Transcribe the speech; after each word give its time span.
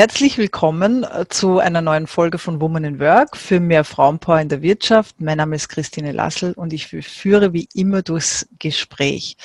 Herzlich 0.00 0.38
willkommen 0.38 1.04
äh, 1.04 1.26
zu 1.28 1.58
einer 1.58 1.82
neuen 1.82 2.06
Folge 2.06 2.38
von 2.38 2.58
Woman 2.62 2.84
in 2.84 3.00
Work 3.00 3.36
für 3.36 3.60
mehr 3.60 3.84
Frauenpower 3.84 4.40
in 4.40 4.48
der 4.48 4.62
Wirtschaft. 4.62 5.20
Mein 5.20 5.36
Name 5.36 5.56
ist 5.56 5.68
Christine 5.68 6.12
Lassel 6.12 6.54
und 6.54 6.72
ich 6.72 6.86
führe 6.86 7.52
wie 7.52 7.68
immer 7.74 8.00
durchs 8.00 8.48
Gespräch. 8.58 9.36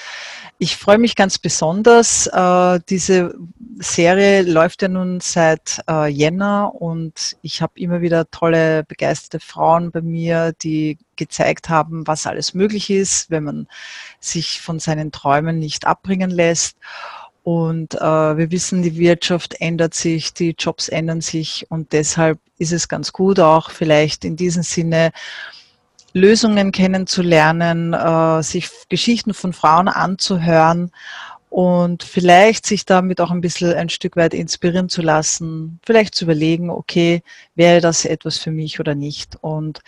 Ich 0.58 0.77
freue 0.77 0.98
mich 0.98 1.18
ganz 1.18 1.40
besonders. 1.40 2.27
Äh, 2.27 2.80
diese 2.88 3.36
Serie 3.80 4.44
läuft 4.44 4.82
ja 4.82 4.88
nun 4.88 5.20
seit 5.20 5.82
äh, 5.90 6.08
Jänner 6.08 6.72
und 6.74 7.35
ich 7.41 7.62
habe 7.62 7.77
immer 7.77 7.99
wieder 7.99 8.32
tolle, 8.32 8.85
begeisterte 8.85 9.46
Frauen 9.46 9.91
bei 9.91 9.99
mir, 10.02 10.54
die 10.54 10.98
gezeigt 11.18 11.68
haben, 11.68 12.08
was 12.08 12.27
alles 12.27 12.54
möglich 12.54 12.90
ist, 12.90 13.30
wenn 13.30 13.44
man 13.44 13.68
sich 14.22 14.62
von 14.62 14.80
seinen 14.80 15.12
Träumen 15.12 15.60
nicht 15.60 15.85
abbringen 15.85 16.32
lässt. 16.32 16.77
Und 17.45 17.94
äh, 17.94 18.38
wir 18.38 18.49
wissen, 18.49 18.81
die 18.81 18.98
Wirtschaft 18.98 19.62
ändert 19.62 19.94
sich, 19.94 20.34
die 20.34 20.55
Jobs 20.58 20.90
ändern 20.90 21.22
sich 21.22 21.68
und 21.70 21.94
deshalb 21.94 22.40
ist 22.58 22.73
es 22.73 22.88
ganz 22.88 23.13
gut, 23.13 23.40
auch 23.40 23.70
vielleicht 23.70 24.26
in 24.26 24.35
diesem 24.35 24.63
Sinne 24.63 25.12
Lösungen 26.12 26.71
kennenzulernen, 26.71 27.94
äh, 27.94 28.41
sich 28.41 28.68
Geschichten 28.90 29.35
von 29.35 29.54
Frauen 29.54 29.88
anzuhören 29.88 30.90
und 31.55 32.04
vielleicht 32.04 32.66
sich 32.66 32.84
damit 32.84 33.21
auch 33.21 33.32
ein 33.32 33.40
bisschen 33.40 33.74
ein 33.76 33.88
Stück 33.88 34.18
weit 34.18 34.34
inspirieren 34.34 34.90
zu 34.90 35.02
lassen, 35.02 35.80
vielleicht 35.85 36.13
zu 36.13 36.26
überlegen, 36.26 36.70
okay, 36.70 37.24
wäre 37.55 37.80
das 37.80 38.04
etwas 38.04 38.38
für 38.38 38.52
mich 38.52 38.82
oder 38.82 38.93
nicht. 38.93 39.38
Und 39.40 39.80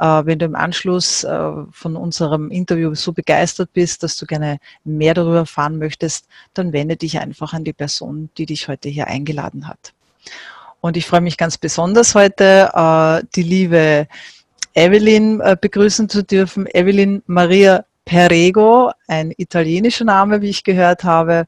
äh, 0.00 0.04
wenn 0.24 0.40
du 0.40 0.46
im 0.46 0.56
Anschluss 0.56 1.22
äh, 1.22 1.50
von 1.70 1.94
unserem 1.94 2.50
Interview 2.50 2.92
so 2.96 3.12
begeistert 3.12 3.72
bist, 3.72 4.02
dass 4.02 4.16
du 4.16 4.26
gerne 4.26 4.58
mehr 4.82 5.14
darüber 5.14 5.36
erfahren 5.36 5.78
möchtest, 5.78 6.26
dann 6.54 6.72
wende 6.72 6.96
dich 6.96 7.20
einfach 7.20 7.52
an 7.52 7.62
die 7.62 7.72
Person, 7.72 8.28
die 8.36 8.46
dich 8.46 8.66
heute 8.66 8.88
hier 8.88 9.06
eingeladen 9.06 9.68
hat. 9.68 9.92
Und 10.80 10.96
ich 10.96 11.06
freue 11.06 11.20
mich 11.20 11.36
ganz 11.36 11.56
besonders 11.56 12.16
heute, 12.16 12.72
äh, 12.74 13.24
die 13.36 13.44
liebe 13.44 14.08
Evelyn 14.74 15.40
äh, 15.40 15.56
begrüßen 15.60 16.08
zu 16.08 16.24
dürfen. 16.24 16.66
Evelyn 16.66 17.22
Maria 17.26 17.84
Perego, 18.12 18.92
ein 19.08 19.32
italienischer 19.34 20.04
Name, 20.04 20.42
wie 20.42 20.50
ich 20.50 20.64
gehört 20.64 21.02
habe. 21.02 21.46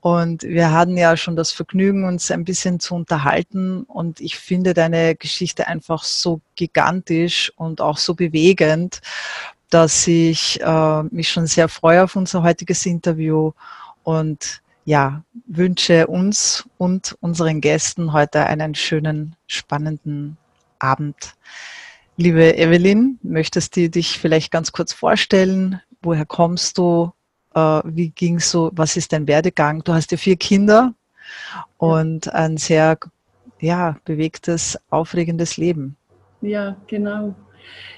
Und 0.00 0.42
wir 0.42 0.72
hatten 0.72 0.96
ja 0.96 1.18
schon 1.18 1.36
das 1.36 1.52
Vergnügen, 1.52 2.06
uns 2.06 2.30
ein 2.30 2.46
bisschen 2.46 2.80
zu 2.80 2.94
unterhalten. 2.94 3.82
Und 3.82 4.18
ich 4.18 4.38
finde 4.38 4.72
deine 4.72 5.16
Geschichte 5.16 5.66
einfach 5.66 6.04
so 6.04 6.40
gigantisch 6.56 7.52
und 7.56 7.82
auch 7.82 7.98
so 7.98 8.14
bewegend, 8.14 9.02
dass 9.68 10.06
ich 10.06 10.58
äh, 10.62 11.02
mich 11.10 11.28
schon 11.28 11.46
sehr 11.46 11.68
freue 11.68 12.04
auf 12.04 12.16
unser 12.16 12.42
heutiges 12.42 12.86
Interview 12.86 13.52
und 14.02 14.62
ja, 14.86 15.22
wünsche 15.46 16.06
uns 16.06 16.64
und 16.78 17.18
unseren 17.20 17.60
Gästen 17.60 18.14
heute 18.14 18.46
einen 18.46 18.74
schönen, 18.74 19.36
spannenden 19.46 20.38
Abend. 20.78 21.34
Liebe 22.16 22.56
Evelyn, 22.56 23.18
möchtest 23.22 23.76
du 23.76 23.90
dich 23.90 24.18
vielleicht 24.18 24.50
ganz 24.50 24.72
kurz 24.72 24.94
vorstellen? 24.94 25.82
Woher 26.02 26.26
kommst 26.26 26.78
du, 26.78 27.12
äh, 27.54 27.80
wie 27.84 28.10
ging 28.10 28.38
so, 28.40 28.70
was 28.74 28.96
ist 28.96 29.12
dein 29.12 29.26
Werdegang? 29.26 29.82
Du 29.84 29.92
hast 29.92 30.10
ja 30.10 30.16
vier 30.16 30.36
Kinder 30.36 30.94
und 31.76 32.32
ein 32.32 32.56
sehr 32.56 32.98
ja, 33.60 33.96
bewegtes, 34.04 34.78
aufregendes 34.90 35.56
Leben. 35.56 35.96
Ja, 36.40 36.76
genau. 36.86 37.34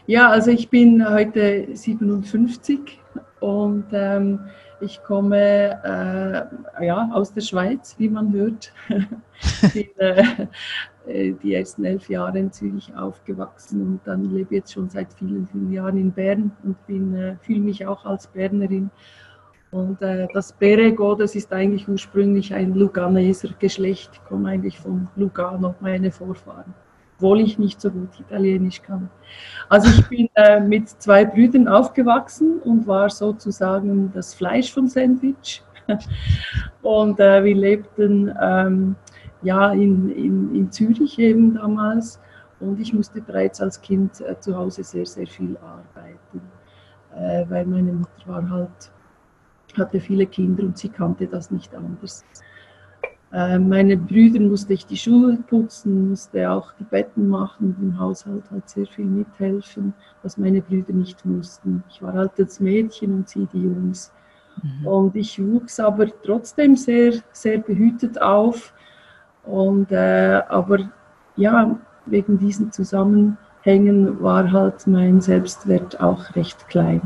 Ja, 0.06 0.30
also 0.30 0.50
ich 0.50 0.68
bin 0.70 1.06
heute 1.08 1.68
57 1.72 2.98
und 3.40 3.84
ähm, 3.92 4.40
ich 4.80 5.02
komme 5.02 5.78
äh, 6.80 6.84
ja, 6.86 7.10
aus 7.12 7.32
der 7.34 7.42
Schweiz, 7.42 7.94
wie 7.98 8.08
man 8.08 8.32
hört. 8.32 8.72
bin 9.74 9.88
äh, 9.98 10.46
die 11.06 11.54
ersten 11.54 11.84
elf 11.84 12.08
Jahre 12.08 12.38
in 12.38 12.52
Zürich 12.52 12.94
aufgewachsen 12.94 13.80
und 13.82 14.00
dann 14.04 14.24
lebe 14.32 14.54
jetzt 14.54 14.72
schon 14.72 14.90
seit 14.90 15.12
vielen, 15.14 15.46
vielen 15.46 15.72
Jahren 15.72 15.96
in 15.96 16.12
Bern 16.12 16.52
und 16.62 16.76
äh, 17.14 17.36
fühle 17.40 17.60
mich 17.60 17.86
auch 17.86 18.04
als 18.04 18.26
Bernerin. 18.26 18.90
Und 19.70 20.02
äh, 20.02 20.26
das 20.34 20.52
Berego, 20.52 21.14
das 21.14 21.36
ist 21.36 21.52
eigentlich 21.52 21.88
ursprünglich 21.88 22.52
ein 22.52 22.74
Luganeser 22.74 23.50
Geschlecht, 23.58 24.10
ich 24.14 24.24
komme 24.24 24.50
eigentlich 24.50 24.78
von 24.78 25.08
Lugano, 25.14 25.76
meine 25.80 26.10
Vorfahren, 26.10 26.74
obwohl 27.16 27.40
ich 27.40 27.56
nicht 27.58 27.80
so 27.80 27.90
gut 27.90 28.08
Italienisch 28.18 28.82
kann. 28.82 29.08
Also 29.68 29.88
ich 29.88 30.08
bin 30.08 30.28
äh, 30.34 30.58
mit 30.58 30.88
zwei 30.88 31.24
Brüdern 31.24 31.68
aufgewachsen 31.68 32.58
und 32.64 32.88
war 32.88 33.10
sozusagen 33.10 34.10
das 34.12 34.34
Fleisch 34.34 34.72
vom 34.72 34.88
Sandwich. 34.88 35.62
und 36.82 37.20
äh, 37.20 37.44
wir 37.44 37.54
lebten 37.54 38.34
ähm, 38.42 38.96
ja, 39.42 39.72
in, 39.72 40.10
in, 40.10 40.54
in 40.54 40.70
Zürich 40.70 41.18
eben 41.18 41.54
damals. 41.54 42.20
Und 42.60 42.78
ich 42.78 42.92
musste 42.92 43.22
bereits 43.22 43.60
als 43.60 43.80
Kind 43.80 44.20
äh, 44.20 44.38
zu 44.38 44.54
Hause 44.56 44.84
sehr, 44.84 45.06
sehr 45.06 45.26
viel 45.26 45.56
arbeiten, 45.56 46.42
äh, 47.14 47.44
weil 47.48 47.64
meine 47.64 47.92
Mutter 47.92 48.26
war 48.26 48.50
halt, 48.50 48.92
hatte 49.78 50.00
viele 50.00 50.26
Kinder 50.26 50.64
und 50.64 50.76
sie 50.76 50.90
kannte 50.90 51.26
das 51.26 51.50
nicht 51.50 51.74
anders. 51.74 52.24
Äh, 53.32 53.58
meine 53.58 53.96
Brüder 53.96 54.40
musste 54.40 54.74
ich 54.74 54.84
die 54.84 54.96
Schuhe 54.96 55.38
putzen, 55.48 56.10
musste 56.10 56.50
auch 56.50 56.72
die 56.72 56.84
Betten 56.84 57.28
machen, 57.28 57.76
im 57.80 57.98
Haushalt 57.98 58.50
halt 58.50 58.68
sehr 58.68 58.86
viel 58.86 59.06
mithelfen, 59.06 59.94
was 60.22 60.36
meine 60.36 60.60
Brüder 60.60 60.92
nicht 60.92 61.24
mussten. 61.24 61.84
Ich 61.88 62.02
war 62.02 62.12
halt 62.12 62.32
das 62.36 62.58
Mädchen 62.58 63.14
und 63.14 63.28
sie 63.28 63.46
die 63.52 63.62
Jungs. 63.62 64.12
Mhm. 64.62 64.86
Und 64.86 65.16
ich 65.16 65.40
wuchs 65.40 65.78
aber 65.78 66.08
trotzdem 66.22 66.74
sehr, 66.74 67.14
sehr 67.32 67.58
behütet 67.58 68.20
auf 68.20 68.74
und, 69.44 69.90
äh, 69.90 70.42
aber 70.48 70.78
ja, 71.36 71.76
wegen 72.06 72.38
diesen 72.38 72.72
Zusammenhängen 72.72 74.22
war 74.22 74.50
halt 74.50 74.86
mein 74.86 75.20
Selbstwert 75.20 76.00
auch 76.00 76.34
recht 76.36 76.68
klein. 76.68 77.02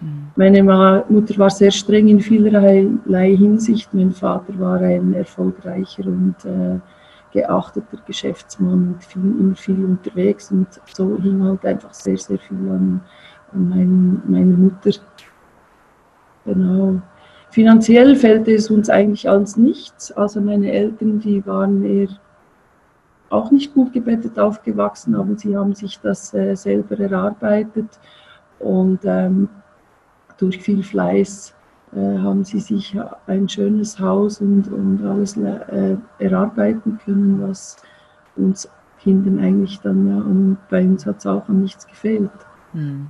Mhm. 0.00 0.28
Meine 0.36 0.62
Mutter 1.08 1.38
war 1.38 1.50
sehr 1.50 1.70
streng 1.70 2.08
in 2.08 2.20
vielerlei 2.20 3.36
Hinsicht. 3.36 3.92
Mein 3.94 4.12
Vater 4.12 4.58
war 4.58 4.80
ein 4.80 5.14
erfolgreicher 5.14 6.06
und 6.06 6.36
äh, 6.44 6.78
geachteter 7.32 7.98
Geschäftsmann 8.06 8.94
und 8.94 9.04
viel, 9.04 9.22
immer 9.22 9.56
viel 9.56 9.84
unterwegs 9.84 10.50
und 10.50 10.68
so 10.86 11.18
hing 11.20 11.42
halt 11.42 11.64
einfach 11.66 11.92
sehr, 11.92 12.16
sehr 12.16 12.38
viel 12.38 12.56
an, 12.70 13.00
an 13.52 13.68
mein, 13.68 14.22
meiner 14.26 14.56
Mutter. 14.56 14.90
Genau. 16.44 17.00
Finanziell 17.50 18.16
fällt 18.16 18.48
es 18.48 18.70
uns 18.70 18.90
eigentlich 18.90 19.28
als 19.28 19.56
nichts. 19.56 20.12
Also 20.12 20.40
meine 20.40 20.70
Eltern, 20.72 21.20
die 21.20 21.44
waren 21.46 21.84
eher 21.84 22.08
auch 23.30 23.50
nicht 23.50 23.74
gut 23.74 23.92
gebettet 23.92 24.38
aufgewachsen, 24.38 25.14
aber 25.14 25.36
sie 25.36 25.56
haben 25.56 25.74
sich 25.74 25.98
das 26.00 26.32
äh, 26.34 26.54
selber 26.54 26.98
erarbeitet 26.98 27.98
und 28.58 29.00
ähm, 29.04 29.48
durch 30.38 30.60
viel 30.60 30.82
Fleiß 30.82 31.54
äh, 31.94 32.18
haben 32.18 32.44
sie 32.44 32.60
sich 32.60 32.96
ein 33.26 33.48
schönes 33.48 33.98
Haus 33.98 34.40
und, 34.40 34.68
und 34.72 35.04
alles 35.04 35.36
äh, 35.36 35.96
erarbeiten 36.18 36.98
können, 37.04 37.42
was 37.42 37.76
uns 38.36 38.68
Kindern 39.00 39.38
eigentlich 39.38 39.80
dann, 39.80 40.08
ja, 40.08 40.16
und 40.16 40.58
bei 40.68 40.82
uns 40.82 41.06
hat 41.06 41.18
es 41.18 41.26
auch 41.26 41.48
an 41.48 41.62
nichts 41.62 41.86
gefehlt. 41.86 42.30
Hm. 42.72 43.08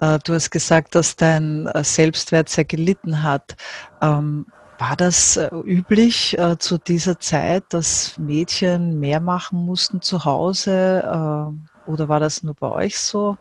Äh, 0.00 0.18
du 0.24 0.34
hast 0.34 0.50
gesagt, 0.50 0.94
dass 0.94 1.16
dein 1.16 1.66
äh, 1.66 1.84
Selbstwert 1.84 2.48
sehr 2.48 2.64
gelitten 2.64 3.22
hat. 3.22 3.56
Ähm, 4.00 4.46
war 4.78 4.96
das 4.96 5.36
äh, 5.36 5.50
üblich 5.64 6.38
zu 6.58 6.78
dieser 6.78 7.20
Zeit, 7.20 7.64
dass 7.68 8.16
Mädchen 8.18 8.98
mehr 8.98 9.20
machen 9.20 9.66
mussten 9.66 10.00
zu 10.00 10.24
Hause 10.24 11.52
oder 11.86 12.08
war 12.08 12.18
das 12.18 12.42
nur 12.42 12.54
bei 12.54 12.70
euch 12.70 12.98
so? 12.98 13.36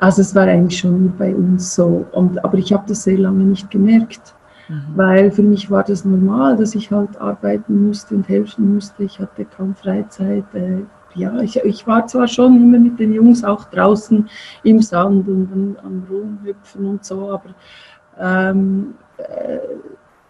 Also 0.00 0.22
es 0.22 0.34
war 0.34 0.44
eigentlich 0.46 0.78
schon 0.78 1.14
bei 1.18 1.34
uns 1.34 1.74
so, 1.74 2.06
und, 2.12 2.42
aber 2.42 2.56
ich 2.56 2.72
habe 2.72 2.84
das 2.88 3.02
sehr 3.02 3.18
lange 3.18 3.44
nicht 3.44 3.70
gemerkt, 3.70 4.34
mhm. 4.68 4.84
weil 4.94 5.30
für 5.30 5.42
mich 5.42 5.70
war 5.70 5.82
das 5.82 6.04
normal, 6.04 6.56
dass 6.56 6.74
ich 6.74 6.90
halt 6.90 7.20
arbeiten 7.20 7.88
musste 7.88 8.14
und 8.14 8.28
helfen 8.28 8.74
musste. 8.74 9.02
Ich 9.02 9.18
hatte 9.18 9.44
kaum 9.44 9.74
Freizeit, 9.74 10.44
ja, 11.18 11.40
ich, 11.40 11.56
ich 11.56 11.86
war 11.86 12.06
zwar 12.06 12.28
schon 12.28 12.56
immer 12.56 12.78
mit 12.78 12.98
den 12.98 13.12
Jungs 13.12 13.44
auch 13.44 13.64
draußen 13.64 14.28
im 14.62 14.82
Sand 14.82 15.28
und 15.28 15.76
am 15.82 16.06
Rumhüpfen 16.08 16.86
und 16.86 17.04
so, 17.04 17.32
aber 17.32 17.50
ähm, 18.18 18.94
äh, 19.18 19.58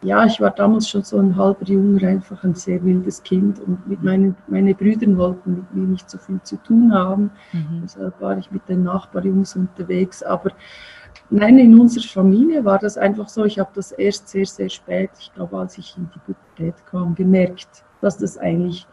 ja, 0.02 0.24
ich 0.24 0.40
war 0.40 0.50
damals 0.50 0.88
schon 0.88 1.02
so 1.02 1.18
ein 1.18 1.34
halber 1.36 1.64
Junge, 1.64 2.06
einfach 2.06 2.44
ein 2.44 2.54
sehr 2.54 2.82
wildes 2.84 3.22
Kind 3.22 3.58
und 3.60 3.86
mit 3.88 4.02
meinen 4.02 4.36
meine 4.46 4.74
Brüdern 4.74 5.18
wollten 5.18 5.56
mit 5.56 5.74
mir 5.74 5.88
nicht 5.88 6.08
so 6.08 6.18
viel 6.18 6.40
zu 6.42 6.56
tun 6.58 6.92
haben. 6.94 7.32
Mhm. 7.52 7.80
Deshalb 7.82 8.20
war 8.20 8.38
ich 8.38 8.50
mit 8.52 8.68
den 8.68 8.84
Nachbarjungs 8.84 9.56
unterwegs. 9.56 10.22
Aber 10.22 10.52
nein, 11.30 11.58
in 11.58 11.78
unserer 11.80 12.06
Familie 12.06 12.64
war 12.64 12.78
das 12.78 12.96
einfach 12.96 13.28
so. 13.28 13.44
Ich 13.44 13.58
habe 13.58 13.70
das 13.74 13.90
erst 13.90 14.28
sehr, 14.28 14.46
sehr 14.46 14.68
spät, 14.68 15.10
ich 15.18 15.34
glaube, 15.34 15.58
als 15.58 15.76
ich 15.78 15.96
in 15.96 16.08
die 16.14 16.20
Pubertät 16.20 16.86
kam, 16.86 17.16
gemerkt, 17.16 17.82
dass 18.00 18.18
das 18.18 18.38
eigentlich 18.38 18.86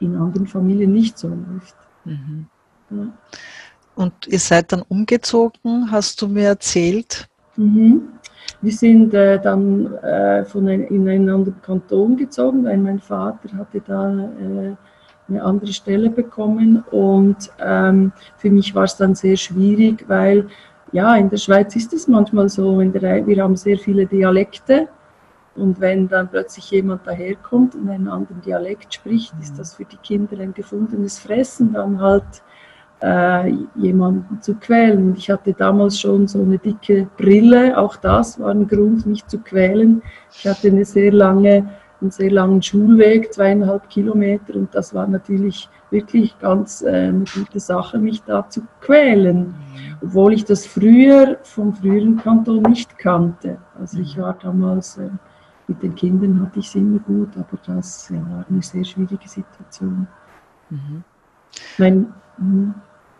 in 0.00 0.16
anderen 0.16 0.46
Familien 0.46 0.92
nicht 0.92 1.18
so 1.18 1.28
läuft. 1.28 1.76
Mhm. 2.04 2.46
Ja. 2.90 3.06
Und 3.94 4.26
ihr 4.26 4.38
seid 4.38 4.72
dann 4.72 4.82
umgezogen, 4.88 5.90
hast 5.90 6.20
du 6.22 6.28
mir 6.28 6.48
erzählt? 6.48 7.28
Mhm. 7.56 8.02
wir 8.62 8.72
sind 8.72 9.12
äh, 9.12 9.40
dann 9.40 9.92
äh, 9.96 10.44
von 10.44 10.68
ein, 10.68 10.84
in 10.84 11.08
einen 11.08 11.28
anderen 11.28 11.60
Kanton 11.60 12.16
gezogen, 12.16 12.64
weil 12.64 12.78
mein 12.78 13.00
Vater 13.00 13.52
hatte 13.56 13.82
da 13.86 14.08
äh, 14.08 14.76
eine 15.28 15.42
andere 15.42 15.72
Stelle 15.72 16.10
bekommen 16.10 16.82
und 16.90 17.50
ähm, 17.60 18.12
für 18.36 18.50
mich 18.50 18.74
war 18.74 18.84
es 18.84 18.96
dann 18.96 19.14
sehr 19.14 19.36
schwierig, 19.36 20.04
weil 20.08 20.46
ja, 20.92 21.14
in 21.16 21.30
der 21.30 21.36
Schweiz 21.36 21.76
ist 21.76 21.92
es 21.92 22.08
manchmal 22.08 22.48
so, 22.48 22.80
der, 22.82 23.26
wir 23.26 23.42
haben 23.42 23.56
sehr 23.56 23.78
viele 23.78 24.06
Dialekte 24.06 24.88
und 25.60 25.80
wenn 25.80 26.08
dann 26.08 26.28
plötzlich 26.28 26.70
jemand 26.70 27.06
daherkommt 27.06 27.74
und 27.74 27.88
einen 27.88 28.08
anderen 28.08 28.40
Dialekt 28.40 28.94
spricht, 28.94 29.34
ist 29.40 29.58
das 29.58 29.74
für 29.74 29.84
die 29.84 29.98
Kinder 29.98 30.40
ein 30.40 30.54
gefundenes 30.54 31.18
Fressen, 31.18 31.72
dann 31.74 32.00
halt 32.00 32.42
äh, 33.02 33.52
jemanden 33.76 34.40
zu 34.40 34.54
quälen. 34.54 35.08
Und 35.08 35.18
ich 35.18 35.30
hatte 35.30 35.52
damals 35.52 36.00
schon 36.00 36.26
so 36.26 36.42
eine 36.42 36.58
dicke 36.58 37.08
Brille, 37.16 37.76
auch 37.78 37.96
das 37.96 38.38
war 38.40 38.50
ein 38.50 38.68
Grund, 38.68 39.06
mich 39.06 39.26
zu 39.26 39.38
quälen. 39.38 40.02
Ich 40.32 40.46
hatte 40.46 40.68
eine 40.68 40.84
sehr 40.84 41.12
lange, 41.12 41.68
einen 42.00 42.10
sehr 42.10 42.30
langen 42.30 42.62
Schulweg, 42.62 43.32
zweieinhalb 43.32 43.88
Kilometer, 43.90 44.54
und 44.54 44.74
das 44.74 44.94
war 44.94 45.06
natürlich 45.06 45.68
wirklich 45.90 46.38
ganz 46.38 46.82
äh, 46.82 47.08
eine 47.08 47.24
gute 47.34 47.60
Sache, 47.60 47.98
mich 47.98 48.22
da 48.22 48.48
zu 48.48 48.62
quälen, 48.80 49.54
obwohl 50.02 50.32
ich 50.32 50.44
das 50.44 50.66
früher 50.66 51.38
vom 51.42 51.74
früheren 51.74 52.16
Kanton 52.16 52.62
nicht 52.62 52.96
kannte. 52.96 53.58
Also 53.78 53.98
ich 53.98 54.16
war 54.16 54.36
damals 54.40 54.98
äh, 54.98 55.10
mit 55.70 55.82
den 55.82 55.94
Kindern 55.94 56.42
hatte 56.42 56.58
ich 56.58 56.66
es 56.66 56.74
immer 56.74 56.98
gut, 56.98 57.30
aber 57.36 57.58
das 57.64 58.08
ja, 58.10 58.16
war 58.16 58.44
eine 58.48 58.62
sehr 58.62 58.84
schwierige 58.84 59.28
Situation. 59.28 60.06
Mhm. 60.68 61.04
Mein, 61.78 62.12
mhm. 62.38 62.74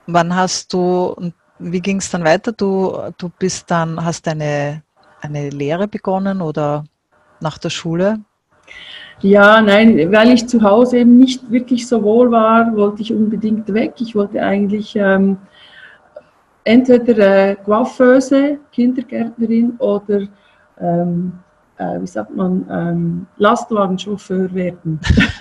Wann 0.06 0.34
hast 0.34 0.72
du, 0.72 1.32
wie 1.58 1.80
ging 1.80 1.98
es 1.98 2.10
dann 2.10 2.24
weiter? 2.24 2.52
Du, 2.52 2.92
du 3.16 3.30
bist 3.38 3.70
dann, 3.70 4.04
hast 4.04 4.26
eine, 4.26 4.82
eine 5.20 5.50
Lehre 5.50 5.86
begonnen 5.86 6.40
oder 6.40 6.84
nach 7.40 7.58
der 7.58 7.70
Schule? 7.70 8.20
Ja, 9.20 9.60
nein, 9.60 10.10
weil 10.10 10.32
ich 10.32 10.46
zu 10.48 10.62
Hause 10.62 10.98
eben 10.98 11.18
nicht 11.18 11.50
wirklich 11.50 11.86
so 11.86 12.02
wohl 12.02 12.30
war, 12.30 12.74
wollte 12.74 13.02
ich 13.02 13.12
unbedingt 13.12 13.72
weg. 13.72 13.94
Ich 13.98 14.14
wollte 14.14 14.42
eigentlich 14.42 14.96
ähm, 14.96 15.36
entweder 16.64 17.50
äh, 17.50 17.56
Coiffeuse, 17.56 18.58
Kindergärtnerin 18.72 19.76
oder 19.78 20.22
ähm, 20.80 21.32
äh, 21.80 22.00
wie 22.00 22.06
sagt 22.06 22.36
man, 22.36 22.66
ähm, 22.70 23.26
Lastwagenchauffeur 23.38 24.52
werden. 24.54 25.00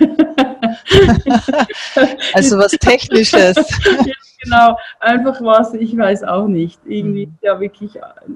also 2.34 2.56
was 2.58 2.72
Technisches. 2.72 3.56
ja, 4.06 4.14
genau, 4.42 4.76
einfach 5.00 5.40
was, 5.42 5.74
ich 5.74 5.96
weiß 5.96 6.24
auch 6.24 6.48
nicht. 6.48 6.80
Irgendwie 6.86 7.26
mhm. 7.26 7.38
ja 7.42 7.60
wirklich 7.60 7.92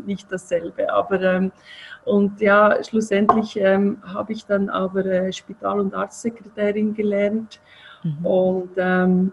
nicht 0.06 0.30
dasselbe. 0.30 0.92
Aber 0.92 1.20
ähm, 1.22 1.50
und 2.04 2.40
ja, 2.40 2.84
schlussendlich 2.84 3.56
ähm, 3.56 3.96
habe 4.04 4.34
ich 4.34 4.44
dann 4.44 4.68
aber 4.68 5.06
äh, 5.06 5.32
Spital- 5.32 5.80
und 5.80 5.94
Arztsekretärin 5.94 6.92
gelernt 6.92 7.58
mhm. 8.02 8.26
und 8.26 8.70
ähm, 8.76 9.32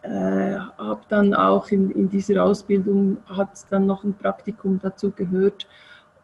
äh, 0.00 0.56
habe 0.78 1.02
dann 1.10 1.34
auch 1.34 1.70
in, 1.70 1.90
in 1.90 2.08
dieser 2.08 2.42
Ausbildung 2.42 3.18
hat 3.28 3.50
dann 3.68 3.84
noch 3.84 4.04
ein 4.04 4.14
Praktikum 4.14 4.80
dazu 4.82 5.10
gehört 5.10 5.66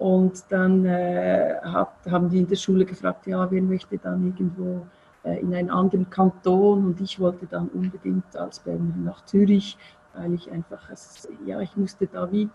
und 0.04 0.44
dann 0.50 0.84
äh, 0.84 1.54
hat, 1.62 1.94
haben 2.10 2.28
die 2.28 2.40
in 2.40 2.46
der 2.46 2.56
Schule 2.56 2.84
gefragt, 2.84 3.26
ja, 3.26 3.50
wer 3.50 3.62
möchte 3.62 3.96
dann 3.96 4.22
irgendwo 4.26 4.86
äh, 5.22 5.40
in 5.40 5.54
einen 5.54 5.70
anderen 5.70 6.10
Kanton? 6.10 6.84
Und 6.84 7.00
ich 7.00 7.18
wollte 7.18 7.46
dann 7.46 7.68
unbedingt 7.68 8.36
als 8.36 8.58
Bernerin 8.58 9.04
nach 9.04 9.24
Zürich, 9.24 9.78
weil 10.14 10.34
ich 10.34 10.52
einfach, 10.52 10.90
es, 10.90 11.26
ja, 11.46 11.58
ich 11.60 11.74
musste 11.78 12.06
da 12.06 12.30
wie 12.30 12.50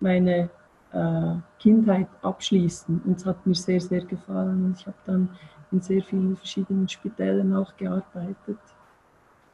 meine 0.00 0.48
äh, 0.94 1.34
Kindheit 1.58 2.08
abschließen. 2.22 3.02
Und 3.04 3.18
es 3.18 3.26
hat 3.26 3.46
mir 3.46 3.54
sehr, 3.54 3.82
sehr 3.82 4.06
gefallen. 4.06 4.64
Und 4.64 4.80
ich 4.80 4.86
habe 4.86 4.96
dann 5.04 5.28
in 5.72 5.82
sehr 5.82 6.02
vielen 6.02 6.38
verschiedenen 6.38 6.88
Spitällen 6.88 7.54
auch 7.54 7.76
gearbeitet. 7.76 8.60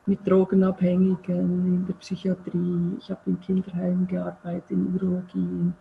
Mit 0.07 0.25
Drogenabhängigen 0.25 1.67
in 1.67 1.85
der 1.85 1.95
Psychiatrie. 1.95 2.97
Ich 3.01 3.11
habe 3.11 3.23
in 3.27 3.41
Kinderheimen 3.41 4.07
gearbeitet, 4.07 4.71
in 4.71 4.95
Urologie, 4.95 5.41
in 5.41 5.75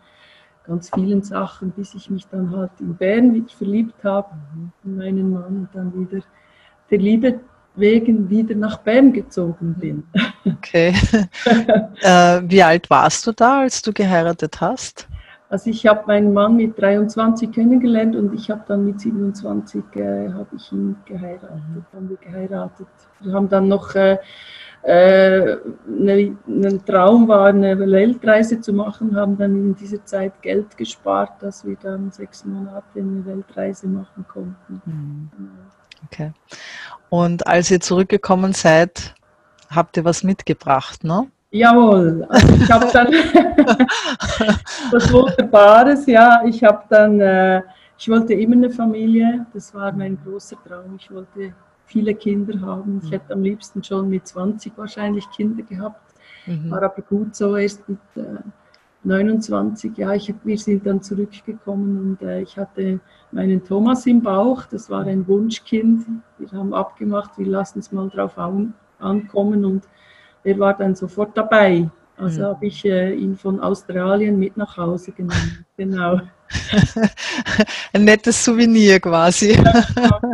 ganz 0.66 0.90
vielen 0.94 1.24
Sachen, 1.24 1.72
bis 1.72 1.94
ich 1.96 2.10
mich 2.10 2.28
dann 2.28 2.56
halt 2.56 2.72
in 2.80 2.96
Bern 2.96 3.34
wieder 3.34 3.50
verliebt 3.50 4.04
habe, 4.04 4.30
in 4.84 4.98
meinen 4.98 5.31
Mann 5.31 5.44
und 5.44 5.69
dann 5.74 5.94
wieder 6.00 6.24
der 6.90 6.98
Liebe 6.98 7.40
wegen 7.75 8.30
wieder 8.30 8.56
nach 8.56 8.78
Bern 8.80 9.13
gezogen 9.13 9.75
bin. 9.80 10.04
Okay. 10.44 10.96
äh, 12.02 12.42
wie 12.44 12.63
alt 12.63 12.90
warst 12.90 13.28
du 13.28 13.31
da, 13.31 13.62
als 13.62 13.84
du 13.84 13.94
geheiratet 13.94 14.60
hast? 14.60 15.08
Also 15.50 15.69
ich 15.69 15.86
habe 15.86 16.04
meinen 16.08 16.34
Mann 16.34 16.56
mit 16.56 16.81
23 16.81 17.52
kennengelernt 17.52 18.16
und 18.16 18.34
ich 18.34 18.50
habe 18.50 18.63
dann 18.68 18.86
mit 18.86 19.00
27 19.00 19.84
äh, 19.96 20.30
habe 20.31 20.48
ich 20.56 20.72
ihn 20.72 20.96
geheiratet, 21.06 21.52
mhm. 21.52 21.86
haben 21.94 22.10
wir 22.10 22.18
geheiratet. 22.18 22.88
Wir 23.19 23.34
haben 23.34 23.50
dann 23.50 23.68
noch 23.68 23.94
äh, 23.94 24.18
äh, 24.83 25.57
eine, 25.88 26.36
ein 26.48 26.86
Traum 26.86 27.28
war, 27.28 27.48
eine 27.48 27.78
Weltreise 27.80 28.60
zu 28.62 28.74
machen, 28.74 29.16
haben 29.16 29.38
dann 29.38 29.56
in 29.56 29.75
dieser 29.75 30.04
Zeit 30.06 30.42
Geld 30.42 30.75
gespart, 30.75 31.42
dass 31.42 31.66
wir 31.66 31.78
dann 31.81 32.12
sechs 32.12 32.44
Monate 32.45 32.83
eine 33.00 33.25
Weltreise 33.25 33.88
machen 33.88 34.25
konnten. 34.28 34.81
Mhm. 34.86 35.30
Okay. 36.06 36.31
Und 37.10 37.45
als 37.45 37.69
ihr 37.69 37.80
zurückgekommen 37.80 38.54
seid, 38.54 39.13
habt 39.69 39.98
ihr 39.98 40.06
was 40.06 40.24
mitgebracht, 40.24 41.04
ne? 41.04 41.27
Jawohl, 41.51 42.25
also 42.30 42.54
ich 42.56 42.72
habe 42.72 42.88
dann 42.92 43.07
was 44.92 45.13
Wunderbares, 45.13 46.06
ja. 46.07 46.42
Ich 46.45 46.63
habe 46.63 46.84
dann, 46.89 47.19
äh, 47.19 47.62
ich 47.98 48.10
wollte 48.10 48.34
immer 48.34 48.56
eine 48.56 48.69
Familie, 48.69 49.45
das 49.54 49.74
war 49.75 49.92
mein 49.92 50.18
großer 50.24 50.56
Traum. 50.66 50.95
Ich 50.98 51.12
wollte 51.12 51.54
viele 51.92 52.16
Kinder 52.16 52.60
haben. 52.62 53.00
Ich 53.04 53.10
mhm. 53.10 53.14
hätte 53.14 53.34
am 53.34 53.44
liebsten 53.44 53.84
schon 53.84 54.10
mit 54.10 54.28
20 54.28 54.74
wahrscheinlich 54.78 55.30
Kinder 55.32 55.64
gehabt. 55.64 56.02
Mhm. 56.46 56.72
War 56.72 56.84
aber 56.84 57.02
gut 57.02 57.36
so, 57.36 57.56
erst 57.56 57.88
mit 57.88 58.00
äh, 58.16 58.40
29. 59.04 59.98
Ja, 59.98 60.14
ich, 60.14 60.34
wir 60.44 60.58
sind 60.58 60.86
dann 60.86 61.02
zurückgekommen 61.02 62.18
und 62.20 62.27
äh, 62.27 62.42
ich 62.42 62.58
hatte 62.58 63.00
meinen 63.32 63.63
Thomas 63.63 64.06
im 64.06 64.22
Bauch. 64.22 64.65
Das 64.65 64.89
war 64.89 65.06
ein 65.06 65.27
Wunschkind. 65.27 66.06
Wir 66.38 66.51
haben 66.51 66.74
abgemacht, 66.74 67.38
wir 67.38 67.48
lassen 67.48 67.80
es 67.80 67.92
mal 67.92 68.10
drauf 68.10 68.38
an, 68.38 68.74
ankommen 69.00 69.65
und 69.65 69.88
er 70.44 70.58
war 70.60 70.75
dann 70.75 70.96
sofort 70.96 71.36
dabei. 71.36 71.89
Also 72.22 72.42
mhm. 72.42 72.46
habe 72.46 72.66
ich 72.68 72.86
äh, 72.86 73.13
ihn 73.13 73.36
von 73.36 73.60
Australien 73.60 74.38
mit 74.38 74.56
nach 74.56 74.78
Hause 74.78 75.12
genommen. 75.12 75.66
Genau. 75.78 76.22
Ein 77.94 78.04
nettes 78.04 78.46
Souvenir 78.46 79.00
quasi. 79.00 79.54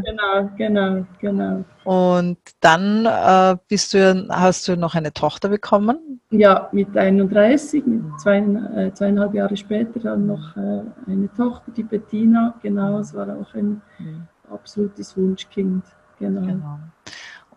genau, 0.03 0.49
genau, 0.57 1.05
genau. 1.21 1.63
Und 1.85 2.37
dann 2.59 3.05
äh, 3.05 3.55
bist 3.69 3.93
du, 3.93 4.27
hast 4.29 4.67
du 4.67 4.75
noch 4.75 4.95
eine 4.95 5.13
Tochter 5.13 5.47
bekommen? 5.47 6.19
Ja, 6.31 6.67
mit 6.73 6.97
31, 6.97 7.85
mit 7.85 8.19
zwei, 8.19 8.39
äh, 8.39 8.91
zweieinhalb 8.93 9.35
Jahre 9.35 9.55
später 9.55 10.01
dann 10.01 10.27
noch 10.27 10.57
äh, 10.57 10.81
eine 11.05 11.29
Tochter, 11.37 11.71
die 11.71 11.83
Bettina. 11.83 12.55
Genau, 12.61 12.99
es 12.99 13.13
war 13.13 13.29
auch 13.29 13.53
ein 13.53 13.81
mhm. 13.99 14.27
absolutes 14.51 15.15
Wunschkind. 15.15 15.85
Genau. 16.19 16.41
genau. 16.41 16.79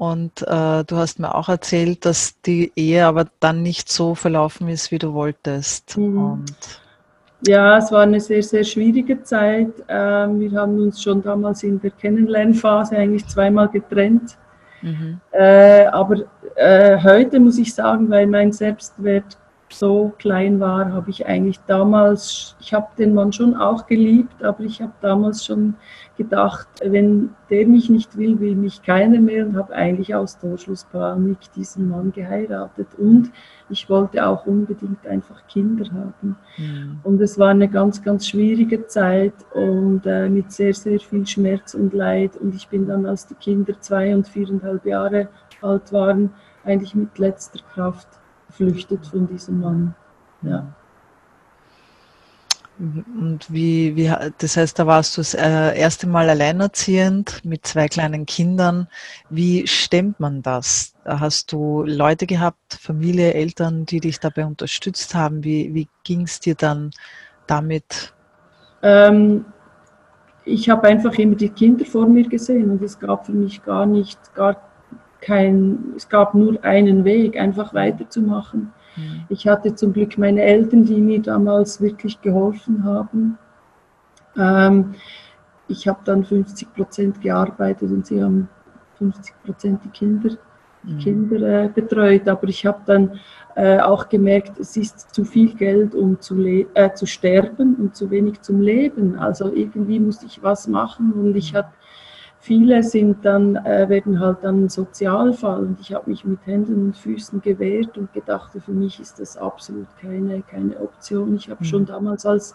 Und 0.01 0.41
äh, 0.49 0.83
du 0.85 0.97
hast 0.97 1.19
mir 1.19 1.35
auch 1.35 1.51
erzählt, 1.51 2.07
dass 2.07 2.41
die 2.41 2.73
Ehe 2.75 3.05
aber 3.05 3.27
dann 3.39 3.63
nicht 3.63 3.93
so 3.93 4.15
verlaufen 4.15 4.67
ist, 4.71 4.91
wie 4.91 4.99
du 4.99 5.13
wolltest. 5.13 5.99
Mhm. 5.99 6.47
ja, 7.47 7.77
es 7.77 7.93
war 7.93 8.05
eine 8.05 8.19
sehr, 8.19 8.43
sehr 8.43 8.65
schwierige 8.65 9.23
Zeit. 9.23 9.75
Ähm, 9.89 10.41
wir 10.41 10.53
haben 10.53 10.81
uns 10.81 11.03
schon 11.03 11.23
damals 11.23 11.63
in 11.65 11.79
der 11.83 11.91
Kennenlernphase 11.91 12.97
eigentlich 12.97 13.27
zweimal 13.27 13.69
getrennt. 13.69 14.39
Mhm. 14.81 15.21
Äh, 15.33 15.85
aber 15.89 16.23
äh, 16.55 16.99
heute 17.03 17.39
muss 17.39 17.59
ich 17.59 17.75
sagen, 17.75 18.09
weil 18.09 18.27
mein 18.27 18.53
Selbstwert 18.53 19.37
so 19.73 20.13
klein 20.19 20.59
war, 20.61 20.93
habe 20.93 21.11
ich 21.11 21.27
eigentlich 21.27 21.61
damals, 21.67 22.57
ich 22.61 22.75
habe 22.75 22.89
den 22.99 23.15
Mann 23.15 23.33
schon 23.33 23.55
auch 23.55 23.87
geliebt, 23.87 24.43
aber 24.43 24.61
ich 24.61 24.83
habe 24.83 24.93
damals 25.01 25.45
schon 25.45 25.75
gedacht, 26.17 26.69
wenn 26.85 27.31
der 27.49 27.67
mich 27.67 27.89
nicht 27.89 28.17
will, 28.19 28.39
will 28.41 28.57
mich 28.57 28.83
keiner 28.83 29.21
mehr 29.21 29.47
und 29.47 29.57
habe 29.57 29.73
eigentlich 29.73 30.15
aus 30.15 30.39
Torschlusspanik 30.39 31.39
diesen 31.55 31.89
Mann 31.89 32.13
geheiratet 32.13 32.89
und 32.99 33.31
ich 33.71 33.89
wollte 33.89 34.27
auch 34.27 34.45
unbedingt 34.45 35.07
einfach 35.07 35.47
Kinder 35.47 35.87
haben. 35.93 36.37
Mhm. 36.59 37.01
Und 37.05 37.21
es 37.21 37.39
war 37.39 37.51
eine 37.51 37.69
ganz, 37.69 38.03
ganz 38.03 38.27
schwierige 38.27 38.87
Zeit 38.87 39.35
und 39.55 40.05
äh, 40.05 40.29
mit 40.29 40.51
sehr, 40.53 40.75
sehr 40.75 40.99
viel 40.99 41.27
Schmerz 41.27 41.75
und 41.75 41.95
Leid 41.95 42.37
und 42.37 42.55
ich 42.55 42.69
bin 42.69 42.87
dann, 42.87 43.07
als 43.07 43.27
die 43.27 43.35
Kinder 43.35 43.75
zwei 43.81 44.15
und 44.15 44.27
viereinhalb 44.27 44.85
Jahre 44.85 45.29
alt 45.63 45.93
waren, 45.93 46.31
eigentlich 46.65 46.95
mit 46.95 47.17
letzter 47.19 47.61
Kraft 47.73 48.09
geflüchtet 48.51 49.07
von 49.07 49.27
diesem 49.29 49.61
Mann. 49.61 49.95
Ja. 50.43 50.75
Und 52.79 53.41
wie, 53.51 53.95
wie, 53.95 54.11
das 54.39 54.57
heißt, 54.57 54.79
da 54.79 54.87
warst 54.87 55.17
du 55.17 55.21
das 55.21 55.35
äh, 55.35 55.79
erste 55.79 56.07
Mal 56.07 56.31
alleinerziehend 56.31 57.45
mit 57.45 57.67
zwei 57.67 57.89
kleinen 57.89 58.25
Kindern. 58.25 58.89
Wie 59.29 59.67
stemmt 59.67 60.19
man 60.19 60.41
das? 60.41 60.95
Da 61.05 61.21
hast 61.21 61.53
du 61.53 61.83
Leute 61.83 62.27
gehabt, 62.27 62.79
Familie, 62.81 63.35
Eltern, 63.35 63.85
die 63.85 64.01
dich 64.01 64.19
dabei 64.19 64.47
unterstützt 64.47 65.15
haben. 65.15 65.45
Wie, 65.45 65.75
wie 65.75 65.89
ging 66.05 66.23
es 66.23 66.41
dir 66.41 66.55
dann 66.55 66.91
damit? 67.47 68.15
Ähm, 68.83 69.45
ich 70.47 70.71
habe 70.71 70.89
einfach 70.89 71.13
immer 71.19 71.37
die 71.37 71.51
Kinder 71.51 71.85
vor 71.85 72.07
mir 72.07 72.27
gesehen 72.27 72.71
und 72.71 72.83
es 72.83 72.99
gab 72.99 73.27
für 73.27 73.33
mich 73.33 73.63
gar 73.63 73.85
nicht, 73.85 74.19
gar 74.35 74.70
kein, 75.21 75.93
es 75.97 76.09
gab 76.09 76.35
nur 76.35 76.63
einen 76.65 77.05
Weg, 77.05 77.39
einfach 77.39 77.75
weiterzumachen. 77.75 78.73
Mhm. 78.97 79.25
Ich 79.29 79.47
hatte 79.47 79.75
zum 79.75 79.93
Glück 79.93 80.19
meine 80.19 80.43
Eltern, 80.43 80.85
die 80.85 81.01
mir 81.01 81.21
damals 81.21 81.81
wirklich 81.81 82.21
geholfen 82.21 82.85
haben. 82.85 83.39
Ähm, 84.37 84.95
ich 85.69 85.87
habe 85.87 86.01
dann 86.05 86.25
50 86.25 86.75
Prozent 86.75 87.21
gearbeitet 87.21 87.91
und 87.91 88.07
sie 88.07 88.23
haben 88.23 88.49
50 88.99 89.35
Prozent 89.45 89.81
die 89.85 89.91
Kinder, 89.91 90.31
die 90.83 90.95
mhm. 90.95 90.99
Kinder 90.99 91.65
äh, 91.65 91.69
betreut. 91.69 92.29
Aber 92.29 92.49
ich 92.49 92.67
habe 92.67 92.81
dann 92.87 93.21
äh, 93.55 93.79
auch 93.79 94.09
gemerkt, 94.09 94.59
es 94.59 94.77
ist 94.77 95.15
zu 95.15 95.25
viel 95.25 95.55
Geld, 95.55 95.95
um 95.95 96.21
zu, 96.21 96.43
äh, 96.45 96.93
zu 96.95 97.07
sterben 97.07 97.77
und 97.77 97.95
zu 97.95 98.11
wenig 98.11 98.41
zum 98.41 98.61
Leben. 98.61 99.19
Also 99.19 99.53
irgendwie 99.53 100.01
musste 100.01 100.27
ich 100.27 100.43
was 100.43 100.67
machen 100.67 101.13
und 101.13 101.37
ich 101.37 101.55
hatte 101.55 101.71
viele 102.41 102.83
sind 102.83 103.25
dann, 103.25 103.57
äh, 103.57 103.89
werden 103.89 104.19
halt 104.19 104.39
dann 104.43 104.69
Sozialfall 104.69 105.61
und 105.61 105.81
ich 105.81 105.95
habe 105.95 106.11
mich 106.11 106.25
mit 106.25 106.45
Händen 106.47 106.87
und 106.87 106.97
Füßen 106.97 107.41
gewehrt 107.41 107.97
und 107.97 108.13
gedacht, 108.13 108.53
für 108.65 108.73
mich 108.73 108.99
ist 108.99 109.21
das 109.21 109.37
absolut 109.37 109.87
keine, 110.01 110.43
keine 110.43 110.81
Option. 110.81 111.37
Ich 111.37 111.49
habe 111.49 111.63
mhm. 111.63 111.69
schon 111.69 111.87
damals 111.87 112.27
als, 112.27 112.55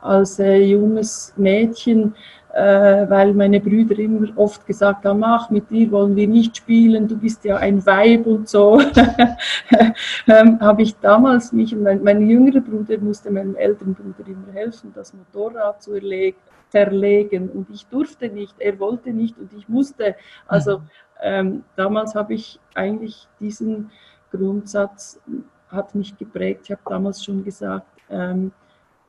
als 0.00 0.38
äh, 0.38 0.58
junges 0.58 1.32
Mädchen 1.36 2.14
äh, 2.52 3.08
weil 3.08 3.32
meine 3.32 3.60
Brüder 3.60 3.98
immer 3.98 4.28
oft 4.36 4.66
gesagt 4.66 5.04
haben, 5.04 5.24
ach, 5.24 5.48
mit 5.50 5.70
dir 5.70 5.90
wollen 5.90 6.14
wir 6.14 6.28
nicht 6.28 6.56
spielen, 6.58 7.08
du 7.08 7.16
bist 7.16 7.44
ja 7.44 7.56
ein 7.56 7.84
Weib 7.86 8.26
und 8.26 8.48
so, 8.48 8.80
ähm, 10.26 10.60
habe 10.60 10.82
ich 10.82 10.94
damals 10.96 11.52
mich, 11.52 11.74
mein, 11.74 12.02
mein 12.02 12.28
jüngerer 12.28 12.60
Bruder 12.60 12.98
musste 12.98 13.30
meinem 13.30 13.56
älteren 13.56 13.94
Bruder 13.94 14.28
immer 14.28 14.52
helfen, 14.52 14.92
das 14.94 15.14
Motorrad 15.14 15.82
zu 15.82 15.94
erlegen, 15.94 16.36
zerlegen 16.72 17.50
und 17.50 17.68
ich 17.70 17.86
durfte 17.86 18.30
nicht, 18.30 18.54
er 18.58 18.78
wollte 18.78 19.12
nicht 19.12 19.36
und 19.38 19.52
ich 19.52 19.68
musste. 19.68 20.16
Also 20.46 20.78
mhm. 20.78 20.84
ähm, 21.22 21.64
damals 21.76 22.14
habe 22.14 22.32
ich 22.32 22.58
eigentlich 22.74 23.28
diesen 23.40 23.90
Grundsatz, 24.30 25.20
hat 25.68 25.94
mich 25.94 26.16
geprägt, 26.16 26.62
ich 26.64 26.70
habe 26.70 26.80
damals 26.86 27.22
schon 27.22 27.44
gesagt, 27.44 27.86
ähm, 28.08 28.52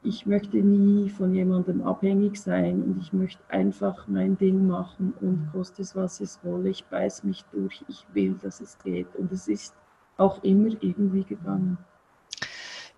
ich 0.03 0.25
möchte 0.25 0.57
nie 0.57 1.09
von 1.09 1.33
jemandem 1.33 1.81
abhängig 1.87 2.41
sein 2.41 2.83
und 2.83 3.01
ich 3.01 3.13
möchte 3.13 3.41
einfach 3.47 4.05
mein 4.07 4.37
Ding 4.37 4.67
machen 4.67 5.13
und 5.21 5.49
koste 5.53 5.81
es, 5.81 5.95
was 5.95 6.19
es 6.19 6.39
wolle. 6.43 6.69
Ich 6.69 6.83
beiß 6.83 7.23
mich 7.23 7.45
durch, 7.53 7.85
ich 7.87 8.05
will, 8.13 8.37
dass 8.43 8.59
es 8.59 8.77
geht. 8.83 9.07
Und 9.15 9.31
es 9.31 9.47
ist 9.47 9.73
auch 10.17 10.43
immer 10.43 10.71
irgendwie 10.81 11.23
gegangen. 11.23 11.77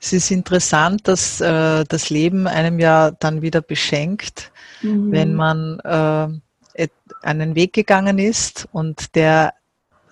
Es 0.01 0.13
ist 0.13 0.31
interessant, 0.31 1.07
dass 1.07 1.41
äh, 1.41 1.83
das 1.87 2.09
Leben 2.09 2.47
einem 2.47 2.79
ja 2.79 3.11
dann 3.11 3.41
wieder 3.41 3.61
beschenkt, 3.61 4.51
mhm. 4.81 5.11
wenn 5.11 5.33
man 5.33 5.79
äh, 5.79 6.87
einen 7.21 7.55
Weg 7.55 7.73
gegangen 7.73 8.19
ist 8.19 8.67
und 8.71 9.15
der 9.15 9.53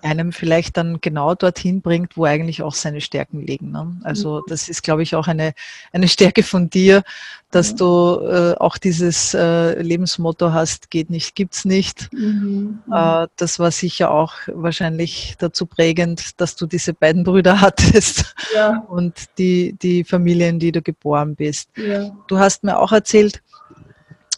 einem 0.03 0.31
vielleicht 0.31 0.77
dann 0.77 0.99
genau 1.01 1.33
dorthin 1.33 1.81
bringt, 1.81 2.17
wo 2.17 2.25
eigentlich 2.25 2.61
auch 2.61 2.73
seine 2.73 3.01
Stärken 3.01 3.45
liegen. 3.45 3.71
Ne? 3.71 3.95
Also 4.03 4.39
mhm. 4.39 4.43
das 4.47 4.69
ist, 4.69 4.83
glaube 4.83 5.01
ich, 5.03 5.15
auch 5.15 5.27
eine, 5.27 5.53
eine 5.93 6.07
Stärke 6.07 6.43
von 6.43 6.69
dir, 6.69 7.03
dass 7.51 7.71
ja. 7.71 7.75
du 7.77 8.19
äh, 8.25 8.55
auch 8.59 8.77
dieses 8.77 9.33
äh, 9.33 9.81
Lebensmotto 9.81 10.51
hast, 10.51 10.89
geht 10.89 11.09
nicht, 11.09 11.35
gibt's 11.35 11.65
nicht. 11.65 12.11
Mhm. 12.11 12.81
Äh, 12.91 13.27
das 13.37 13.59
war 13.59 13.71
sicher 13.71 14.11
auch 14.11 14.33
wahrscheinlich 14.47 15.35
dazu 15.39 15.65
prägend, 15.65 16.39
dass 16.41 16.55
du 16.55 16.65
diese 16.65 16.93
beiden 16.93 17.23
Brüder 17.23 17.61
hattest 17.61 18.35
ja. 18.53 18.83
und 18.89 19.13
die, 19.37 19.73
die 19.81 20.03
Familie, 20.03 20.49
in 20.49 20.59
die 20.59 20.71
du 20.71 20.81
geboren 20.81 21.35
bist. 21.35 21.69
Ja. 21.77 22.11
Du 22.27 22.39
hast 22.39 22.63
mir 22.63 22.77
auch 22.77 22.91
erzählt, 22.91 23.41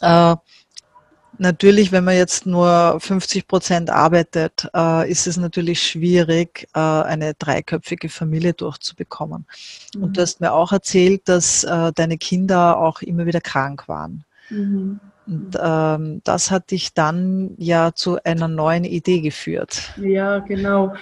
äh, 0.05 0.35
Natürlich, 1.37 1.91
wenn 1.91 2.03
man 2.03 2.15
jetzt 2.15 2.45
nur 2.45 2.97
50 2.99 3.47
Prozent 3.47 3.89
arbeitet, 3.89 4.69
äh, 4.73 5.09
ist 5.09 5.27
es 5.27 5.37
natürlich 5.37 5.81
schwierig, 5.81 6.67
äh, 6.73 6.79
eine 6.79 7.33
dreiköpfige 7.33 8.09
Familie 8.09 8.53
durchzubekommen. 8.53 9.45
Mhm. 9.93 10.03
Und 10.03 10.17
du 10.17 10.21
hast 10.21 10.39
mir 10.39 10.53
auch 10.53 10.71
erzählt, 10.71 11.23
dass 11.25 11.63
äh, 11.63 11.91
deine 11.93 12.17
Kinder 12.17 12.77
auch 12.77 13.01
immer 13.01 13.25
wieder 13.25 13.41
krank 13.41 13.87
waren. 13.87 14.23
Mhm. 14.49 14.99
Und 15.27 15.57
ähm, 15.59 16.21
das 16.23 16.51
hat 16.51 16.69
dich 16.69 16.93
dann 16.93 17.55
ja 17.57 17.93
zu 17.93 18.19
einer 18.23 18.47
neuen 18.47 18.83
Idee 18.83 19.21
geführt. 19.21 19.91
Ja, 19.97 20.37
genau. 20.37 20.93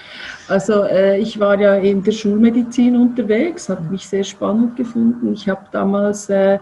Also 0.47 0.83
äh, 0.85 1.19
ich 1.19 1.41
war 1.41 1.59
ja 1.59 1.75
in 1.75 2.03
der 2.03 2.13
Schulmedizin 2.13 2.95
unterwegs, 2.95 3.67
habe 3.67 3.83
mich 3.91 4.07
sehr 4.07 4.23
spannend 4.23 4.77
gefunden. 4.77 5.33
Ich 5.33 5.49
habe 5.49 5.65
damals 5.73 6.29
äh, 6.29 6.57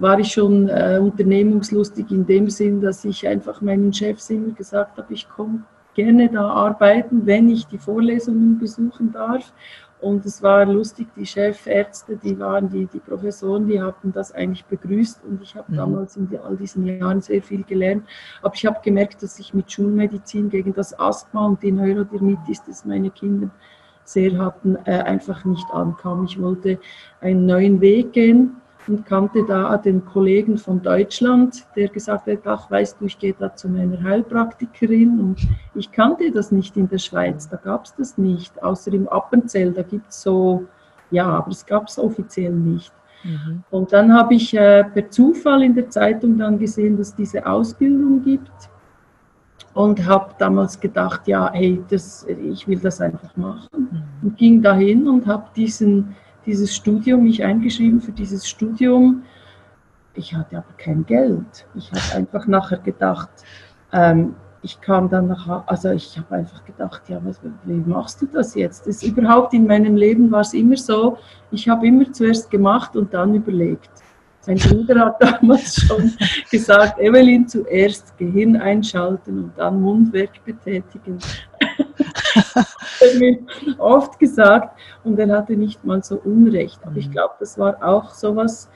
war 0.00 0.18
ich 0.18 0.32
schon 0.32 0.68
äh, 0.68 0.98
unternehmungslustig 1.00 2.10
in 2.10 2.26
dem 2.26 2.48
Sinn, 2.48 2.80
dass 2.80 3.04
ich 3.04 3.28
einfach 3.28 3.60
meinen 3.60 3.92
Chefs 3.92 4.30
immer 4.30 4.52
gesagt 4.52 4.96
habe, 4.96 5.12
ich 5.12 5.28
komme 5.28 5.62
gerne 5.94 6.28
da 6.28 6.48
arbeiten, 6.48 7.26
wenn 7.26 7.50
ich 7.50 7.66
die 7.66 7.78
Vorlesungen 7.78 8.58
besuchen 8.58 9.12
darf. 9.12 9.52
Und 10.00 10.24
es 10.24 10.42
war 10.42 10.64
lustig, 10.64 11.08
die 11.14 11.26
Chefärzte, 11.26 12.16
die 12.16 12.38
waren 12.38 12.70
die, 12.70 12.86
die 12.86 13.00
Professoren, 13.00 13.66
die 13.68 13.82
haben 13.82 14.12
das 14.14 14.32
eigentlich 14.32 14.64
begrüßt 14.64 15.20
und 15.28 15.42
ich 15.42 15.54
habe 15.54 15.70
mhm. 15.70 15.76
damals 15.76 16.16
in 16.16 16.26
all 16.42 16.56
diesen 16.56 16.86
Jahren 16.86 17.20
sehr 17.20 17.42
viel 17.42 17.64
gelernt. 17.64 18.04
Aber 18.40 18.54
ich 18.54 18.64
habe 18.64 18.80
gemerkt, 18.82 19.22
dass 19.22 19.38
ich 19.38 19.52
mit 19.52 19.70
Schulmedizin 19.70 20.48
gegen 20.48 20.72
das 20.72 20.98
Asthma 20.98 21.44
und 21.44 21.62
die 21.62 21.70
Neurodermitis, 21.72 22.62
das 22.66 22.86
meine 22.86 23.10
Kinder 23.10 23.50
sehr 24.04 24.38
hatten, 24.38 24.76
äh, 24.86 25.02
einfach 25.02 25.44
nicht 25.44 25.70
ankam. 25.70 26.24
Ich 26.24 26.40
wollte 26.40 26.78
einen 27.20 27.44
neuen 27.44 27.82
Weg 27.82 28.14
gehen 28.14 28.56
und 28.86 29.06
kannte 29.06 29.44
da 29.46 29.76
den 29.76 30.04
Kollegen 30.04 30.58
von 30.58 30.82
Deutschland, 30.82 31.66
der 31.76 31.88
gesagt 31.88 32.26
hat, 32.26 32.46
ach 32.46 32.70
weißt 32.70 33.00
du, 33.00 33.06
ich 33.06 33.18
gehe 33.18 33.34
da 33.38 33.54
zu 33.54 33.68
meiner 33.68 34.02
Heilpraktikerin 34.02 35.20
und 35.20 35.40
ich 35.74 35.92
kannte 35.92 36.30
das 36.32 36.50
nicht 36.50 36.76
in 36.76 36.88
der 36.88 36.98
Schweiz, 36.98 37.48
da 37.48 37.56
gab 37.56 37.84
es 37.84 37.94
das 37.94 38.18
nicht, 38.18 38.62
außer 38.62 38.92
im 38.92 39.08
Appenzell, 39.08 39.72
da 39.72 39.82
gibt 39.82 40.10
es 40.10 40.22
so, 40.22 40.66
ja, 41.10 41.26
aber 41.26 41.50
es 41.50 41.64
gab 41.64 41.88
es 41.88 41.98
offiziell 41.98 42.52
nicht. 42.52 42.92
Mhm. 43.24 43.62
Und 43.70 43.92
dann 43.92 44.12
habe 44.12 44.34
ich 44.34 44.54
äh, 44.54 44.84
per 44.84 45.10
Zufall 45.10 45.62
in 45.62 45.74
der 45.74 45.90
Zeitung 45.90 46.38
dann 46.38 46.58
gesehen, 46.58 46.96
dass 46.96 47.08
es 47.08 47.14
diese 47.14 47.44
Ausbildung 47.44 48.22
gibt 48.22 48.50
und 49.74 50.04
habe 50.04 50.34
damals 50.38 50.78
gedacht, 50.80 51.28
ja, 51.28 51.50
hey, 51.52 51.82
das, 51.88 52.26
ich 52.26 52.66
will 52.66 52.78
das 52.78 53.00
einfach 53.00 53.36
machen. 53.36 53.68
Mhm. 53.72 54.02
Und 54.22 54.36
ging 54.36 54.62
dahin 54.62 55.08
und 55.08 55.26
habe 55.26 55.44
diesen 55.54 56.16
dieses 56.46 56.74
Studium, 56.74 57.24
mich 57.24 57.44
eingeschrieben 57.44 58.00
für 58.00 58.12
dieses 58.12 58.48
Studium. 58.48 59.22
Ich 60.14 60.34
hatte 60.34 60.58
aber 60.58 60.72
kein 60.76 61.06
Geld. 61.06 61.66
Ich 61.74 61.90
habe 61.92 62.02
einfach 62.16 62.46
nachher 62.46 62.78
gedacht, 62.78 63.30
ähm, 63.92 64.34
ich 64.62 64.80
kam 64.80 65.08
dann 65.08 65.28
nach, 65.28 65.66
also 65.66 65.90
ich 65.90 66.18
habe 66.18 66.36
einfach 66.36 66.64
gedacht, 66.64 67.08
ja, 67.08 67.20
was, 67.24 67.40
wie 67.64 67.72
machst 67.72 68.20
du 68.20 68.26
das 68.26 68.54
jetzt? 68.54 68.86
Das 68.86 69.02
überhaupt 69.02 69.54
in 69.54 69.66
meinem 69.66 69.96
Leben 69.96 70.30
war 70.30 70.42
es 70.42 70.52
immer 70.52 70.76
so, 70.76 71.16
ich 71.50 71.68
habe 71.68 71.86
immer 71.86 72.12
zuerst 72.12 72.50
gemacht 72.50 72.94
und 72.94 73.14
dann 73.14 73.34
überlegt. 73.34 73.90
Mein 74.46 74.58
Bruder 74.58 75.06
hat 75.06 75.22
damals 75.40 75.76
schon 75.76 76.12
gesagt, 76.50 76.98
Evelyn 76.98 77.46
zuerst 77.48 78.16
Gehirn 78.18 78.56
einschalten 78.56 79.44
und 79.44 79.52
dann 79.56 79.80
Mundwerk 79.80 80.44
betätigen. 80.44 81.18
Hat 82.54 83.18
mir 83.18 83.38
oft 83.78 84.18
gesagt 84.18 84.78
und 85.04 85.18
er 85.18 85.36
hatte 85.36 85.54
nicht 85.56 85.84
mal 85.84 86.02
so 86.02 86.16
Unrecht. 86.16 86.80
Aber 86.84 86.96
ich 86.96 87.08
mhm. 87.08 87.12
glaube, 87.12 87.34
das 87.40 87.58
war 87.58 87.82
auch 87.82 88.10
sowas, 88.14 88.68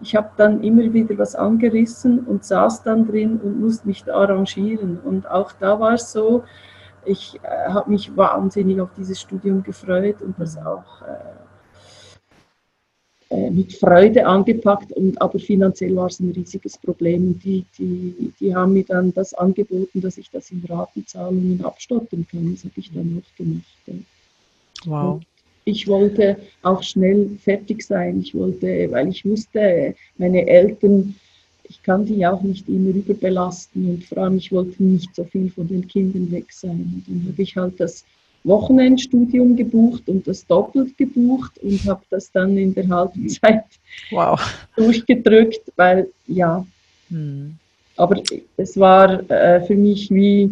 ich 0.00 0.14
habe 0.14 0.30
dann 0.36 0.62
immer 0.62 0.92
wieder 0.92 1.16
was 1.18 1.34
angerissen 1.34 2.20
und 2.20 2.44
saß 2.44 2.82
dann 2.82 3.06
drin 3.06 3.40
und 3.42 3.60
musste 3.60 3.86
mich 3.86 4.04
da 4.04 4.14
arrangieren. 4.14 4.98
Und 5.04 5.28
auch 5.30 5.52
da 5.52 5.80
war 5.80 5.94
es 5.94 6.12
so, 6.12 6.44
ich 7.04 7.40
äh, 7.42 7.70
habe 7.70 7.90
mich 7.90 8.14
wahnsinnig 8.16 8.80
auf 8.80 8.90
dieses 8.96 9.20
Studium 9.20 9.62
gefreut 9.62 10.20
und 10.20 10.38
das 10.38 10.56
mhm. 10.56 10.66
auch 10.66 11.02
äh, 11.02 11.45
mit 13.30 13.72
Freude 13.72 14.24
angepackt. 14.24 14.92
Und, 14.92 15.20
aber 15.20 15.38
finanziell 15.38 15.96
war 15.96 16.06
es 16.06 16.20
ein 16.20 16.30
riesiges 16.30 16.78
Problem. 16.78 17.28
Und 17.28 17.44
die, 17.44 17.64
die, 17.78 18.32
die 18.40 18.54
haben 18.54 18.74
mir 18.74 18.84
dann 18.84 19.12
das 19.14 19.34
angeboten, 19.34 20.00
dass 20.00 20.18
ich 20.18 20.30
das 20.30 20.50
in 20.50 20.62
Ratenzahlungen 20.68 21.64
abstottern 21.64 22.26
kann. 22.30 22.52
Das 22.52 22.64
habe 22.64 22.74
ich 22.76 22.92
dann 22.92 23.22
auch 23.22 23.36
gemacht. 23.36 23.64
Ja. 23.86 23.94
Wow. 24.84 25.14
Und 25.14 25.26
ich 25.64 25.88
wollte 25.88 26.36
auch 26.62 26.82
schnell 26.82 27.30
fertig 27.42 27.82
sein. 27.82 28.20
Ich 28.20 28.34
wollte, 28.34 28.88
weil 28.90 29.08
ich 29.08 29.24
wusste, 29.24 29.94
meine 30.16 30.46
Eltern, 30.46 31.16
ich 31.68 31.82
kann 31.82 32.06
die 32.06 32.24
auch 32.24 32.42
nicht 32.42 32.68
immer 32.68 32.90
überbelasten 32.90 33.90
und 33.90 34.04
vor 34.04 34.18
allem, 34.18 34.36
ich 34.36 34.52
wollte 34.52 34.80
nicht 34.84 35.12
so 35.16 35.24
viel 35.24 35.50
von 35.50 35.66
den 35.66 35.88
Kindern 35.88 36.30
weg 36.30 36.52
sein. 36.52 37.02
Und 37.04 37.04
dann 37.08 37.32
habe 37.32 37.42
ich 37.42 37.56
halt 37.56 37.80
das 37.80 38.04
Wochenendstudium 38.46 39.56
gebucht 39.56 40.04
und 40.06 40.26
das 40.26 40.46
doppelt 40.46 40.96
gebucht 40.96 41.58
und 41.62 41.84
habe 41.84 42.02
das 42.10 42.30
dann 42.30 42.56
in 42.56 42.74
der 42.74 42.88
halben 42.88 43.28
Zeit 43.28 43.64
wow. 44.10 44.40
durchgedrückt, 44.76 45.60
weil 45.76 46.08
ja. 46.26 46.64
Hm. 47.08 47.56
Aber 47.96 48.22
es 48.56 48.78
war 48.78 49.28
äh, 49.30 49.60
für 49.62 49.74
mich 49.74 50.10
wie 50.10 50.50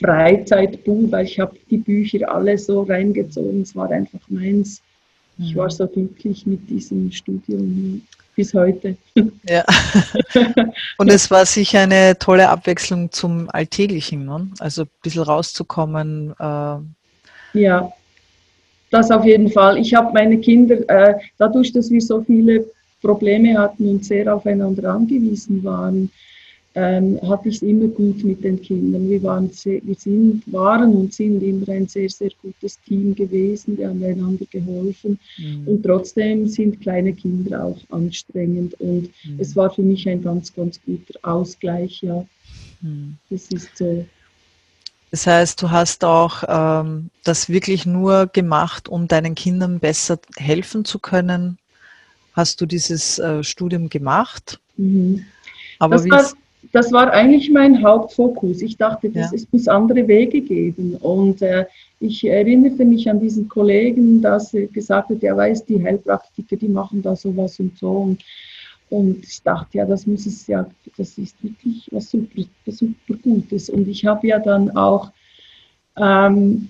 Freizeitbuch, 0.00 1.10
weil 1.10 1.26
ich 1.26 1.38
habe 1.38 1.56
die 1.70 1.78
Bücher 1.78 2.32
alle 2.32 2.56
so 2.58 2.82
reingezogen. 2.82 3.62
Es 3.62 3.74
war 3.74 3.90
einfach 3.90 4.20
meins. 4.28 4.82
Ich 5.38 5.56
war 5.56 5.68
so 5.68 5.86
glücklich 5.86 6.46
mit 6.46 6.68
diesem 6.70 7.10
Studium 7.10 8.02
bis 8.34 8.54
heute. 8.54 8.96
Ja. 9.48 9.64
Und 10.98 11.10
es 11.10 11.30
war 11.30 11.46
sicher 11.46 11.80
eine 11.80 12.18
tolle 12.18 12.48
Abwechslung 12.48 13.10
zum 13.12 13.48
Alltäglichen, 13.50 14.24
ne? 14.24 14.48
also 14.58 14.82
ein 14.82 14.88
bisschen 15.02 15.22
rauszukommen. 15.22 16.34
Äh 16.38 17.58
ja, 17.58 17.92
das 18.90 19.10
auf 19.10 19.24
jeden 19.24 19.50
Fall. 19.50 19.78
Ich 19.78 19.94
habe 19.94 20.12
meine 20.12 20.38
Kinder, 20.38 20.76
äh, 20.88 21.14
dadurch, 21.38 21.72
dass 21.72 21.90
wir 21.90 22.00
so 22.00 22.22
viele 22.22 22.64
Probleme 23.00 23.58
hatten 23.58 23.88
und 23.88 24.04
sehr 24.04 24.34
aufeinander 24.34 24.92
angewiesen 24.92 25.62
waren, 25.62 26.10
ähm, 26.76 27.20
hatte 27.22 27.48
ich 27.48 27.56
es 27.56 27.62
immer 27.62 27.86
gut 27.86 28.24
mit 28.24 28.42
den 28.42 28.60
Kindern. 28.60 29.08
Wir, 29.08 29.22
waren, 29.22 29.50
sehr, 29.50 29.80
wir 29.84 29.94
sind, 29.94 30.42
waren 30.52 30.94
und 30.94 31.14
sind 31.14 31.40
immer 31.42 31.68
ein 31.68 31.86
sehr, 31.86 32.10
sehr 32.10 32.30
gutes 32.42 32.80
Team 32.80 33.14
gewesen. 33.14 33.78
Wir 33.78 33.88
haben 33.88 34.02
einander 34.02 34.44
geholfen. 34.50 35.18
Mhm. 35.38 35.68
Und 35.68 35.82
trotzdem 35.84 36.48
sind 36.48 36.80
kleine 36.80 37.12
Kinder 37.12 37.64
auch 37.64 37.78
anstrengend. 37.90 38.74
Und 38.80 39.10
mhm. 39.24 39.38
es 39.38 39.54
war 39.54 39.70
für 39.70 39.82
mich 39.82 40.08
ein 40.08 40.22
ganz, 40.22 40.52
ganz 40.52 40.80
guter 40.84 41.14
Ausgleich. 41.22 42.02
Ja, 42.02 42.26
mhm. 42.80 43.16
das 43.30 43.46
ist 43.48 43.76
so. 43.76 44.04
Das 45.12 45.28
heißt, 45.28 45.62
du 45.62 45.70
hast 45.70 46.04
auch 46.04 46.42
ähm, 46.48 47.10
das 47.22 47.48
wirklich 47.48 47.86
nur 47.86 48.26
gemacht, 48.26 48.88
um 48.88 49.06
deinen 49.06 49.36
Kindern 49.36 49.78
besser 49.78 50.18
helfen 50.36 50.84
zu 50.84 50.98
können. 50.98 51.58
Hast 52.32 52.60
du 52.60 52.66
dieses 52.66 53.20
äh, 53.20 53.44
Studium 53.44 53.88
gemacht? 53.88 54.58
Mhm. 54.76 55.24
Aber 55.78 55.96
das 55.96 56.04
wie 56.04 56.10
war, 56.10 56.32
das 56.72 56.92
war 56.92 57.12
eigentlich 57.12 57.50
mein 57.50 57.82
Hauptfokus. 57.82 58.62
Ich 58.62 58.76
dachte, 58.76 59.10
das, 59.10 59.30
ja. 59.30 59.36
es 59.36 59.46
muss 59.52 59.68
andere 59.68 60.06
Wege 60.06 60.40
geben. 60.40 60.96
Und 60.96 61.42
äh, 61.42 61.66
ich 62.00 62.24
erinnerte 62.26 62.84
mich 62.84 63.08
an 63.08 63.20
diesen 63.20 63.48
Kollegen, 63.48 64.20
dass 64.20 64.54
er 64.54 64.66
gesagt 64.66 65.10
hat, 65.10 65.22
er 65.22 65.36
weiß, 65.36 65.64
die 65.64 65.82
Heilpraktiker, 65.82 66.56
die 66.56 66.68
machen 66.68 67.02
da 67.02 67.16
sowas 67.16 67.58
und 67.60 67.78
so. 67.78 67.90
Und, 67.90 68.22
und 68.90 69.24
ich 69.24 69.42
dachte, 69.42 69.78
ja, 69.78 69.86
das 69.86 70.06
muss 70.06 70.26
es 70.26 70.46
ja, 70.46 70.66
das 70.96 71.18
ist 71.18 71.36
wirklich 71.42 71.88
was 71.90 72.10
super, 72.10 72.42
super 72.66 73.18
Gutes. 73.22 73.70
Und 73.70 73.88
ich 73.88 74.04
habe 74.04 74.26
ja 74.26 74.38
dann 74.38 74.76
auch, 74.76 75.10
ähm, 75.96 76.68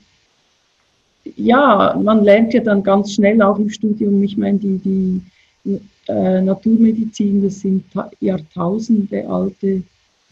ja, 1.37 1.99
man 2.03 2.23
lernt 2.23 2.53
ja 2.53 2.61
dann 2.61 2.83
ganz 2.83 3.15
schnell 3.15 3.41
auch 3.43 3.59
im 3.59 3.71
Studium, 3.71 4.23
ich 4.23 4.37
meine, 4.37 4.59
die, 4.59 4.79
die 4.79 5.81
äh, 6.09 6.41
Naturmedizin, 6.43 7.43
das 7.43 7.61
sind 7.61 7.85
Jahrtausende 8.21 9.27
alte 9.29 9.83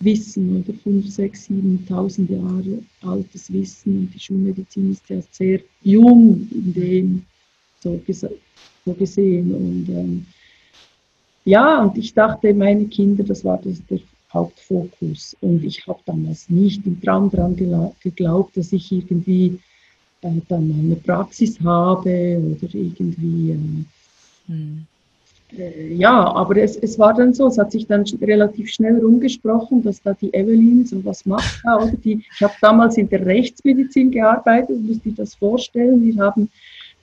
Wissen 0.00 0.62
oder 0.62 0.76
5, 0.78 1.08
6, 1.08 1.48
7.000 1.48 2.30
Jahre 2.30 2.82
altes 3.02 3.52
Wissen 3.52 3.98
und 3.98 4.14
die 4.14 4.20
Schulmedizin 4.20 4.92
ist 4.92 5.08
ja 5.08 5.20
sehr 5.30 5.60
jung 5.82 6.48
in 6.50 6.74
dem 6.74 7.22
so, 7.80 8.00
so 8.84 8.92
gesehen. 8.94 9.54
Und 9.54 9.88
ähm, 9.88 10.26
ja, 11.44 11.82
und 11.84 11.96
ich 11.96 12.12
dachte, 12.14 12.52
meine 12.54 12.86
Kinder, 12.86 13.24
das 13.24 13.44
war 13.44 13.60
das, 13.62 13.84
der 13.86 14.00
Hauptfokus. 14.32 15.36
Und 15.40 15.62
ich 15.64 15.86
habe 15.86 16.00
damals 16.06 16.48
nicht 16.48 16.84
im 16.86 17.00
Traum 17.00 17.30
daran 17.30 17.56
geglaubt, 18.00 18.56
dass 18.56 18.72
ich 18.72 18.90
irgendwie 18.90 19.58
äh, 20.22 20.30
dann 20.48 20.72
eine 20.72 20.96
Praxis 20.96 21.60
habe 21.60 22.38
oder 22.38 22.74
irgendwie. 22.74 23.52
Äh, 23.52 24.48
hm 24.48 24.86
ja, 25.90 26.34
aber 26.34 26.56
es, 26.56 26.76
es 26.76 26.98
war 26.98 27.14
dann 27.14 27.34
so, 27.34 27.46
es 27.46 27.58
hat 27.58 27.72
sich 27.72 27.86
dann 27.86 28.04
relativ 28.20 28.70
schnell 28.70 28.98
rumgesprochen, 28.98 29.82
dass 29.82 30.02
da 30.02 30.14
die 30.14 30.32
Evelyn 30.32 30.86
so 30.86 31.04
was 31.04 31.26
macht. 31.26 31.62
Oder 31.64 31.92
die, 32.04 32.22
ich 32.34 32.42
habe 32.42 32.54
damals 32.60 32.96
in 32.96 33.08
der 33.08 33.24
Rechtsmedizin 33.26 34.10
gearbeitet, 34.10 34.80
musst 34.80 35.04
dir 35.04 35.12
das 35.14 35.34
vorstellen. 35.34 36.02
Wir 36.02 36.22
haben 36.22 36.48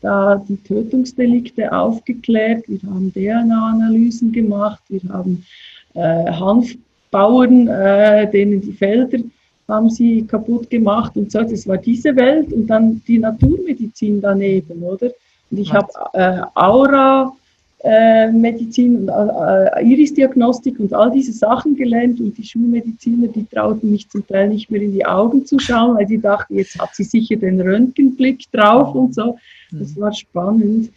da 0.02 0.44
die 0.48 0.58
Tötungsdelikte 0.58 1.72
aufgeklärt, 1.72 2.64
wir 2.68 2.80
haben 2.90 3.12
DNA-Analysen 3.14 4.32
gemacht, 4.32 4.82
wir 4.90 5.02
haben 5.10 5.46
äh, 5.94 6.32
Hanfbauern, 6.32 7.68
äh, 7.68 8.32
denen 8.32 8.62
die 8.62 8.74
Felder 8.74 9.20
haben 9.68 9.90
sie 9.90 10.24
kaputt 10.24 10.70
gemacht 10.70 11.16
und 11.16 11.32
so. 11.32 11.44
Das 11.44 11.68
war 11.68 11.78
diese 11.78 12.16
Welt 12.16 12.52
und 12.52 12.68
dann 12.68 13.02
die 13.08 13.20
Naturmedizin 13.20 14.20
daneben, 14.20 14.82
oder? 14.82 15.12
Und 15.52 15.60
ich 15.60 15.72
habe 15.72 15.88
äh, 16.14 16.42
Aura 16.56 17.32
äh, 17.32 17.49
Medizin 17.84 18.98
und 18.98 19.10
äh, 19.10 19.86
Irisdiagnostik 19.86 20.80
und 20.80 20.94
all 20.94 21.12
diese 21.12 21.32
Sachen 21.32 21.76
gelernt 21.76 22.20
und 22.20 22.38
die 22.38 22.44
Schulmediziner, 22.44 23.28
die 23.30 23.46
trauten 23.46 23.92
mich 23.92 24.10
zum 24.10 24.26
Teil 24.28 24.50
nicht 24.50 24.70
mehr 24.70 24.82
in 24.82 24.92
die 24.92 25.06
Augen 25.06 25.46
zu 25.46 25.60
schauen, 25.60 25.96
weil 25.96 26.06
die 26.06 26.20
dachten, 26.20 26.56
jetzt 26.56 26.78
hat 26.78 26.94
sie 26.94 27.06
sicher 27.06 27.38
den 27.38 27.62
Röntgenblick 27.62 28.52
drauf 28.52 28.94
und 28.96 29.16
so. 29.16 29.38
Das 29.72 29.96
war 29.98 30.14
spannend. 30.14 30.92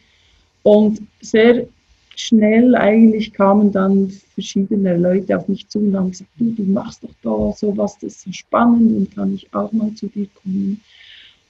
Und 0.65 1.03
sehr 1.21 1.67
schnell 2.17 2.75
eigentlich 2.75 3.33
kamen 3.33 3.71
dann 3.71 4.11
verschiedene 4.35 4.97
Leute 4.97 5.37
auf 5.37 5.49
mich 5.49 5.69
zu 5.69 5.79
und 5.79 5.97
haben 5.97 6.11
gesagt, 6.11 6.31
du, 6.37 6.51
du 6.51 6.63
machst 6.65 7.05
doch 7.05 7.15
da 7.23 7.57
sowas, 7.57 7.97
das 8.01 8.15
ist 8.15 8.23
so 8.23 8.33
spannend 8.33 8.97
und 8.97 9.15
kann 9.15 9.35
ich 9.35 9.53
auch 9.55 9.73
mal 9.73 9.93
zu 9.95 10.07
dir 10.09 10.27
kommen. 10.43 10.81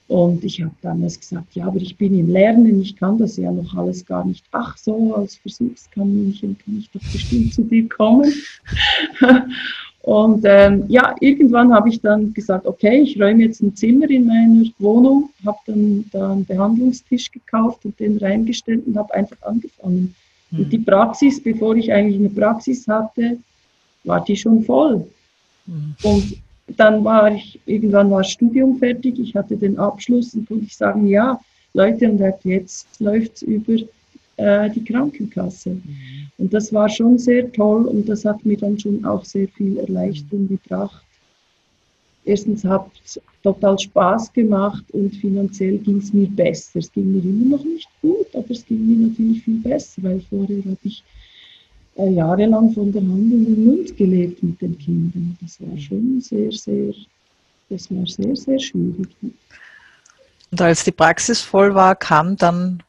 Und 0.07 0.43
ich 0.43 0.61
habe 0.61 0.75
damals 0.81 1.19
gesagt, 1.19 1.55
ja, 1.55 1.65
aber 1.65 1.77
ich 1.77 1.97
bin 1.97 2.17
im 2.17 2.29
Lernen, 2.29 2.81
ich 2.81 2.95
kann 2.95 3.17
das 3.17 3.37
ja 3.37 3.51
noch 3.51 3.73
alles 3.75 4.05
gar 4.05 4.25
nicht. 4.25 4.43
Ach 4.51 4.77
so, 4.77 5.15
als 5.15 5.37
Versuchskaninchen 5.37 6.57
kann 6.57 6.77
ich 6.77 6.89
doch 6.91 7.11
bestimmt 7.11 7.53
zu 7.53 7.63
dir 7.63 7.87
kommen. 7.87 8.31
Und 10.03 10.43
ähm, 10.43 10.83
ja, 10.89 11.15
irgendwann 11.21 11.73
habe 11.73 11.87
ich 11.87 12.01
dann 12.01 12.33
gesagt, 12.33 12.65
okay, 12.65 13.03
ich 13.03 13.19
räume 13.21 13.43
jetzt 13.43 13.61
ein 13.61 13.73
Zimmer 13.73 14.09
in 14.09 14.27
meiner 14.27 14.65
Wohnung, 14.79 15.29
habe 15.45 15.57
dann 15.65 16.03
da 16.11 16.33
einen 16.33 16.45
Behandlungstisch 16.45 17.31
gekauft 17.31 17.85
und 17.85 17.97
den 18.01 18.17
reingestellt 18.17 18.85
und 18.85 18.97
habe 18.97 19.13
einfach 19.13 19.41
angefangen. 19.43 20.13
Mhm. 20.51 20.59
Und 20.59 20.73
die 20.73 20.79
Praxis, 20.79 21.41
bevor 21.41 21.77
ich 21.77 21.89
eigentlich 21.93 22.19
eine 22.19 22.29
Praxis 22.29 22.85
hatte, 22.85 23.37
war 24.03 24.21
die 24.25 24.35
schon 24.35 24.65
voll. 24.65 25.07
Mhm. 25.67 25.95
Und 26.03 26.37
dann 26.67 27.03
war 27.03 27.33
ich, 27.33 27.59
irgendwann 27.65 28.09
war 28.09 28.19
das 28.19 28.31
Studium 28.31 28.77
fertig, 28.77 29.19
ich 29.19 29.35
hatte 29.35 29.57
den 29.57 29.77
Abschluss 29.77 30.33
und 30.33 30.47
konnte 30.47 30.65
ich 30.65 30.75
sagen, 30.75 31.07
ja, 31.07 31.39
Leute, 31.73 32.09
und 32.09 32.21
jetzt 32.43 32.99
läuft 32.99 33.37
es 33.37 33.41
über 33.41 33.73
äh, 34.37 34.69
die 34.69 34.83
Krankenkasse. 34.83 35.71
Mhm. 35.71 35.83
Und 36.37 36.53
das 36.53 36.73
war 36.73 36.89
schon 36.89 37.17
sehr 37.17 37.51
toll 37.51 37.85
und 37.85 38.07
das 38.07 38.25
hat 38.25 38.45
mir 38.45 38.57
dann 38.57 38.79
schon 38.79 39.03
auch 39.05 39.25
sehr 39.25 39.47
viel 39.47 39.77
Erleichterung 39.77 40.47
gebracht. 40.47 41.03
Erstens 42.25 42.63
hat 42.63 42.89
es 43.03 43.19
total 43.43 43.77
Spaß 43.77 44.31
gemacht 44.31 44.83
und 44.93 45.13
finanziell 45.15 45.77
ging 45.79 45.97
es 45.97 46.13
mir 46.13 46.27
besser. 46.27 46.79
Es 46.79 46.91
ging 46.91 47.11
mir 47.11 47.23
immer 47.23 47.57
noch 47.57 47.65
nicht 47.65 47.89
gut, 48.01 48.27
aber 48.33 48.49
es 48.49 48.65
ging 48.65 48.87
mir 48.87 49.07
natürlich 49.07 49.43
viel 49.43 49.59
besser, 49.59 50.03
weil 50.03 50.21
vorher 50.29 50.59
habe 50.59 50.77
ich 50.83 51.03
jahrelang 51.95 52.71
von 52.73 52.91
der 52.91 53.01
Hand 53.01 53.31
in 53.31 53.45
den 53.45 53.65
Mund 53.65 53.97
gelebt 53.97 54.41
mit 54.41 54.61
den 54.61 54.77
Kindern. 54.77 55.37
Das 55.41 55.59
war 55.61 55.77
schon 55.77 56.19
sehr, 56.21 56.51
sehr, 56.51 56.93
das 57.69 57.89
war 57.91 58.05
sehr, 58.07 58.35
sehr 58.35 58.59
schwierig. 58.59 59.09
Und 60.51 60.61
als 60.61 60.83
die 60.83 60.91
Praxis 60.91 61.41
voll 61.41 61.73
war, 61.73 61.95
kam 61.95 62.35
dann 62.35 62.81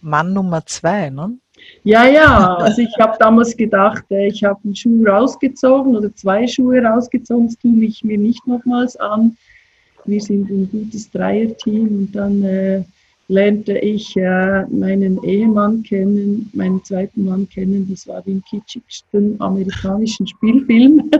Mann 0.00 0.32
Nummer 0.32 0.64
zwei, 0.64 1.10
ne? 1.10 1.38
Ja, 1.82 2.06
ja, 2.06 2.54
also 2.54 2.82
ich 2.82 2.94
habe 3.00 3.16
damals 3.18 3.56
gedacht, 3.56 4.04
äh, 4.10 4.28
ich 4.28 4.44
habe 4.44 4.60
einen 4.64 4.76
Schuh 4.76 5.04
rausgezogen 5.04 5.96
oder 5.96 6.14
zwei 6.14 6.46
Schuhe 6.46 6.80
rausgezogen, 6.82 7.46
das 7.46 7.58
tue 7.58 7.84
ich 7.84 8.04
mir 8.04 8.16
nicht 8.16 8.46
nochmals 8.46 8.96
an. 8.96 9.36
Wir 10.04 10.20
sind 10.20 10.48
ein 10.48 10.70
gutes 10.70 11.10
Dreierteam 11.10 11.88
und 11.88 12.12
dann 12.12 12.42
äh, 12.44 12.84
lernte 13.28 13.78
ich 13.78 14.16
äh, 14.16 14.64
meinen 14.66 15.22
Ehemann 15.22 15.82
kennen, 15.82 16.50
meinen 16.54 16.82
zweiten 16.82 17.26
Mann 17.26 17.48
kennen. 17.48 17.86
Das 17.90 18.08
war 18.08 18.26
im 18.26 18.42
kitschigsten 18.42 19.40
amerikanischen 19.40 20.26
Spielfilm. 20.26 21.10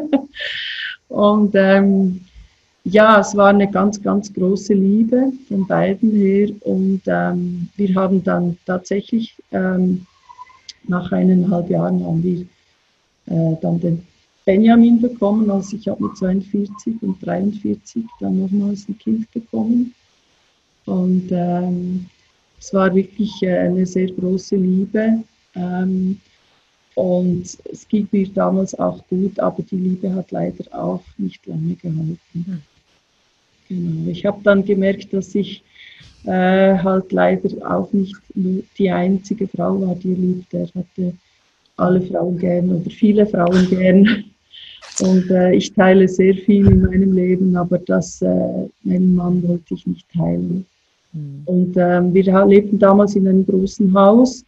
und 1.09 1.53
ähm, 1.55 2.21
ja, 2.85 3.21
es 3.21 3.37
war 3.37 3.49
eine 3.49 3.71
ganz, 3.71 4.03
ganz 4.03 4.33
große 4.33 4.73
Liebe 4.73 5.33
von 5.49 5.67
beiden 5.67 6.11
her. 6.13 6.49
Und 6.61 7.03
ähm, 7.07 7.69
wir 7.77 7.95
haben 7.95 8.25
dann 8.25 8.57
tatsächlich 8.65 9.37
ähm, 9.53 10.07
nach 10.87 11.13
eineinhalb 11.13 11.69
Jahren 11.69 12.03
haben 12.05 12.23
wir 12.23 12.41
äh, 13.27 13.57
dann 13.61 13.81
den 13.81 14.07
Benjamin 14.47 15.03
bekommen. 15.03 15.51
Also 15.51 15.77
ich 15.77 15.87
habe 15.89 16.05
mit 16.05 16.17
42 16.17 16.95
und 17.03 17.21
43 17.21 18.05
dann 18.21 18.41
nochmals 18.41 18.89
ein 18.89 18.99
Kind 18.99 19.31
bekommen. 19.33 19.95
Und 20.89 21.29
ähm, 21.33 22.07
es 22.59 22.73
war 22.73 22.95
wirklich 22.95 23.43
äh, 23.43 23.59
eine 23.59 23.85
sehr 23.85 24.11
große 24.11 24.57
Liebe. 24.57 25.23
Ähm, 25.55 26.19
und 26.95 27.45
es 27.71 27.87
ging 27.89 28.09
mir 28.11 28.29
damals 28.31 28.75
auch 28.79 29.07
gut, 29.09 29.39
aber 29.39 29.63
die 29.63 29.77
Liebe 29.77 30.13
hat 30.15 30.31
leider 30.31 30.65
auch 30.73 31.03
nicht 31.19 31.47
lange 31.47 31.75
gehalten. 31.75 32.19
Hm. 32.33 32.63
Genau. 33.69 34.11
Ich 34.11 34.25
habe 34.25 34.41
dann 34.43 34.65
gemerkt, 34.65 35.13
dass 35.13 35.35
ich 35.35 35.63
äh, 36.25 36.79
halt 36.79 37.13
leider 37.13 37.51
auch 37.71 37.93
nicht 37.93 38.17
die 38.79 38.91
einzige 38.91 39.47
Frau 39.47 39.81
war, 39.83 39.95
die 39.95 40.13
er 40.13 40.19
liebte. 40.19 40.59
Er 40.59 40.81
hatte 40.81 41.13
alle 41.77 42.01
Frauen 42.01 42.39
gern 42.39 42.71
oder 42.71 42.91
viele 42.91 43.27
Frauen 43.27 43.69
gern. 43.69 44.25
Und 45.01 45.31
äh, 45.31 45.53
ich 45.53 45.73
teile 45.75 46.09
sehr 46.09 46.35
viel 46.35 46.67
in 46.67 46.83
meinem 46.83 47.13
Leben, 47.13 47.55
aber 47.57 47.79
das, 47.79 48.21
äh, 48.23 48.69
meinen 48.83 49.15
Mann 49.15 49.47
wollte 49.47 49.75
ich 49.75 49.87
nicht 49.87 50.09
teilen. 50.11 50.67
Mhm. 51.13 51.43
Und 51.47 51.77
ähm, 51.77 52.15
wir 52.15 52.47
lebten 52.47 52.79
damals 52.79 53.17
in 53.17 53.27
einem 53.29 53.47
großen 53.47 53.93
Haus. 53.95 54.45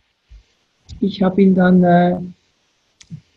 Ich 1.00 1.22
habe 1.22 1.42
ihn 1.42 1.54
dann 1.54 1.82
äh, 1.84 2.18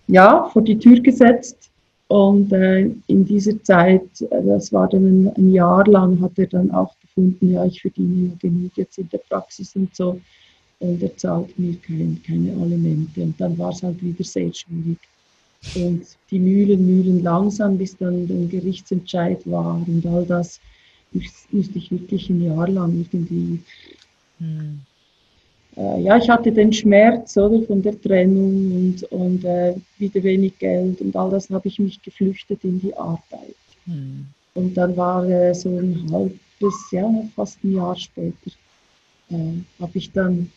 ja, 0.07 0.49
vor 0.51 0.61
die 0.61 0.77
Tür 0.77 0.99
gesetzt 0.99 1.71
und 2.13 2.51
äh, 2.51 2.91
in 3.07 3.25
dieser 3.25 3.61
Zeit, 3.63 4.03
äh, 4.29 4.43
das 4.45 4.71
war 4.71 4.87
dann 4.87 5.03
ein, 5.03 5.35
ein, 5.35 5.51
Jahr 5.51 5.83
lang, 5.87 6.21
hat 6.21 6.37
er 6.37 6.45
dann 6.45 6.69
auch 6.69 6.93
gefunden, 6.99 7.53
ja, 7.53 7.65
ich 7.65 7.81
verdiene 7.81 8.27
ja 8.27 8.31
genug 8.39 8.71
jetzt 8.75 8.99
in 8.99 9.09
der 9.09 9.19
Praxis 9.19 9.75
und 9.75 9.95
so. 9.95 10.19
Und 10.79 11.01
er 11.01 11.17
zahlt 11.17 11.57
mir 11.57 11.75
kein, 11.77 12.21
keine 12.23 12.51
Alimente. 12.61 13.21
Und 13.21 13.39
dann 13.39 13.57
war 13.57 13.71
es 13.71 13.81
halt 13.81 13.99
wieder 14.03 14.23
sehr 14.23 14.53
schwierig. 14.53 14.99
Und 15.75 16.03
die 16.29 16.39
Mühlen, 16.39 16.85
Mühlen 16.85 17.23
langsam, 17.23 17.79
bis 17.79 17.97
dann 17.97 18.27
der 18.27 18.45
Gerichtsentscheid 18.47 19.39
war 19.49 19.81
und 19.87 20.05
all 20.05 20.25
das, 20.25 20.59
musste 21.13 21.77
ich 21.77 21.91
wirklich 21.91 22.29
ein 22.29 22.43
Jahr 22.43 22.67
lang 22.67 23.05
irgendwie. 23.11 23.59
Hm 24.39 24.81
äh, 25.75 26.01
ja, 26.01 26.17
ich 26.17 26.29
hatte 26.29 26.51
den 26.51 26.71
Schmerz 26.71 27.35
oder, 27.37 27.65
von 27.65 27.81
der 27.81 27.99
Trennung 27.99 28.71
und, 28.71 29.03
und 29.11 29.43
äh, 29.43 29.75
wieder 29.97 30.21
wenig 30.23 30.57
Geld 30.59 31.01
und 31.01 31.15
all 31.15 31.31
das 31.31 31.49
habe 31.49 31.67
ich 31.67 31.79
mich 31.79 32.01
geflüchtet 32.01 32.63
in 32.63 32.79
die 32.79 32.95
Arbeit. 32.95 33.55
Mhm. 33.85 34.27
Und 34.53 34.75
dann 34.75 34.95
war 34.95 35.27
äh, 35.27 35.53
so 35.53 35.69
ein 35.69 36.07
halbes, 36.11 36.91
ja, 36.91 37.09
fast 37.35 37.63
ein 37.63 37.73
Jahr 37.73 37.95
später, 37.95 38.51
äh, 39.31 39.35
habe 39.79 39.97
ich 39.97 40.11
dann, 40.11 40.51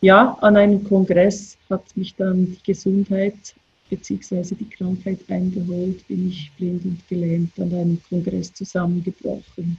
ja, 0.00 0.38
an 0.40 0.56
einem 0.56 0.82
Kongress 0.84 1.58
hat 1.68 1.84
mich 1.94 2.14
dann 2.14 2.46
die 2.46 2.72
Gesundheit 2.72 3.54
bzw. 3.92 4.54
die 4.54 4.70
Krankheit 4.70 5.20
eingeholt, 5.28 6.06
bin 6.08 6.28
ich 6.28 6.50
blind 6.56 6.84
und 6.84 7.08
gelähmt 7.08 7.58
an 7.60 7.74
einem 7.74 8.00
Kongress 8.08 8.52
zusammengebrochen. 8.54 9.76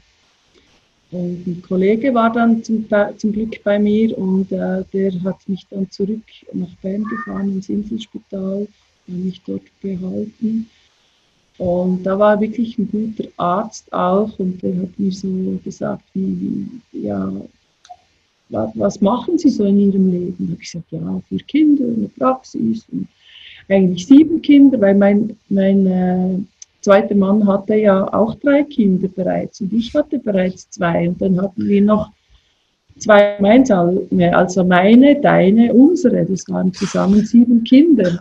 Und 1.11 1.47
ein 1.47 1.61
Kollege 1.61 2.13
war 2.13 2.31
dann 2.31 2.63
zum, 2.63 2.85
zum 3.17 3.33
Glück 3.33 3.63
bei 3.63 3.77
mir 3.79 4.15
und 4.17 4.51
äh, 4.51 4.83
der 4.93 5.23
hat 5.23 5.47
mich 5.47 5.65
dann 5.69 5.89
zurück 5.89 6.23
nach 6.53 6.75
Bern 6.81 7.03
gefahren 7.03 7.53
ins 7.53 7.69
Inselspital, 7.69 8.67
hat 9.07 9.15
mich 9.15 9.41
dort 9.45 9.63
behalten. 9.81 10.69
Und 11.59 12.03
da 12.03 12.17
war 12.17 12.39
wirklich 12.41 12.77
ein 12.77 12.89
guter 12.89 13.29
Arzt 13.37 13.91
auch 13.93 14.37
und 14.39 14.61
der 14.63 14.75
hat 14.75 14.99
mir 14.99 15.11
so 15.11 15.59
gesagt, 15.63 16.03
wie, 16.13 16.67
wie 16.91 16.99
ja, 16.99 17.31
was, 18.49 18.71
was, 18.75 19.01
machen 19.01 19.37
Sie 19.37 19.49
so 19.49 19.65
in 19.65 19.79
Ihrem 19.79 20.11
Leben? 20.11 20.35
Da 20.39 20.53
habe 20.53 20.61
ich 20.61 20.71
gesagt, 20.71 20.91
ja, 20.91 21.21
vier 21.29 21.43
Kinder, 21.43 21.85
eine 21.85 22.09
Praxis 22.09 22.85
und 22.91 23.07
eigentlich 23.69 24.07
sieben 24.07 24.41
Kinder, 24.41 24.79
weil 24.79 24.95
mein, 24.95 25.37
mein 25.49 25.87
äh, 25.87 26.39
zweite 26.81 27.15
Mann 27.15 27.47
hatte 27.47 27.75
ja 27.75 28.13
auch 28.13 28.35
drei 28.35 28.63
Kinder 28.63 29.07
bereits 29.07 29.61
und 29.61 29.73
ich 29.73 29.93
hatte 29.93 30.19
bereits 30.19 30.69
zwei 30.69 31.07
und 31.07 31.21
dann 31.21 31.41
hatten 31.41 31.67
wir 31.67 31.81
noch 31.81 32.11
zwei 32.97 33.35
gemeinsam, 33.37 33.99
also 34.33 34.63
meine, 34.63 35.19
deine, 35.19 35.73
unsere. 35.73 36.25
Das 36.25 36.47
waren 36.49 36.73
zusammen 36.73 37.25
sieben 37.25 37.63
Kinder. 37.63 38.19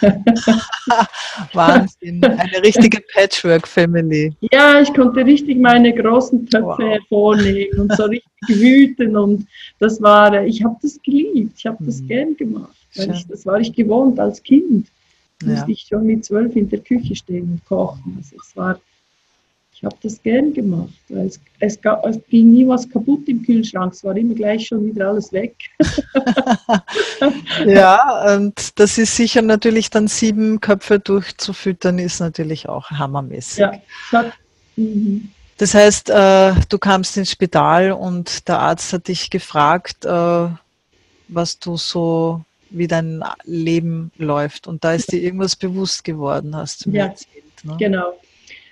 Wahnsinn, 1.54 2.22
eine 2.22 2.62
richtige 2.62 3.00
Patchwork-Family. 3.14 4.32
Ja, 4.52 4.80
ich 4.80 4.94
konnte 4.94 5.26
richtig 5.26 5.58
meine 5.58 5.92
großen 5.92 6.46
Töpfe 6.48 6.66
wow. 6.66 6.78
hervornehmen 6.78 7.80
und 7.80 7.96
so 7.96 8.04
richtig 8.04 8.30
wüten 8.48 9.16
und 9.16 9.46
das 9.80 10.00
war, 10.00 10.44
ich 10.44 10.62
habe 10.62 10.76
das 10.82 11.00
geliebt, 11.02 11.54
ich 11.58 11.66
habe 11.66 11.84
das 11.84 12.00
mhm. 12.00 12.06
gern 12.06 12.36
gemacht, 12.36 12.76
ich, 12.94 13.26
das 13.26 13.46
war 13.46 13.60
ich 13.60 13.72
gewohnt 13.72 14.18
als 14.18 14.42
Kind 14.42 14.88
ja. 15.42 15.54
musste 15.54 15.72
ich 15.72 15.86
schon 15.88 16.06
mit 16.06 16.24
zwölf 16.24 16.54
in 16.56 16.68
der 16.68 16.80
Küche 16.80 17.16
stehen 17.16 17.52
und 17.52 17.64
kochen. 17.66 18.16
Also 18.18 18.36
es 18.36 18.56
war, 18.56 18.78
ich 19.74 19.84
habe 19.84 19.96
das 20.02 20.22
gern 20.22 20.52
gemacht. 20.52 20.92
Es, 21.08 21.40
es, 21.60 21.78
es, 21.78 22.20
ging 22.28 22.52
nie 22.52 22.66
was 22.66 22.88
kaputt 22.88 23.28
im 23.28 23.42
Kühlschrank, 23.42 23.92
es 23.92 24.04
war 24.04 24.16
immer 24.16 24.34
gleich 24.34 24.66
schon 24.66 24.84
wieder 24.86 25.08
alles 25.08 25.32
weg. 25.32 25.56
ja, 27.66 28.34
und 28.36 28.78
das 28.78 28.98
ist 28.98 29.16
sicher 29.16 29.42
natürlich 29.42 29.90
dann 29.90 30.08
sieben 30.08 30.60
Köpfe 30.60 30.98
durchzufüttern, 30.98 31.98
ist 31.98 32.20
natürlich 32.20 32.68
auch 32.68 32.90
hammermäßig. 32.90 33.58
Ja, 33.58 33.72
hat, 34.12 34.32
mhm. 34.76 35.30
Das 35.58 35.74
heißt, 35.74 36.10
äh, 36.10 36.54
du 36.68 36.78
kamst 36.78 37.16
ins 37.16 37.30
Spital 37.30 37.92
und 37.92 38.48
der 38.48 38.58
Arzt 38.58 38.92
hat 38.92 39.06
dich 39.06 39.30
gefragt, 39.30 40.04
äh, 40.04 40.48
was 41.28 41.58
du 41.60 41.76
so 41.76 42.42
wie 42.72 42.86
dein 42.86 43.22
Leben 43.44 44.10
läuft. 44.16 44.66
Und 44.66 44.84
da 44.84 44.94
ist 44.94 45.12
dir 45.12 45.20
irgendwas 45.20 45.56
bewusst 45.56 46.04
geworden, 46.04 46.56
hast 46.56 46.86
du 46.86 46.90
mir 46.90 46.98
ja, 46.98 47.06
erzählt. 47.06 47.64
Ne? 47.64 47.76
Genau. 47.78 48.14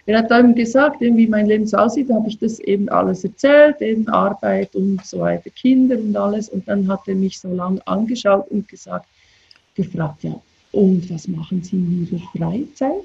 Er 0.07 0.19
hat 0.19 0.31
dann 0.31 0.55
gesagt, 0.55 1.01
wie 1.01 1.27
mein 1.27 1.47
Leben 1.47 1.67
so 1.67 1.77
aussieht, 1.77 2.11
habe 2.11 2.29
ich 2.29 2.39
das 2.39 2.59
eben 2.59 2.89
alles 2.89 3.23
erzählt, 3.23 3.81
eben 3.81 4.09
Arbeit 4.09 4.75
und 4.75 5.05
so 5.05 5.21
weiter, 5.21 5.51
Kinder 5.51 5.97
und 5.99 6.17
alles. 6.17 6.49
Und 6.49 6.67
dann 6.67 6.89
hat 6.89 7.07
er 7.07 7.15
mich 7.15 7.39
so 7.39 7.55
lange 7.55 7.87
angeschaut 7.87 8.51
und 8.51 8.67
gesagt, 8.67 9.07
gefragt, 9.75 10.25
ja, 10.25 10.41
und 10.73 11.11
was 11.11 11.29
machen 11.29 11.63
Sie 11.63 11.77
in 11.77 12.09
Ihrer 12.11 12.21
Freizeit? 12.37 13.05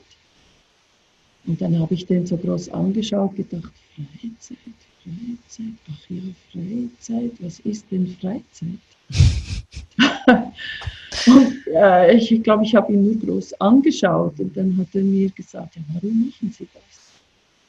Und 1.46 1.62
dann 1.62 1.80
habe 1.80 1.94
ich 1.94 2.06
den 2.06 2.26
so 2.26 2.38
groß 2.38 2.70
angeschaut, 2.70 3.36
gedacht, 3.36 3.72
Freizeit, 3.96 4.58
Freizeit, 5.04 5.76
ach 5.92 6.10
ja, 6.10 6.22
Freizeit, 6.52 7.32
was 7.40 7.60
ist 7.60 7.86
denn 7.92 8.08
Freizeit? 8.20 8.80
und 11.28 11.68
äh, 11.74 12.16
ich 12.16 12.44
glaube, 12.44 12.64
ich 12.64 12.76
habe 12.76 12.94
ihn 12.94 13.04
nur 13.04 13.16
groß 13.16 13.54
angeschaut 13.62 14.40
und 14.40 14.56
dann 14.56 14.78
hat 14.78 14.88
er 14.94 15.04
mir 15.04 15.30
gesagt, 15.30 15.76
ja, 15.76 15.82
warum 15.94 16.28
machen 16.28 16.52
Sie 16.52 16.68
das? 16.74 16.84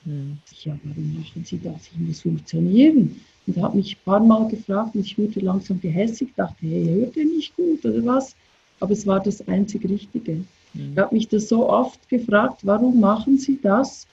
Hm. 0.04 0.38
Ja, 0.62 0.78
warum 0.84 1.18
machen 1.18 1.44
Sie 1.44 1.58
das? 1.58 1.90
Ich 1.92 1.98
muss 1.98 2.22
funktionieren. 2.22 3.20
Und 3.46 3.56
er 3.56 3.64
hat 3.64 3.74
mich 3.74 3.96
ein 3.96 4.04
paar 4.04 4.20
Mal 4.20 4.48
gefragt 4.48 4.94
und 4.94 5.06
ich 5.06 5.18
wurde 5.18 5.40
langsam 5.40 5.80
gehässig, 5.80 6.28
dachte, 6.36 6.56
hey, 6.60 6.84
hört 6.84 7.16
ihr 7.16 7.26
nicht 7.26 7.54
gut 7.56 7.84
oder 7.84 8.04
was? 8.04 8.34
Aber 8.80 8.92
es 8.92 9.06
war 9.06 9.20
das 9.20 9.46
einzig 9.48 9.88
Richtige. 9.88 10.44
Hm. 10.72 10.92
Er 10.94 11.04
hat 11.04 11.12
mich 11.12 11.28
das 11.28 11.48
so 11.48 11.68
oft 11.68 12.08
gefragt, 12.08 12.60
warum 12.62 13.00
machen 13.00 13.38
Sie 13.38 13.58
das? 13.60 14.06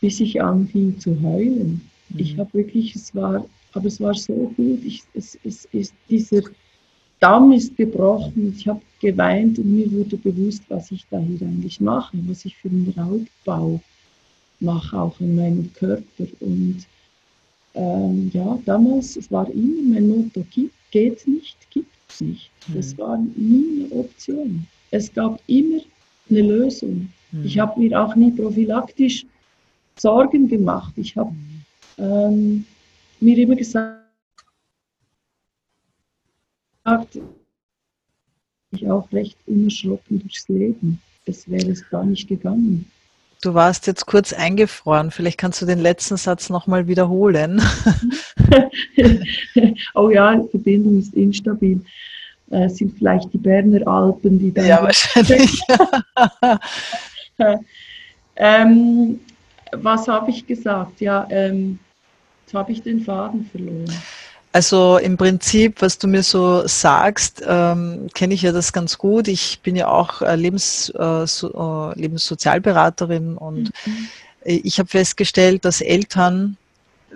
Bis 0.00 0.20
ich 0.20 0.40
anfing 0.40 0.98
zu 0.98 1.20
heulen. 1.22 1.82
Hm. 2.08 2.18
Ich 2.18 2.38
habe 2.38 2.52
wirklich, 2.54 2.94
es 2.94 3.14
war 3.14 3.44
aber 3.72 3.86
es 3.86 4.00
war 4.00 4.14
so 4.14 4.52
gut. 4.56 4.80
Ich, 4.84 5.02
es, 5.14 5.38
es, 5.44 5.68
es, 5.72 5.92
dieser 6.08 6.42
Damm 7.20 7.52
ist 7.52 7.76
gebrochen. 7.76 8.54
Ich 8.56 8.66
habe 8.66 8.80
geweint 9.00 9.58
und 9.58 9.74
mir 9.76 9.90
wurde 9.92 10.16
bewusst, 10.16 10.62
was 10.68 10.90
ich 10.90 11.04
da 11.10 11.18
hier 11.18 11.46
eigentlich 11.46 11.80
mache, 11.80 12.16
was 12.26 12.44
ich 12.44 12.56
für 12.56 12.68
einen 12.68 12.92
Raubbau 12.96 13.80
mache, 14.60 14.98
auch 14.98 15.20
in 15.20 15.36
meinem 15.36 15.72
Körper. 15.74 16.26
Und 16.40 16.86
ähm, 17.74 18.30
ja, 18.32 18.58
damals, 18.64 19.16
es 19.16 19.30
war 19.30 19.48
immer 19.50 19.82
mein 19.94 20.08
Motto, 20.08 20.44
geht 20.90 21.26
nicht, 21.26 21.56
gibt 21.70 21.94
es 22.08 22.20
nicht. 22.20 22.50
Mhm. 22.68 22.74
Das 22.74 22.98
war 22.98 23.18
nie 23.18 23.84
eine 23.84 24.00
Option. 24.00 24.66
Es 24.90 25.12
gab 25.12 25.40
immer 25.46 25.80
eine 26.28 26.42
Lösung. 26.42 27.10
Mhm. 27.32 27.44
Ich 27.44 27.58
habe 27.58 27.80
mir 27.80 28.00
auch 28.00 28.14
nie 28.16 28.30
prophylaktisch 28.30 29.24
Sorgen 29.96 30.48
gemacht. 30.48 30.94
Ich 30.96 31.16
habe 31.16 31.32
mhm. 31.32 31.62
ähm, 31.98 32.66
mir 33.20 33.38
immer 33.38 33.56
gesagt, 33.56 34.00
ich 38.72 38.90
auch 38.90 39.10
recht 39.12 39.36
unerschrocken 39.46 40.20
durchs 40.20 40.48
Leben. 40.48 41.00
Es 41.26 41.48
wäre 41.50 41.70
es 41.70 41.88
gar 41.90 42.04
nicht 42.04 42.28
gegangen. 42.28 42.90
Du 43.42 43.54
warst 43.54 43.86
jetzt 43.86 44.06
kurz 44.06 44.32
eingefroren. 44.32 45.10
Vielleicht 45.10 45.38
kannst 45.38 45.62
du 45.62 45.66
den 45.66 45.78
letzten 45.78 46.16
Satz 46.16 46.50
nochmal 46.50 46.86
wiederholen. 46.88 47.62
oh 49.94 50.10
ja, 50.10 50.36
die 50.36 50.48
Verbindung 50.48 50.98
ist 50.98 51.14
instabil. 51.14 51.80
Äh, 52.50 52.68
sind 52.68 52.98
vielleicht 52.98 53.32
die 53.32 53.38
Berner 53.38 53.86
Alpen, 53.86 54.38
die 54.38 54.52
da. 54.52 54.62
Ja, 54.62 54.82
wahrscheinlich. 54.82 55.58
ähm, 58.36 59.20
was 59.72 60.08
habe 60.08 60.30
ich 60.30 60.46
gesagt? 60.46 61.00
Ja, 61.00 61.26
ähm, 61.30 61.78
Jetzt 62.50 62.58
habe 62.58 62.72
ich 62.72 62.82
den 62.82 63.04
Faden 63.04 63.48
verloren. 63.48 63.94
Also 64.50 64.98
im 64.98 65.16
Prinzip, 65.16 65.80
was 65.82 65.98
du 65.98 66.08
mir 66.08 66.24
so 66.24 66.66
sagst, 66.66 67.44
ähm, 67.46 68.08
kenne 68.12 68.34
ich 68.34 68.42
ja 68.42 68.50
das 68.50 68.72
ganz 68.72 68.98
gut. 68.98 69.28
Ich 69.28 69.60
bin 69.60 69.76
ja 69.76 69.86
auch 69.86 70.20
äh, 70.20 70.34
Lebens, 70.34 70.92
äh, 70.98 71.28
so, 71.28 71.92
äh, 71.94 72.00
Lebenssozialberaterin 72.00 73.36
und 73.36 73.70
mhm. 73.86 74.08
ich 74.42 74.80
habe 74.80 74.88
festgestellt, 74.88 75.64
dass 75.64 75.80
Eltern 75.80 76.56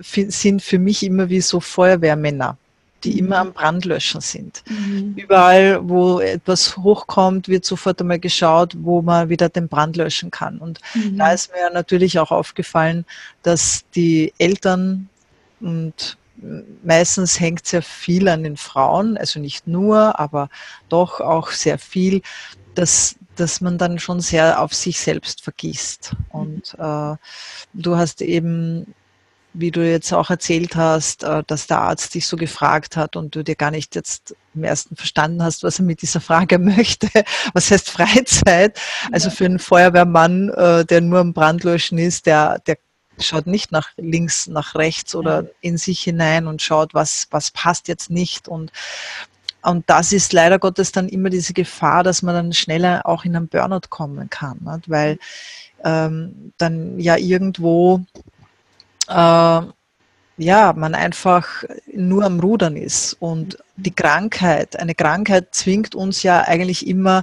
sind 0.01 0.63
für 0.63 0.79
mich 0.79 1.03
immer 1.03 1.29
wie 1.29 1.41
so 1.41 1.59
Feuerwehrmänner, 1.59 2.57
die 3.03 3.15
mhm. 3.15 3.19
immer 3.19 3.39
am 3.39 3.53
Brandlöschen 3.53 4.21
sind. 4.21 4.63
Mhm. 4.69 5.15
Überall, 5.17 5.81
wo 5.83 6.21
etwas 6.21 6.77
hochkommt, 6.77 7.49
wird 7.49 7.65
sofort 7.65 8.01
einmal 8.01 8.21
geschaut, 8.21 8.77
wo 8.79 9.03
man 9.03 9.29
wieder 9.29 9.49
den 9.49 9.67
Brand 9.67 9.97
löschen 9.97 10.31
kann. 10.31 10.59
Und 10.59 10.79
mhm. 10.95 11.19
da 11.19 11.33
ist 11.33 11.51
mir 11.53 11.69
natürlich 11.73 12.21
auch 12.21 12.31
aufgefallen, 12.31 13.05
dass 13.43 13.83
die 13.97 14.33
Eltern 14.39 15.09
und 15.65 16.19
meistens 16.83 17.41
hängt 17.41 17.67
sehr 17.67 17.83
viel 17.83 18.29
an 18.29 18.45
den 18.45 18.57
Frauen, 18.57 19.17
also 19.17 19.41
nicht 19.41 19.67
nur, 19.67 20.19
aber 20.19 20.49
doch 20.89 21.21
auch 21.21 21.51
sehr 21.51 21.79
viel, 21.79 22.23
dass, 22.75 23.17
dass 23.37 23.61
man 23.61 23.79
dann 23.79 23.99
schon 23.99 24.21
sehr 24.21 24.61
auf 24.61 24.75
sich 24.75 25.01
selbst 25.01 25.43
vergisst. 25.43 26.15
Und 26.31 26.75
äh, 26.79 27.17
du 27.73 27.97
hast 27.97 28.21
eben 28.21 28.95
wie 29.55 29.71
du 29.71 29.89
jetzt 29.89 30.13
auch 30.13 30.31
erzählt 30.31 30.75
hast, 30.75 31.23
äh, 31.23 31.43
dass 31.47 31.69
der 31.69 31.79
Arzt 31.79 32.15
dich 32.15 32.27
so 32.27 32.37
gefragt 32.37 32.97
hat 32.97 33.17
und 33.17 33.35
du 33.35 33.43
dir 33.43 33.55
gar 33.55 33.71
nicht 33.71 33.95
jetzt 33.95 34.35
im 34.55 34.65
ersten 34.65 34.97
verstanden 34.97 35.43
hast, 35.43 35.63
was 35.63 35.79
er 35.79 35.85
mit 35.85 36.03
dieser 36.03 36.21
Frage 36.21 36.59
möchte. 36.59 37.09
Was 37.55 37.71
heißt 37.71 37.89
Freizeit? 37.89 38.79
Also 39.13 39.31
für 39.31 39.47
einen 39.47 39.61
Feuerwehrmann, 39.61 40.51
äh, 40.51 40.85
der 40.85 41.01
nur 41.01 41.21
am 41.21 41.33
Brandlöschen 41.33 41.99
ist, 41.99 42.27
der, 42.27 42.59
der 42.67 42.77
schaut 43.19 43.47
nicht 43.47 43.73
nach 43.73 43.91
links, 43.97 44.47
nach 44.47 44.75
rechts 44.75 45.15
oder 45.15 45.47
in 45.61 45.77
sich 45.77 46.01
hinein 46.01 46.47
und 46.47 46.63
schaut, 46.63 46.95
was, 46.95 47.29
was 47.31 47.51
passt 47.51 47.89
jetzt 47.89 48.11
nicht. 48.11 48.49
Und, 48.49 48.73
und 49.63 49.89
das 49.89 50.13
ist 50.13 50.33
leider 50.33 50.59
Gottes 50.59 50.93
dann 50.93 51.09
immer 51.09 51.31
diese 51.31 51.53
Gefahr, 51.53 52.03
dass 52.03 52.23
man 52.23 52.35
dann 52.35 52.53
schneller 52.53 53.07
auch 53.07 53.25
in 53.25 53.37
einen 53.37 53.49
Burnout 53.49 53.89
kommen 53.89 54.31
kann, 54.31 54.59
nicht? 54.63 54.91
weil 54.91 55.19
ähm, 55.85 56.53
dann 56.59 56.99
ja 56.99 57.17
irgendwo 57.17 58.05
äh, 59.09 59.63
ja, 60.37 60.73
man 60.73 60.95
einfach 60.95 61.65
nur 61.93 62.25
am 62.25 62.41
Rudern 62.41 62.77
ist. 62.77 63.17
Und 63.21 63.59
die 63.77 63.95
Krankheit, 63.95 64.79
eine 64.79 64.95
Krankheit 64.95 65.55
zwingt 65.55 65.95
uns 65.95 66.23
ja 66.23 66.41
eigentlich 66.41 66.87
immer 66.87 67.23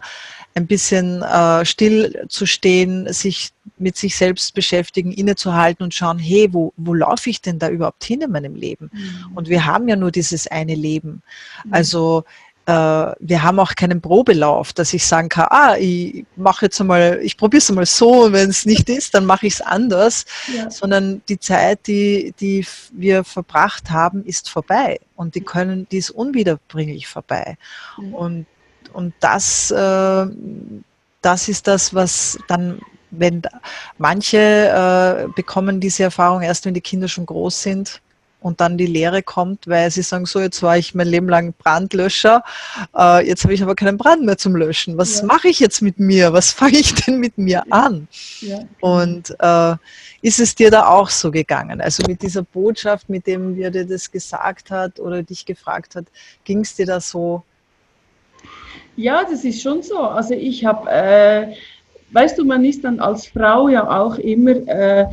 ein 0.54 0.68
bisschen 0.68 1.22
äh, 1.22 1.66
still 1.66 2.26
zu 2.30 2.46
stehen, 2.46 3.12
sich 3.12 3.52
mit 3.78 3.98
sich 3.98 4.16
selbst 4.16 4.54
beschäftigen, 4.54 5.12
innezuhalten 5.12 5.84
und 5.84 5.94
schauen, 5.94 6.20
hey, 6.20 6.50
wo, 6.52 6.74
wo 6.78 6.94
laufe 6.94 7.30
ich 7.30 7.42
denn 7.42 7.60
da 7.60 7.70
überhaupt 7.70 8.04
hin 8.04 8.22
in 8.22 8.32
meinem 8.32 8.56
Leben? 8.56 8.92
Mhm. 8.94 9.36
Und 9.36 9.50
wir 9.50 9.66
haben 9.66 9.88
ja 9.88 9.96
nur 9.96 10.12
dieses 10.12 10.48
eine 10.48 10.76
Leben. 10.76 11.22
Mhm. 11.64 11.74
Also 11.74 12.24
äh, 12.66 12.72
wir 13.20 13.44
haben 13.44 13.60
auch 13.60 13.76
keinen 13.76 14.02
Probelauf, 14.02 14.74
dass 14.74 14.94
ich 14.94 15.06
sagen 15.06 15.30
kann, 15.30 15.48
ah, 15.50 15.78
ich 15.78 16.26
mache 16.36 16.66
jetzt 16.66 16.80
einmal, 16.80 17.20
ich 17.24 17.38
probiere 17.38 17.60
es 17.60 17.70
einmal 17.70 17.86
so, 17.86 18.32
wenn 18.32 18.50
es 18.50 18.66
nicht 18.66 18.90
ist, 18.90 19.14
dann 19.14 19.26
mache 19.26 19.48
ich 19.48 19.56
es 19.56 19.62
anders, 19.62 20.26
ja. 20.54 20.70
sondern 20.70 21.22
die 21.28 21.40
Zeit, 21.40 21.88
die, 21.88 22.34
die 22.40 22.66
wir 22.94 23.24
verbracht 23.24 23.90
haben, 23.90 24.24
ist 24.26 24.50
vorbei 24.50 25.00
und 25.16 25.34
die 25.36 25.42
können, 25.42 25.88
die 25.92 25.98
ist 25.98 26.12
unwiederbringlich 26.12 27.08
vorbei. 27.08 27.58
Mhm. 27.98 28.14
Und, 28.14 28.46
und 28.94 29.14
das, 29.20 29.72
äh, 29.72 30.26
das 31.22 31.48
ist 31.48 31.68
das, 31.68 31.94
was 31.94 32.38
dann 32.48 32.80
wenn 33.12 33.42
manche 33.98 34.38
äh, 34.38 35.28
bekommen 35.36 35.80
diese 35.80 36.04
Erfahrung 36.04 36.42
erst, 36.42 36.66
wenn 36.66 36.74
die 36.74 36.82
Kinder 36.82 37.08
schon 37.08 37.26
groß 37.26 37.62
sind 37.62 38.02
und 38.40 38.60
dann 38.60 38.78
die 38.78 38.88
Lehre 38.88 39.22
kommt, 39.22 39.68
weil 39.68 39.92
sie 39.92 40.02
sagen, 40.02 40.26
so, 40.26 40.40
jetzt 40.40 40.64
war 40.64 40.78
ich 40.78 40.96
mein 40.96 41.08
Leben 41.08 41.30
lang 41.30 41.54
Brandlöscher, 41.58 42.44
äh, 42.98 43.26
jetzt 43.26 43.44
habe 43.44 43.54
ich 43.54 43.62
aber 43.62 43.76
keinen 43.76 43.98
Brand 43.98 44.26
mehr 44.26 44.38
zum 44.38 44.56
Löschen. 44.56 44.98
Was 44.98 45.20
ja. 45.20 45.26
mache 45.26 45.48
ich 45.48 45.60
jetzt 45.60 45.82
mit 45.82 46.00
mir? 46.00 46.34
Was 46.34 46.52
fange 46.52 46.80
ich 46.80 46.94
denn 46.96 47.20
mit 47.20 47.38
mir 47.38 47.64
an? 47.72 48.08
Ja. 48.40 48.62
Und 48.80 49.36
äh, 49.40 49.76
ist 50.22 50.40
es 50.40 50.56
dir 50.56 50.72
da 50.72 50.88
auch 50.88 51.10
so 51.10 51.30
gegangen? 51.32 51.82
Also 51.82 52.04
mit 52.08 52.22
dieser 52.22 52.44
Botschaft, 52.44 53.10
mit 53.10 53.28
dem 53.28 53.56
wir 53.56 53.70
dir 53.70 53.86
das 53.86 54.10
gesagt 54.10 54.72
hat 54.72 55.00
oder 55.00 55.22
dich 55.22 55.46
gefragt 55.46 55.96
hat, 55.96 56.06
ging 56.44 56.62
es 56.62 56.76
dir 56.76 56.88
da 56.88 57.00
so? 57.00 57.44
Ja, 58.96 59.24
das 59.24 59.44
ist 59.44 59.62
schon 59.62 59.82
so. 59.82 60.00
Also 60.00 60.34
ich 60.34 60.66
habe, 60.66 60.90
äh, 60.90 61.56
weißt 62.12 62.38
du, 62.38 62.46
man 62.46 62.66
ist 62.66 62.84
dann 62.84 63.00
als 63.00 63.28
Frau 63.28 63.70
ja 63.70 63.90
auch 63.90 64.18
immer 64.18 64.52
äh, 64.68 65.08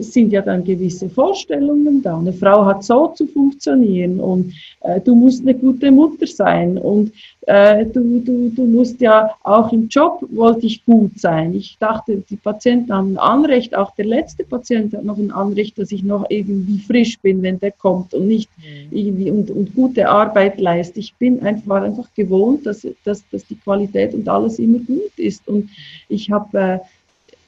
sind 0.00 0.32
ja 0.32 0.42
dann 0.42 0.64
gewisse 0.64 1.08
Vorstellungen 1.08 2.02
da. 2.02 2.18
Eine 2.18 2.32
Frau 2.32 2.64
hat 2.64 2.82
so 2.82 3.08
zu 3.08 3.26
funktionieren 3.26 4.18
und 4.18 4.52
äh, 4.80 5.00
du 5.00 5.14
musst 5.14 5.42
eine 5.42 5.54
gute 5.54 5.90
Mutter 5.92 6.26
sein 6.26 6.78
und 6.78 7.12
äh, 7.46 7.86
du, 7.86 8.20
du, 8.20 8.50
du 8.50 8.64
musst 8.64 9.00
ja 9.00 9.30
auch 9.44 9.72
im 9.72 9.88
Job 9.88 10.24
wollte 10.30 10.66
ich 10.66 10.84
gut 10.84 11.18
sein. 11.18 11.54
Ich 11.54 11.76
dachte, 11.78 12.22
die 12.28 12.36
Patienten 12.36 12.92
haben 12.92 13.12
ein 13.12 13.18
Anrecht, 13.18 13.74
auch 13.76 13.94
der 13.94 14.06
letzte 14.06 14.42
Patient 14.44 14.94
hat 14.94 15.04
noch 15.04 15.18
ein 15.18 15.30
Anrecht, 15.30 15.78
dass 15.78 15.92
ich 15.92 16.02
noch 16.02 16.26
irgendwie 16.28 16.78
frisch 16.78 17.18
bin, 17.20 17.42
wenn 17.42 17.60
der 17.60 17.72
kommt 17.72 18.14
und 18.14 18.26
nicht 18.26 18.50
mhm. 18.58 18.96
irgendwie 18.96 19.30
und, 19.30 19.50
und 19.50 19.74
gute 19.74 20.08
Arbeit 20.08 20.60
leiste. 20.60 20.98
Ich 20.98 21.14
bin 21.14 21.40
einfach, 21.40 21.68
war 21.68 21.82
einfach 21.82 22.08
gewohnt, 22.16 22.66
dass, 22.66 22.86
dass, 23.04 23.22
dass 23.30 23.46
die 23.46 23.56
Qualität 23.56 24.12
und 24.14 24.28
alles 24.28 24.58
immer 24.58 24.78
gut 24.78 25.12
ist 25.16 25.46
und 25.46 25.70
ich 26.08 26.30
habe 26.30 26.58
äh, 26.58 26.78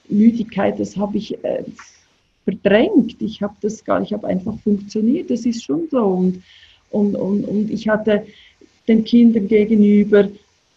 Müdigkeit, 0.08 0.78
das 0.78 0.96
habe 0.96 1.16
ich 1.16 1.42
äh, 1.44 1.64
verdrängt. 2.44 3.20
Ich 3.20 3.42
habe 3.42 3.54
das 3.60 3.84
gar, 3.84 4.02
ich 4.02 4.12
habe 4.12 4.26
einfach 4.26 4.54
funktioniert. 4.62 5.30
Das 5.30 5.46
ist 5.46 5.64
schon 5.64 5.88
so. 5.90 6.04
Und, 6.04 6.42
und, 6.90 7.16
und, 7.16 7.44
und 7.44 7.70
ich 7.70 7.88
hatte 7.88 8.26
den 8.86 9.04
Kindern 9.04 9.48
gegenüber 9.48 10.28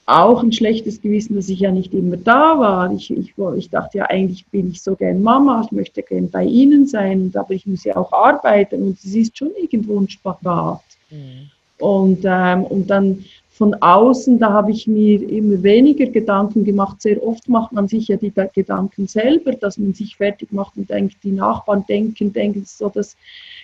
auch 0.05 0.41
ein 0.41 0.53
schlechtes 0.53 1.01
Gewissen, 1.01 1.35
dass 1.35 1.49
ich 1.49 1.59
ja 1.59 1.71
nicht 1.71 1.93
immer 1.93 2.15
da 2.15 2.57
war. 2.57 2.91
Ich, 2.93 3.11
ich, 3.11 3.33
ich 3.57 3.69
dachte 3.69 3.97
ja, 3.97 4.05
eigentlich 4.05 4.45
bin 4.47 4.71
ich 4.71 4.81
so 4.81 4.95
gern 4.95 5.21
Mama, 5.21 5.63
ich 5.65 5.71
möchte 5.73 6.01
gern 6.01 6.29
bei 6.29 6.45
Ihnen 6.45 6.87
sein, 6.87 7.29
aber 7.35 7.51
ich 7.51 7.65
muss 7.65 7.83
ja 7.83 7.97
auch 7.97 8.13
arbeiten 8.13 8.83
und 8.83 8.97
es 9.03 9.13
ist 9.13 9.37
schon 9.37 9.51
irgendwo 9.59 9.99
ein 9.99 10.09
Spagat. 10.09 10.81
Mhm. 11.09 11.51
Und, 11.79 12.19
ähm, 12.23 12.63
und 12.63 12.89
dann 12.89 13.25
von 13.57 13.73
außen, 13.73 14.37
da 14.37 14.53
habe 14.53 14.71
ich 14.71 14.85
mir 14.85 15.19
immer 15.27 15.63
weniger 15.63 16.05
Gedanken 16.05 16.63
gemacht. 16.63 17.01
Sehr 17.01 17.25
oft 17.25 17.49
macht 17.49 17.71
man 17.73 17.87
sich 17.87 18.07
ja 18.07 18.15
die 18.15 18.31
Gedanken 18.53 19.07
selber, 19.07 19.53
dass 19.53 19.79
man 19.79 19.95
sich 19.95 20.15
fertig 20.15 20.53
macht 20.53 20.77
und 20.77 20.91
denkt, 20.91 21.17
die 21.23 21.31
Nachbarn 21.31 21.83
denken, 21.89 22.31
denken 22.31 22.65
so 22.67 22.89
das 22.89 23.17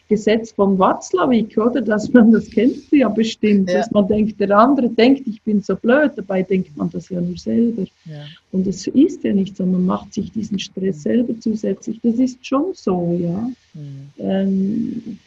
Gesetz 0.09 0.51
von 0.51 0.79
Watzlawick, 0.79 1.55
oder? 1.59 1.79
Dass 1.81 2.11
man, 2.11 2.31
das 2.31 2.49
kennst 2.49 2.91
du 2.91 2.97
ja 2.97 3.07
bestimmt, 3.07 3.69
ja. 3.69 3.77
dass 3.77 3.91
man 3.91 4.07
denkt, 4.07 4.39
der 4.39 4.57
andere 4.57 4.89
denkt, 4.89 5.27
ich 5.27 5.39
bin 5.43 5.61
so 5.61 5.75
blöd, 5.75 6.13
dabei 6.15 6.41
denkt 6.41 6.75
man 6.75 6.89
das 6.89 7.09
ja 7.09 7.21
nur 7.21 7.37
selber. 7.37 7.83
Ja. 8.05 8.25
Und 8.51 8.65
es 8.65 8.87
ist 8.87 9.23
ja 9.23 9.31
nicht 9.31 9.55
so, 9.55 9.63
man 9.63 9.85
macht 9.85 10.11
sich 10.11 10.31
diesen 10.31 10.57
Stress 10.57 11.03
selber 11.03 11.39
zusätzlich. 11.39 11.99
Das 12.01 12.15
ist 12.15 12.43
schon 12.43 12.73
so, 12.73 13.15
ja. 13.21 13.47
Mhm. 13.75 14.09
Ähm, 14.17 15.19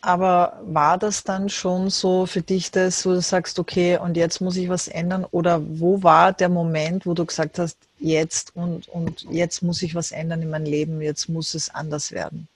aber 0.00 0.60
war 0.64 0.98
das 0.98 1.24
dann 1.24 1.48
schon 1.48 1.90
so 1.90 2.26
für 2.26 2.42
dich, 2.42 2.70
dass 2.70 3.02
du 3.02 3.20
sagst, 3.20 3.58
okay, 3.58 3.98
und 3.98 4.16
jetzt 4.16 4.40
muss 4.40 4.56
ich 4.56 4.68
was 4.68 4.88
ändern? 4.88 5.26
Oder 5.30 5.60
wo 5.68 6.02
war 6.02 6.32
der 6.32 6.48
Moment, 6.48 7.06
wo 7.06 7.14
du 7.14 7.24
gesagt 7.24 7.58
hast, 7.58 7.76
jetzt 7.98 8.54
und, 8.54 8.88
und 8.88 9.26
jetzt 9.30 9.62
muss 9.62 9.82
ich 9.82 9.94
was 9.94 10.12
ändern 10.12 10.42
in 10.42 10.50
meinem 10.50 10.66
Leben, 10.66 11.00
jetzt 11.00 11.28
muss 11.28 11.54
es 11.54 11.74
anders 11.74 12.12
werden? 12.12 12.48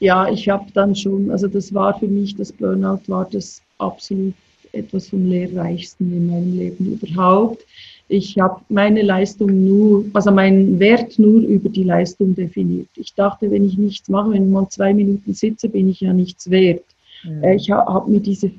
Ja, 0.00 0.28
ich 0.28 0.48
habe 0.48 0.70
dann 0.72 0.94
schon, 0.94 1.30
also 1.30 1.48
das 1.48 1.72
war 1.74 1.98
für 1.98 2.06
mich, 2.06 2.36
das 2.36 2.52
Burnout 2.52 3.00
war 3.06 3.28
das 3.30 3.60
absolut 3.78 4.34
etwas 4.72 5.08
vom 5.08 5.28
Lehrreichsten 5.28 6.12
in 6.12 6.26
meinem 6.28 6.56
Leben 6.56 6.98
überhaupt 7.00 7.64
ich 8.08 8.38
habe 8.38 8.60
meine 8.70 9.02
Leistung 9.02 9.66
nur, 9.66 10.04
also 10.14 10.30
meinen 10.30 10.78
Wert 10.78 11.18
nur 11.18 11.40
über 11.42 11.68
die 11.68 11.84
Leistung 11.84 12.34
definiert. 12.34 12.88
Ich 12.96 13.14
dachte, 13.14 13.50
wenn 13.50 13.66
ich 13.66 13.76
nichts 13.76 14.08
mache, 14.08 14.30
wenn 14.30 14.46
ich 14.46 14.50
mal 14.50 14.68
zwei 14.70 14.94
Minuten 14.94 15.34
sitze, 15.34 15.68
bin 15.68 15.90
ich 15.90 16.00
ja 16.00 16.14
nichts 16.14 16.50
wert. 16.50 16.84
Mhm. 17.24 17.44
Ich 17.44 17.70
habe 17.70 18.10
mir 18.10 18.20
diese 18.20 18.50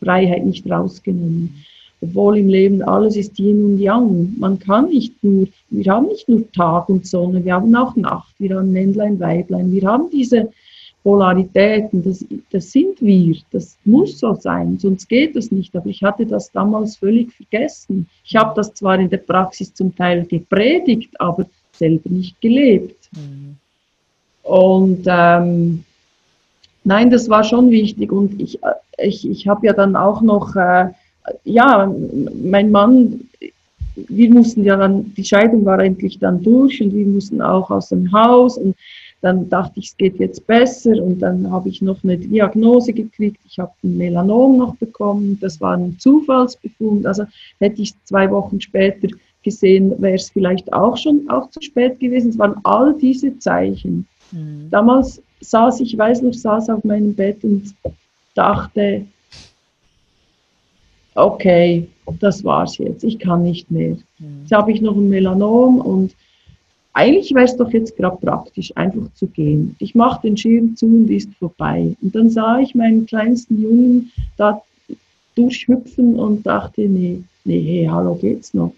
Freiheit 0.00 0.46
nicht 0.46 0.70
rausgenommen. 0.70 1.64
Obwohl 2.00 2.38
im 2.38 2.48
Leben 2.48 2.82
alles 2.82 3.16
ist 3.16 3.38
Yin 3.38 3.64
und 3.64 3.78
Yang. 3.78 4.34
Man 4.38 4.58
kann 4.58 4.88
nicht 4.88 5.22
nur, 5.22 5.46
wir 5.70 5.92
haben 5.92 6.06
nicht 6.06 6.28
nur 6.28 6.50
Tag 6.52 6.88
und 6.88 7.06
Sonne, 7.06 7.44
wir 7.44 7.54
haben 7.54 7.74
auch 7.74 7.94
Nacht, 7.96 8.34
wir 8.38 8.56
haben 8.56 8.72
Männlein, 8.72 9.20
Weiblein, 9.20 9.72
wir 9.72 9.82
haben 9.82 10.10
diese 10.10 10.50
Polaritäten, 11.02 12.02
das, 12.02 12.24
das 12.50 12.70
sind 12.70 13.00
wir, 13.00 13.36
das 13.50 13.76
muss 13.84 14.18
so 14.18 14.34
sein, 14.34 14.78
sonst 14.78 15.08
geht 15.08 15.34
das 15.34 15.50
nicht. 15.50 15.74
Aber 15.74 15.86
ich 15.86 16.02
hatte 16.02 16.24
das 16.26 16.52
damals 16.52 16.96
völlig 16.96 17.32
vergessen. 17.32 18.08
Ich 18.24 18.36
habe 18.36 18.52
das 18.54 18.72
zwar 18.74 18.98
in 18.98 19.10
der 19.10 19.18
Praxis 19.18 19.74
zum 19.74 19.94
Teil 19.94 20.24
gepredigt, 20.26 21.10
aber 21.20 21.46
selber 21.72 22.08
nicht 22.10 22.40
gelebt. 22.40 23.08
Mhm. 23.12 23.56
Und 24.44 25.04
ähm, 25.06 25.84
nein, 26.84 27.10
das 27.10 27.28
war 27.28 27.42
schon 27.42 27.70
wichtig. 27.70 28.12
Und 28.12 28.40
ich, 28.40 28.60
ich, 28.98 29.28
ich 29.28 29.48
habe 29.48 29.66
ja 29.66 29.72
dann 29.72 29.96
auch 29.96 30.22
noch, 30.22 30.54
äh, 30.54 30.88
ja, 31.44 31.92
mein 32.42 32.70
Mann, 32.70 33.28
wir 33.94 34.30
mussten 34.32 34.64
ja 34.64 34.76
dann, 34.76 35.12
die 35.14 35.24
Scheidung 35.24 35.64
war 35.64 35.78
endlich 35.80 36.18
dann 36.18 36.42
durch 36.42 36.80
und 36.80 36.94
wir 36.94 37.06
mussten 37.06 37.42
auch 37.42 37.70
aus 37.70 37.90
dem 37.90 38.12
Haus 38.12 38.56
und 38.56 38.76
dann 39.22 39.48
dachte 39.48 39.78
ich, 39.78 39.86
es 39.86 39.96
geht 39.96 40.18
jetzt 40.18 40.46
besser 40.48 41.00
und 41.00 41.20
dann 41.20 41.48
habe 41.50 41.68
ich 41.68 41.80
noch 41.80 42.02
eine 42.02 42.18
Diagnose 42.18 42.92
gekriegt. 42.92 43.38
Ich 43.48 43.58
habe 43.58 43.72
ein 43.84 43.96
Melanom 43.96 44.58
noch 44.58 44.74
bekommen. 44.74 45.38
Das 45.40 45.60
war 45.60 45.76
ein 45.76 45.96
Zufallsbefund. 46.00 47.06
Also 47.06 47.24
hätte 47.60 47.82
ich 47.82 47.94
zwei 48.04 48.28
Wochen 48.32 48.60
später 48.60 49.06
gesehen, 49.44 49.94
wäre 50.02 50.16
es 50.16 50.30
vielleicht 50.30 50.72
auch 50.72 50.96
schon 50.96 51.30
auch 51.30 51.48
zu 51.50 51.62
spät 51.62 52.00
gewesen. 52.00 52.30
Es 52.30 52.38
waren 52.38 52.56
all 52.64 52.94
diese 52.98 53.38
Zeichen. 53.38 54.08
Mhm. 54.32 54.68
Damals 54.70 55.22
saß 55.40 55.80
ich, 55.80 55.96
weiß 55.96 56.22
noch, 56.22 56.34
saß 56.34 56.70
auf 56.70 56.82
meinem 56.82 57.14
Bett 57.14 57.44
und 57.44 57.74
dachte, 58.34 59.06
okay, 61.14 61.86
das 62.18 62.42
war's 62.42 62.76
jetzt. 62.78 63.04
Ich 63.04 63.20
kann 63.20 63.44
nicht 63.44 63.70
mehr. 63.70 63.96
Mhm. 64.18 64.40
Jetzt 64.40 64.52
habe 64.52 64.72
ich 64.72 64.80
noch 64.80 64.96
ein 64.96 65.08
Melanom 65.08 65.80
und 65.80 66.16
eigentlich 66.94 67.34
wäre 67.34 67.46
es 67.46 67.56
doch 67.56 67.70
jetzt 67.70 67.96
gerade 67.96 68.16
praktisch, 68.18 68.76
einfach 68.76 69.12
zu 69.14 69.26
gehen. 69.26 69.76
Ich 69.78 69.94
mache 69.94 70.22
den 70.22 70.36
Schirm 70.36 70.76
zu 70.76 70.86
und 70.86 71.10
ist 71.10 71.30
vorbei. 71.38 71.96
Und 72.02 72.14
dann 72.14 72.30
sah 72.30 72.60
ich 72.60 72.74
meinen 72.74 73.06
kleinsten 73.06 73.62
Jungen 73.62 74.12
da 74.36 74.62
durchhüpfen 75.34 76.18
und 76.18 76.44
dachte, 76.44 76.82
nee, 76.82 77.22
nee, 77.44 77.62
hey, 77.62 77.88
hallo, 77.90 78.14
geht's 78.16 78.52
noch? 78.52 78.74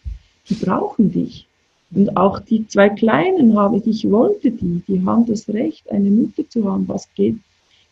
Die 0.48 0.54
brauchen 0.54 1.12
dich. 1.12 1.46
Und 1.90 2.16
auch 2.16 2.40
die 2.40 2.66
zwei 2.66 2.88
Kleinen 2.88 3.56
haben, 3.56 3.82
ich 3.84 4.08
wollte 4.10 4.50
die, 4.50 4.82
die 4.86 5.04
haben 5.04 5.26
das 5.26 5.48
Recht, 5.48 5.90
eine 5.90 6.10
Mutter 6.10 6.48
zu 6.48 6.70
haben. 6.70 6.86
Was 6.88 7.08
geht? 7.14 7.36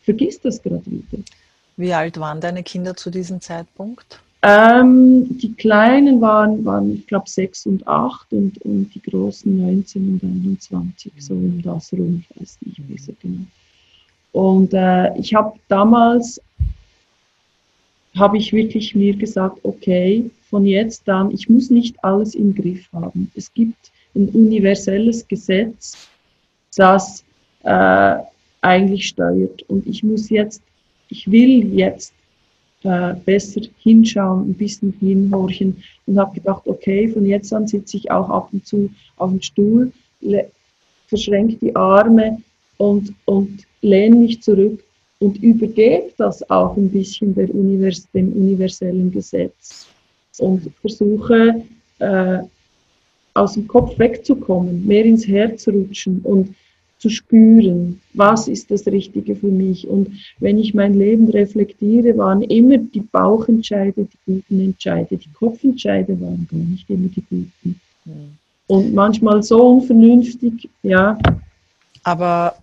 Vergiss 0.01 0.39
das 0.41 0.61
gerade 0.61 0.85
wieder. 0.85 1.23
Wie 1.77 1.93
alt 1.93 2.19
waren 2.19 2.41
deine 2.41 2.63
Kinder 2.63 2.95
zu 2.95 3.09
diesem 3.09 3.41
Zeitpunkt? 3.41 4.19
Ähm, 4.45 5.37
die 5.37 5.53
Kleinen 5.53 6.19
waren, 6.19 6.65
waren 6.65 6.95
ich 6.95 7.07
glaube, 7.07 7.29
sechs 7.29 7.65
und 7.65 7.87
acht 7.87 8.31
und, 8.33 8.57
und 8.63 8.93
die 8.93 9.01
Großen 9.01 9.57
19 9.57 10.19
und 10.21 10.23
21, 10.23 11.13
so 11.17 11.33
um 11.33 11.61
das 11.61 11.93
rum, 11.93 12.25
ich 12.29 12.41
weiß 12.41 12.57
nicht 12.65 12.87
besser 12.89 13.13
genau. 13.21 13.45
Und 14.33 14.73
äh, 14.73 15.17
ich 15.17 15.33
habe 15.33 15.57
damals, 15.69 16.41
habe 18.17 18.37
ich 18.37 18.51
wirklich 18.51 18.93
mir 18.93 19.15
gesagt, 19.15 19.59
okay, 19.63 20.29
von 20.49 20.65
jetzt 20.65 21.07
an, 21.07 21.31
ich 21.31 21.47
muss 21.47 21.69
nicht 21.69 21.95
alles 22.03 22.35
im 22.35 22.53
Griff 22.53 22.85
haben. 22.91 23.31
Es 23.35 23.53
gibt 23.53 23.91
ein 24.13 24.27
universelles 24.27 25.25
Gesetz, 25.25 26.09
das 26.75 27.23
äh, 27.63 28.17
eigentlich 28.59 29.07
steuert. 29.07 29.61
Und 29.69 29.87
ich 29.87 30.03
muss 30.03 30.29
jetzt, 30.29 30.61
ich 31.07 31.31
will 31.31 31.73
jetzt 31.73 32.13
äh, 32.83 33.13
besser 33.25 33.61
hinschauen, 33.79 34.49
ein 34.49 34.53
bisschen 34.53 34.93
hinhorchen 34.99 35.83
und 36.05 36.19
habe 36.19 36.35
gedacht, 36.35 36.63
okay, 36.65 37.07
von 37.07 37.25
jetzt 37.25 37.53
an 37.53 37.67
sitze 37.67 37.97
ich 37.97 38.11
auch 38.11 38.29
ab 38.29 38.49
und 38.51 38.65
zu 38.65 38.89
auf 39.17 39.29
dem 39.29 39.41
Stuhl, 39.41 39.91
verschränke 41.07 41.55
die 41.57 41.75
Arme 41.75 42.41
und, 42.77 43.13
und 43.25 43.65
lehne 43.81 44.15
mich 44.15 44.41
zurück 44.41 44.83
und 45.19 45.41
übergebe 45.41 46.11
das 46.17 46.49
auch 46.49 46.75
ein 46.75 46.89
bisschen 46.89 47.33
der 47.35 47.53
Univers 47.53 48.05
dem 48.13 48.33
universellen 48.33 49.11
Gesetz 49.11 49.87
und 50.39 50.69
versuche 50.81 51.63
äh, 51.99 52.39
aus 53.33 53.53
dem 53.53 53.67
Kopf 53.67 53.97
wegzukommen, 53.97 54.85
mehr 54.85 55.05
ins 55.05 55.27
Herz 55.27 55.67
rutschen 55.67 56.19
und 56.23 56.55
zu 57.03 57.09
spüren, 57.09 57.99
was 58.13 58.47
ist 58.47 58.71
das 58.71 58.87
Richtige 58.87 59.35
für 59.35 59.47
mich. 59.47 59.85
Und 59.85 60.07
wenn 60.39 60.57
ich 60.57 60.73
mein 60.73 60.93
Leben 60.93 61.29
reflektiere, 61.29 62.17
waren 62.17 62.41
immer 62.43 62.77
die 62.77 63.01
Bauchentscheide 63.01 64.05
die 64.05 64.17
guten 64.25 64.61
Entscheide, 64.61 65.17
die 65.17 65.33
Kopfentscheide 65.37 66.19
waren 66.21 66.47
gar 66.49 66.59
nicht 66.59 66.89
immer 66.89 67.09
die 67.09 67.23
guten. 67.29 67.81
Mhm. 68.05 68.37
Und 68.67 68.93
manchmal 68.93 69.43
so 69.43 69.61
unvernünftig, 69.67 70.69
ja. 70.81 71.17
Aber 72.05 72.55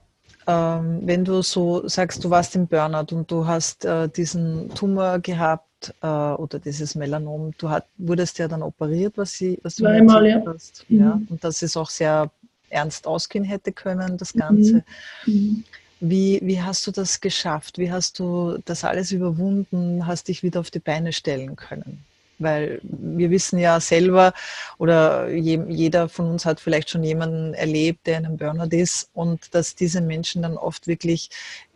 ähm, 0.47 1.01
wenn 1.03 1.23
du 1.23 1.43
so 1.43 1.87
sagst, 1.87 2.25
du 2.25 2.31
warst 2.31 2.57
im 2.57 2.67
Burnout 2.67 3.15
und 3.15 3.31
du 3.31 3.47
hast 3.47 3.85
äh, 3.85 4.09
diesen 4.09 4.71
Tumor 4.75 5.19
gehabt 5.19 5.95
äh, 6.01 6.07
oder 6.07 6.59
dieses 6.59 6.95
Melanom, 6.95 7.53
du 7.59 7.69
hat, 7.69 7.85
wurdest 7.99 8.39
ja 8.39 8.49
dann 8.49 8.63
operiert, 8.63 9.13
was, 9.17 9.33
sie, 9.33 9.59
was 9.63 9.77
du 9.77 9.85
Zweimal, 9.85 10.27
ja. 10.27 10.43
hast. 10.47 10.87
Mhm. 10.89 10.99
ja. 10.99 11.21
Und 11.29 11.45
das 11.45 11.61
ist 11.61 11.77
auch 11.77 11.91
sehr 11.91 12.31
ernst 12.71 13.07
ausgehen 13.07 13.45
hätte 13.45 13.73
können, 13.73 14.17
das 14.17 14.33
Ganze. 14.33 14.85
Mhm. 15.27 15.65
Wie, 16.01 16.41
wie 16.43 16.63
hast 16.63 16.87
du 16.87 16.93
das 16.93 17.21
geschafft? 17.21 17.77
Wie 17.77 17.93
hast 17.93 18.19
du 18.19 18.59
das 18.65 18.85
alles 18.85 19.13
überwunden, 19.13 20.07
hast 20.07 20.29
dich 20.29 20.43
wieder 20.43 20.61
auf 20.61 20.71
die 20.71 20.79
Beine 20.79 21.13
stellen 21.13 21.57
können? 21.57 22.05
Weil 22.39 22.81
wir 22.83 23.29
wissen 23.29 23.59
ja 23.59 23.79
selber 23.81 24.33
oder 24.79 25.29
je, 25.29 25.61
jeder 25.69 26.09
von 26.09 26.31
uns 26.31 26.47
hat 26.47 26.59
vielleicht 26.59 26.89
schon 26.89 27.05
jemanden 27.05 27.53
erlebt, 27.53 28.07
der 28.07 28.17
in 28.17 28.25
einem 28.25 28.39
Burnout 28.39 28.75
ist 28.75 29.11
und 29.13 29.55
dass 29.55 29.75
diese 29.75 30.01
Menschen 30.01 30.41
dann 30.41 30.57
oft 30.57 30.87
wirklich 30.87 31.29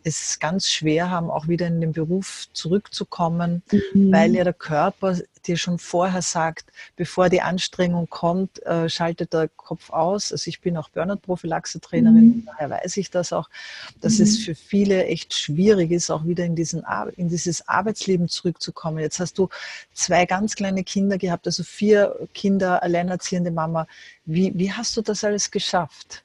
es 0.05 0.39
ganz 0.39 0.69
schwer 0.69 1.09
haben, 1.09 1.29
auch 1.29 1.47
wieder 1.47 1.67
in 1.67 1.81
den 1.81 1.91
Beruf 1.91 2.47
zurückzukommen, 2.53 3.63
mhm. 3.71 4.11
weil 4.11 4.35
ja 4.35 4.43
der 4.43 4.53
Körper 4.53 5.17
dir 5.47 5.57
schon 5.57 5.77
vorher 5.77 6.21
sagt, 6.21 6.71
bevor 6.95 7.29
die 7.29 7.41
Anstrengung 7.41 8.09
kommt, 8.09 8.63
äh, 8.65 8.89
schaltet 8.89 9.33
der 9.33 9.47
Kopf 9.47 9.89
aus. 9.89 10.31
Also 10.31 10.47
ich 10.47 10.61
bin 10.61 10.77
auch 10.77 10.89
Burnout-Prophylaxe-Trainerin, 10.89 12.27
mhm. 12.27 12.43
daher 12.45 12.69
weiß 12.69 12.97
ich 12.97 13.09
das 13.11 13.33
auch, 13.33 13.49
dass 14.01 14.17
mhm. 14.17 14.23
es 14.23 14.37
für 14.39 14.55
viele 14.55 15.05
echt 15.05 15.33
schwierig 15.33 15.91
ist, 15.91 16.09
auch 16.09 16.25
wieder 16.25 16.45
in, 16.45 16.55
diesen 16.55 16.83
in 17.15 17.29
dieses 17.29 17.67
Arbeitsleben 17.67 18.27
zurückzukommen. 18.27 18.99
Jetzt 18.99 19.19
hast 19.19 19.37
du 19.37 19.49
zwei 19.93 20.25
ganz 20.25 20.55
kleine 20.55 20.83
Kinder 20.83 21.17
gehabt, 21.17 21.47
also 21.47 21.63
vier 21.63 22.27
Kinder, 22.33 22.83
alleinerziehende 22.83 23.51
Mama. 23.51 23.87
Wie, 24.25 24.51
wie 24.55 24.71
hast 24.71 24.97
du 24.97 25.01
das 25.01 25.23
alles 25.23 25.51
geschafft? 25.51 26.24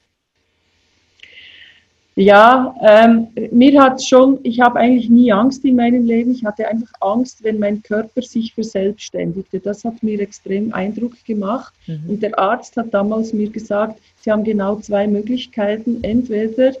Ja, 2.15 2.75
ähm, 2.81 3.27
mir 3.51 3.81
hat 3.81 4.03
schon, 4.03 4.39
ich 4.43 4.59
habe 4.59 4.79
eigentlich 4.79 5.09
nie 5.09 5.31
Angst 5.31 5.63
in 5.63 5.77
meinem 5.77 6.05
Leben. 6.05 6.31
Ich 6.31 6.43
hatte 6.43 6.67
einfach 6.67 6.91
Angst, 6.99 7.41
wenn 7.43 7.57
mein 7.57 7.81
Körper 7.81 8.21
sich 8.21 8.53
verselbstständigte. 8.53 9.59
Das 9.61 9.85
hat 9.85 10.03
mir 10.03 10.19
extrem 10.19 10.73
Eindruck 10.73 11.13
gemacht. 11.23 11.73
Mhm. 11.87 12.09
Und 12.09 12.23
der 12.23 12.37
Arzt 12.37 12.75
hat 12.75 12.93
damals 12.93 13.31
mir 13.31 13.49
gesagt, 13.49 14.01
Sie 14.19 14.31
haben 14.31 14.43
genau 14.43 14.75
zwei 14.77 15.07
Möglichkeiten. 15.07 15.99
Entweder 16.03 16.73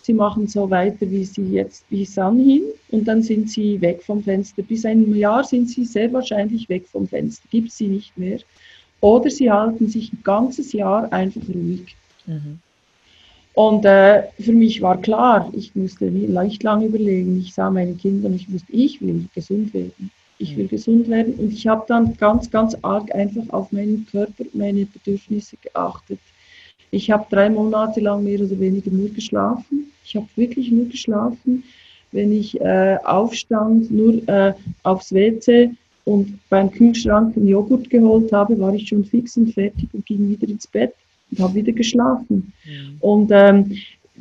Sie 0.00 0.14
machen 0.14 0.46
so 0.46 0.70
weiter, 0.70 1.10
wie 1.10 1.24
Sie 1.24 1.50
jetzt 1.50 1.86
bis 1.90 2.16
anhin, 2.16 2.62
und 2.90 3.06
dann 3.06 3.22
sind 3.22 3.50
Sie 3.50 3.78
weg 3.82 4.02
vom 4.02 4.22
Fenster. 4.22 4.62
Bis 4.62 4.86
ein 4.86 5.14
Jahr 5.14 5.44
sind 5.44 5.68
Sie 5.68 5.84
sehr 5.84 6.10
wahrscheinlich 6.14 6.66
weg 6.70 6.86
vom 6.88 7.06
Fenster. 7.06 7.46
Gibt 7.50 7.72
Sie 7.72 7.88
nicht 7.88 8.16
mehr. 8.16 8.38
Oder 9.02 9.28
Sie 9.28 9.50
halten 9.50 9.86
sich 9.86 10.14
ein 10.14 10.20
ganzes 10.24 10.72
Jahr 10.72 11.12
einfach 11.12 11.42
ruhig. 11.46 11.94
Mhm. 12.26 12.60
Und 13.58 13.84
äh, 13.84 14.22
für 14.38 14.52
mich 14.52 14.82
war 14.82 15.00
klar, 15.00 15.50
ich 15.52 15.74
musste 15.74 16.08
leicht 16.08 16.62
lang 16.62 16.80
überlegen. 16.80 17.40
Ich 17.40 17.54
sah 17.54 17.70
meine 17.70 17.94
Kinder 17.94 18.28
und 18.28 18.36
ich 18.36 18.48
wusste, 18.52 18.70
ich 18.70 19.00
will 19.00 19.24
gesund 19.34 19.74
werden. 19.74 20.12
Ich 20.38 20.56
will 20.56 20.68
gesund 20.68 21.08
werden. 21.08 21.34
Und 21.34 21.52
ich 21.52 21.66
habe 21.66 21.84
dann 21.88 22.16
ganz, 22.18 22.48
ganz 22.52 22.76
arg 22.82 23.12
einfach 23.12 23.42
auf 23.48 23.72
meinen 23.72 24.06
Körper, 24.08 24.44
meine 24.52 24.86
Bedürfnisse 24.86 25.56
geachtet. 25.60 26.20
Ich 26.92 27.10
habe 27.10 27.26
drei 27.30 27.50
Monate 27.50 27.98
lang 27.98 28.22
mehr 28.22 28.40
oder 28.40 28.60
weniger 28.60 28.92
nur 28.92 29.08
geschlafen. 29.08 29.90
Ich 30.04 30.14
habe 30.14 30.28
wirklich 30.36 30.70
nur 30.70 30.86
geschlafen. 30.86 31.64
Wenn 32.12 32.30
ich 32.30 32.60
äh, 32.60 32.98
aufstand, 33.02 33.90
nur 33.90 34.22
äh, 34.28 34.54
aufs 34.84 35.12
WC 35.12 35.72
und 36.04 36.38
beim 36.48 36.70
Kühlschrank 36.70 37.36
einen 37.36 37.48
Joghurt 37.48 37.90
geholt 37.90 38.32
habe, 38.32 38.56
war 38.60 38.72
ich 38.72 38.86
schon 38.86 39.04
fix 39.04 39.36
und 39.36 39.52
fertig 39.52 39.88
und 39.92 40.06
ging 40.06 40.28
wieder 40.28 40.46
ins 40.46 40.68
Bett 40.68 40.94
und 41.30 41.40
habe 41.40 41.54
wieder 41.54 41.72
geschlafen. 41.72 42.52
Mhm. 42.64 42.96
Und 43.00 43.30
ähm, 43.32 43.76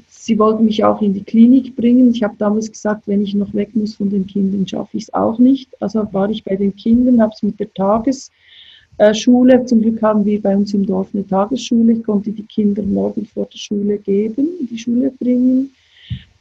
sie 0.09 0.37
wollten 0.37 0.65
mich 0.65 0.83
auch 0.83 1.01
in 1.01 1.13
die 1.13 1.23
Klinik 1.23 1.75
bringen. 1.75 2.11
Ich 2.11 2.21
habe 2.23 2.35
damals 2.37 2.71
gesagt, 2.71 3.03
wenn 3.07 3.23
ich 3.23 3.33
noch 3.33 3.53
weg 3.53 3.75
muss 3.75 3.95
von 3.95 4.09
den 4.09 4.27
Kindern, 4.27 4.67
schaffe 4.67 4.97
ich 4.97 5.03
es 5.03 5.13
auch 5.13 5.39
nicht. 5.39 5.69
Also 5.81 6.07
war 6.11 6.29
ich 6.29 6.43
bei 6.43 6.55
den 6.55 6.75
Kindern, 6.75 7.21
habe 7.21 7.31
es 7.33 7.43
mit 7.43 7.59
der 7.59 7.73
Tagesschule, 7.73 9.65
zum 9.65 9.81
Glück 9.81 10.01
haben 10.01 10.25
wir 10.25 10.41
bei 10.41 10.55
uns 10.55 10.73
im 10.73 10.85
Dorf 10.85 11.07
eine 11.13 11.25
Tagesschule, 11.25 11.93
ich 11.93 12.03
konnte 12.03 12.31
die 12.31 12.43
Kinder 12.43 12.83
morgen 12.83 13.25
vor 13.25 13.47
der 13.51 13.57
Schule 13.57 13.97
geben, 13.97 14.49
in 14.59 14.67
die 14.67 14.77
Schule 14.77 15.11
bringen. 15.17 15.71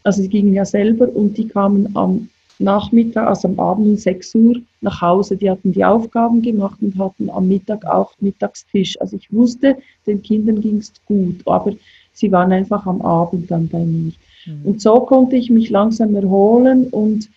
Also 0.02 0.22
die 0.22 0.29
gingen 0.29 0.52
ja 0.52 0.64
selber 0.64 1.09
und 1.14 1.37
die 1.37 1.48
kamen 1.48 1.88
am 1.94 2.29
Nachmittag, 2.59 3.27
also 3.27 3.49
am 3.49 3.61
Abend 3.61 3.87
um 3.87 3.97
6 3.97 4.35
Uhr 4.35 4.57
nach 4.81 5.01
Hause. 5.01 5.37
Die 5.37 5.51
hatten 5.51 5.73
die 5.73 5.85
Aufgaben 5.85 6.42
gemacht 6.42 6.79
und 6.81 6.99
hatten 6.99 7.29
am 7.31 7.49
Mittag 7.49 7.85
auch 7.85 8.12
Mittagstisch. 8.21 9.01
Also 9.01 9.16
ich 9.16 9.33
wusste, 9.33 9.77
den 10.07 10.23
Kindern 10.23 10.61
ging 10.61 10.79
es 10.79 10.92
gut, 11.07 11.47
aber 11.47 11.73
sie 12.12 12.33
waren 12.33 12.53
einfach 12.53 12.87
am 12.87 13.03
Abend 13.03 13.51
dann 13.51 13.69
bei 13.69 13.85
mir. 13.85 14.12
Mhm. 14.47 14.61
Und 14.64 14.81
so 14.81 15.01
konnte 15.01 15.37
ich 15.37 15.51
mich 15.51 15.71
langsam 15.71 16.14
erholen 16.14 16.87
und, 16.88 17.29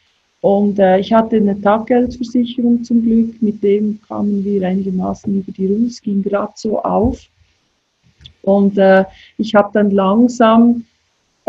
und 0.41 0.79
äh, 0.79 0.99
ich 0.99 1.11
hatte 1.11 1.35
eine 1.35 1.59
Taggeldversicherung 1.59 2.83
zum 2.83 3.03
Glück, 3.03 3.41
mit 3.41 3.61
dem 3.61 3.99
kamen 4.07 4.43
wir 4.45 4.65
einigermaßen 4.65 5.37
über 5.37 5.51
die 5.51 5.67
Runde. 5.67 5.87
Es 5.87 6.01
ging 6.01 6.23
gerade 6.23 6.53
so 6.55 6.81
auf. 6.81 7.19
Und 8.41 8.77
äh, 8.77 9.03
ich 9.37 9.53
habe 9.53 9.69
dann 9.73 9.91
langsam 9.91 10.85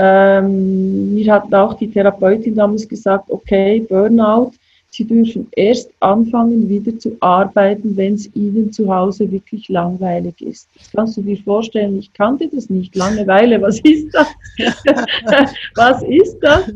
ähm, 0.02 1.14
mir 1.14 1.30
hat 1.30 1.52
auch 1.52 1.74
die 1.74 1.90
Therapeutin 1.90 2.54
damals 2.54 2.88
gesagt, 2.88 3.30
okay, 3.30 3.80
Burnout, 3.80 4.52
Sie 4.92 5.04
dürfen 5.04 5.46
erst 5.52 5.90
anfangen, 6.00 6.68
wieder 6.68 6.98
zu 6.98 7.16
arbeiten, 7.20 7.96
wenn 7.98 8.14
es 8.14 8.34
Ihnen 8.34 8.72
zu 8.72 8.92
Hause 8.92 9.30
wirklich 9.30 9.68
langweilig 9.68 10.40
ist. 10.40 10.68
Das 10.74 10.90
kannst 10.90 11.16
du 11.18 11.22
dir 11.22 11.36
vorstellen, 11.36 11.98
ich 11.98 12.12
kannte 12.14 12.48
das 12.48 12.70
nicht. 12.70 12.96
Langeweile, 12.96 13.60
was 13.60 13.78
ist 13.80 14.08
das? 14.12 14.26
was 15.76 16.02
ist 16.02 16.38
das? 16.40 16.72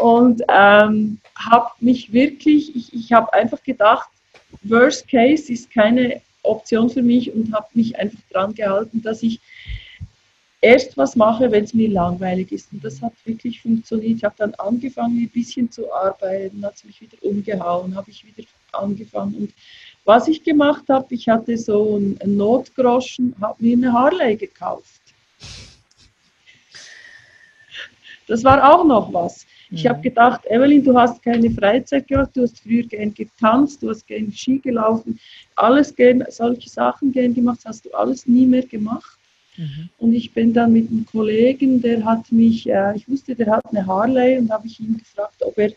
Und 0.00 0.40
ähm, 0.48 1.18
habe 1.36 1.70
mich 1.80 2.12
wirklich, 2.12 2.74
ich, 2.76 2.94
ich 2.94 3.12
habe 3.12 3.32
einfach 3.34 3.62
gedacht, 3.64 4.08
Worst 4.62 5.08
Case 5.08 5.52
ist 5.52 5.70
keine 5.72 6.20
Option 6.44 6.88
für 6.88 7.02
mich 7.02 7.34
und 7.34 7.52
habe 7.52 7.66
mich 7.74 7.98
einfach 7.98 8.20
dran 8.30 8.54
gehalten, 8.54 9.02
dass 9.02 9.22
ich 9.22 9.40
erst 10.62 10.96
was 10.96 11.16
mache, 11.16 11.50
wenn 11.50 11.64
es 11.64 11.74
mir 11.74 11.90
langweilig 11.90 12.52
ist. 12.52 12.72
Und 12.72 12.82
das 12.82 13.02
hat 13.02 13.12
wirklich 13.24 13.60
funktioniert. 13.60 14.16
Ich 14.16 14.24
habe 14.24 14.36
dann 14.38 14.54
angefangen, 14.54 15.18
ein 15.18 15.28
bisschen 15.28 15.70
zu 15.70 15.92
arbeiten, 15.92 16.64
hat 16.64 16.76
es 16.76 16.84
mich 16.84 17.00
wieder 17.02 17.18
umgehauen, 17.20 17.94
habe 17.94 18.10
ich 18.10 18.24
wieder 18.24 18.48
angefangen. 18.72 19.34
Und 19.34 19.52
was 20.04 20.28
ich 20.28 20.42
gemacht 20.42 20.84
habe, 20.88 21.14
ich 21.14 21.28
hatte 21.28 21.58
so 21.58 21.96
einen 21.96 22.36
Notgroschen, 22.36 23.34
habe 23.40 23.62
mir 23.62 23.76
eine 23.76 23.92
Harley 23.92 24.36
gekauft. 24.36 25.02
Das 28.28 28.44
war 28.44 28.72
auch 28.72 28.84
noch 28.84 29.12
was. 29.12 29.44
Ich 29.70 29.86
habe 29.86 29.98
mhm. 29.98 30.02
gedacht, 30.02 30.42
Evelyn, 30.46 30.84
du 30.84 30.96
hast 30.96 31.22
keine 31.22 31.50
Freizeit 31.50 32.06
gehabt, 32.06 32.36
du 32.36 32.42
hast 32.42 32.60
früher 32.60 32.84
gern 32.84 33.12
getanzt, 33.12 33.82
du 33.82 33.90
hast 33.90 34.06
gern 34.06 34.30
Ski 34.30 34.58
gelaufen, 34.58 35.18
alles 35.56 35.94
gern, 35.94 36.24
solche 36.28 36.68
Sachen 36.68 37.10
gern 37.10 37.34
gemacht, 37.34 37.60
hast 37.64 37.84
du 37.84 37.90
alles 37.92 38.26
nie 38.26 38.46
mehr 38.46 38.66
gemacht. 38.66 39.18
Mhm. 39.56 39.88
Und 39.98 40.12
ich 40.14 40.32
bin 40.32 40.52
dann 40.52 40.72
mit 40.72 40.90
einem 40.90 41.06
Kollegen, 41.06 41.80
der 41.82 42.04
hat 42.04 42.32
mich, 42.32 42.68
äh, 42.68 42.96
ich 42.96 43.08
wusste, 43.08 43.34
der 43.34 43.50
hat 43.52 43.66
eine 43.66 43.86
Harley 43.86 44.38
und 44.38 44.50
habe 44.50 44.66
ich 44.66 44.80
ihn 44.80 44.98
gefragt, 44.98 45.42
ob 45.42 45.58
er 45.58 45.72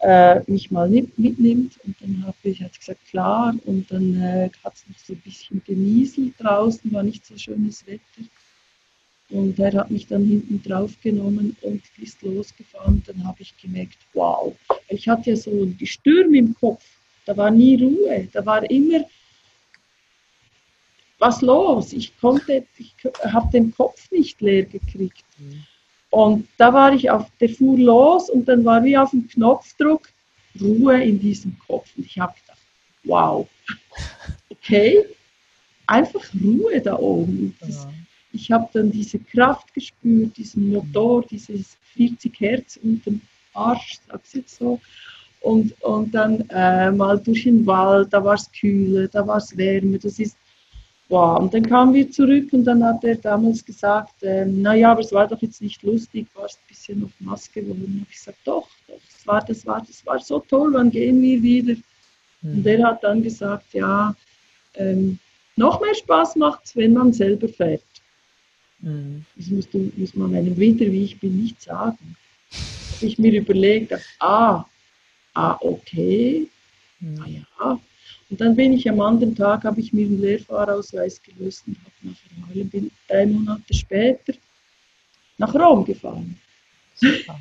äh, 0.00 0.40
mich 0.50 0.70
mal 0.70 0.88
mitnimmt. 0.88 1.78
Und 1.84 1.96
dann 2.00 2.24
habe 2.26 2.36
ich 2.44 2.62
hat 2.62 2.78
gesagt, 2.78 3.06
klar. 3.08 3.54
Und 3.66 3.90
dann 3.90 4.20
äh, 4.20 4.50
hat 4.64 4.74
es 4.74 4.88
noch 4.88 4.98
so 4.98 5.12
ein 5.12 5.20
bisschen 5.20 5.62
genieselt 5.66 6.34
draußen, 6.38 6.92
war 6.92 7.02
nicht 7.02 7.26
so 7.26 7.36
schönes 7.36 7.86
Wetter. 7.86 8.28
Und 9.28 9.58
er 9.60 9.72
hat 9.74 9.90
mich 9.90 10.08
dann 10.08 10.24
hinten 10.24 10.60
drauf 10.62 10.92
genommen 11.02 11.56
und 11.62 11.82
ist 11.98 12.20
losgefahren. 12.22 13.02
Dann 13.06 13.24
habe 13.24 13.42
ich 13.42 13.56
gemerkt, 13.58 13.98
wow, 14.12 14.56
ich 14.88 15.08
hatte 15.08 15.30
ja 15.30 15.36
so 15.36 15.50
ein 15.50 15.76
Gestürm 15.78 16.34
im 16.34 16.54
Kopf. 16.54 16.84
Da 17.26 17.36
war 17.36 17.50
nie 17.50 17.76
Ruhe. 17.76 18.26
Da 18.32 18.44
war 18.44 18.68
immer 18.68 19.04
was 21.20 21.42
los. 21.42 21.92
Ich 21.92 22.18
konnte, 22.18 22.64
ich 22.78 22.94
habe 23.32 23.50
den 23.52 23.74
Kopf 23.74 24.10
nicht 24.10 24.40
leer 24.40 24.64
gekriegt. 24.64 25.24
Mhm. 25.38 25.64
Und 26.10 26.48
da 26.56 26.72
war 26.72 26.92
ich 26.92 27.08
auf, 27.08 27.26
der 27.38 27.50
fuhr 27.50 27.78
los 27.78 28.28
und 28.30 28.46
dann 28.46 28.64
war 28.64 28.82
wie 28.82 28.96
auf 28.96 29.10
dem 29.10 29.28
Knopfdruck 29.28 30.08
Ruhe 30.60 31.00
in 31.02 31.20
diesem 31.20 31.56
Kopf. 31.66 31.88
Und 31.96 32.06
ich 32.06 32.18
habe 32.18 32.34
gedacht, 32.40 32.58
wow, 33.04 33.48
okay, 34.50 35.04
einfach 35.86 36.24
Ruhe 36.42 36.80
da 36.80 36.96
oben. 36.98 37.56
Das, 37.60 37.86
ich 38.32 38.50
habe 38.50 38.68
dann 38.72 38.90
diese 38.90 39.18
Kraft 39.18 39.72
gespürt, 39.72 40.36
diesen 40.36 40.70
Motor, 40.70 41.24
dieses 41.30 41.76
40 41.94 42.40
Hertz 42.40 42.78
unter 42.82 43.12
Arsch, 43.54 43.98
sag's 44.08 44.34
jetzt 44.34 44.56
so. 44.56 44.80
Und, 45.40 45.80
und 45.82 46.12
dann 46.12 46.48
äh, 46.50 46.90
mal 46.90 47.18
durch 47.18 47.44
den 47.44 47.64
Wald, 47.66 48.12
da 48.12 48.22
war 48.22 48.34
es 48.34 48.50
kühler, 48.52 49.08
da 49.08 49.26
war 49.26 49.38
es 49.38 49.56
wärmer. 49.56 49.98
Das 49.98 50.18
ist 50.18 50.36
Wow. 51.10 51.40
Und 51.40 51.52
dann 51.52 51.66
kamen 51.66 51.92
wir 51.92 52.08
zurück 52.08 52.52
und 52.52 52.64
dann 52.64 52.84
hat 52.84 53.02
er 53.02 53.16
damals 53.16 53.64
gesagt, 53.64 54.14
ähm, 54.22 54.62
naja, 54.62 54.92
aber 54.92 55.00
es 55.00 55.12
war 55.12 55.26
doch 55.26 55.42
jetzt 55.42 55.60
nicht 55.60 55.82
lustig, 55.82 56.28
war 56.34 56.44
es 56.44 56.54
ein 56.54 56.68
bisschen 56.68 57.00
noch 57.00 57.10
nass 57.18 57.50
geworden. 57.52 58.06
Ich 58.08 58.16
gesagt, 58.16 58.38
doch, 58.44 58.68
doch, 58.86 59.00
das 59.12 59.26
war, 59.26 59.44
das 59.44 59.66
war, 59.66 59.84
das 59.84 60.06
war 60.06 60.20
so 60.20 60.38
toll, 60.38 60.72
wann 60.72 60.88
gehen 60.88 61.20
wir 61.20 61.42
wieder? 61.42 61.74
Mhm. 62.42 62.58
Und 62.58 62.66
er 62.66 62.86
hat 62.86 63.02
dann 63.02 63.24
gesagt, 63.24 63.74
ja, 63.74 64.14
ähm, 64.74 65.18
noch 65.56 65.80
mehr 65.80 65.96
Spaß 65.96 66.36
macht 66.36 66.66
es, 66.66 66.76
wenn 66.76 66.92
man 66.92 67.12
selber 67.12 67.48
fährt. 67.48 67.82
Mhm. 68.78 69.24
Das 69.36 69.48
muss, 69.48 69.68
muss 69.96 70.14
man 70.14 70.32
einem 70.36 70.56
Winter, 70.56 70.86
wie 70.86 71.06
ich 71.06 71.18
bin, 71.18 71.42
nicht 71.42 71.60
sagen. 71.60 72.16
Habe 72.94 73.06
ich 73.06 73.18
mir 73.18 73.32
überlegt, 73.32 73.94
ah, 74.20 74.64
ah, 75.34 75.58
okay, 75.60 76.46
mhm. 77.00 77.24
ja, 77.26 77.80
und 78.30 78.40
dann 78.40 78.54
bin 78.54 78.72
ich 78.72 78.88
am 78.88 79.00
anderen 79.00 79.34
Tag, 79.34 79.64
habe 79.64 79.80
ich 79.80 79.92
mir 79.92 80.06
einen 80.06 80.20
Lehrfahrausweis 80.20 81.20
gelöst 81.22 81.64
und 81.66 81.76
habe 81.78 82.14
nach 82.38 82.48
Halle, 82.48 82.64
bin 82.64 82.90
drei 83.08 83.26
Monate 83.26 83.74
später 83.74 84.32
nach 85.38 85.54
Rom 85.54 85.84
gefahren. 85.84 86.38
Super. 86.94 87.40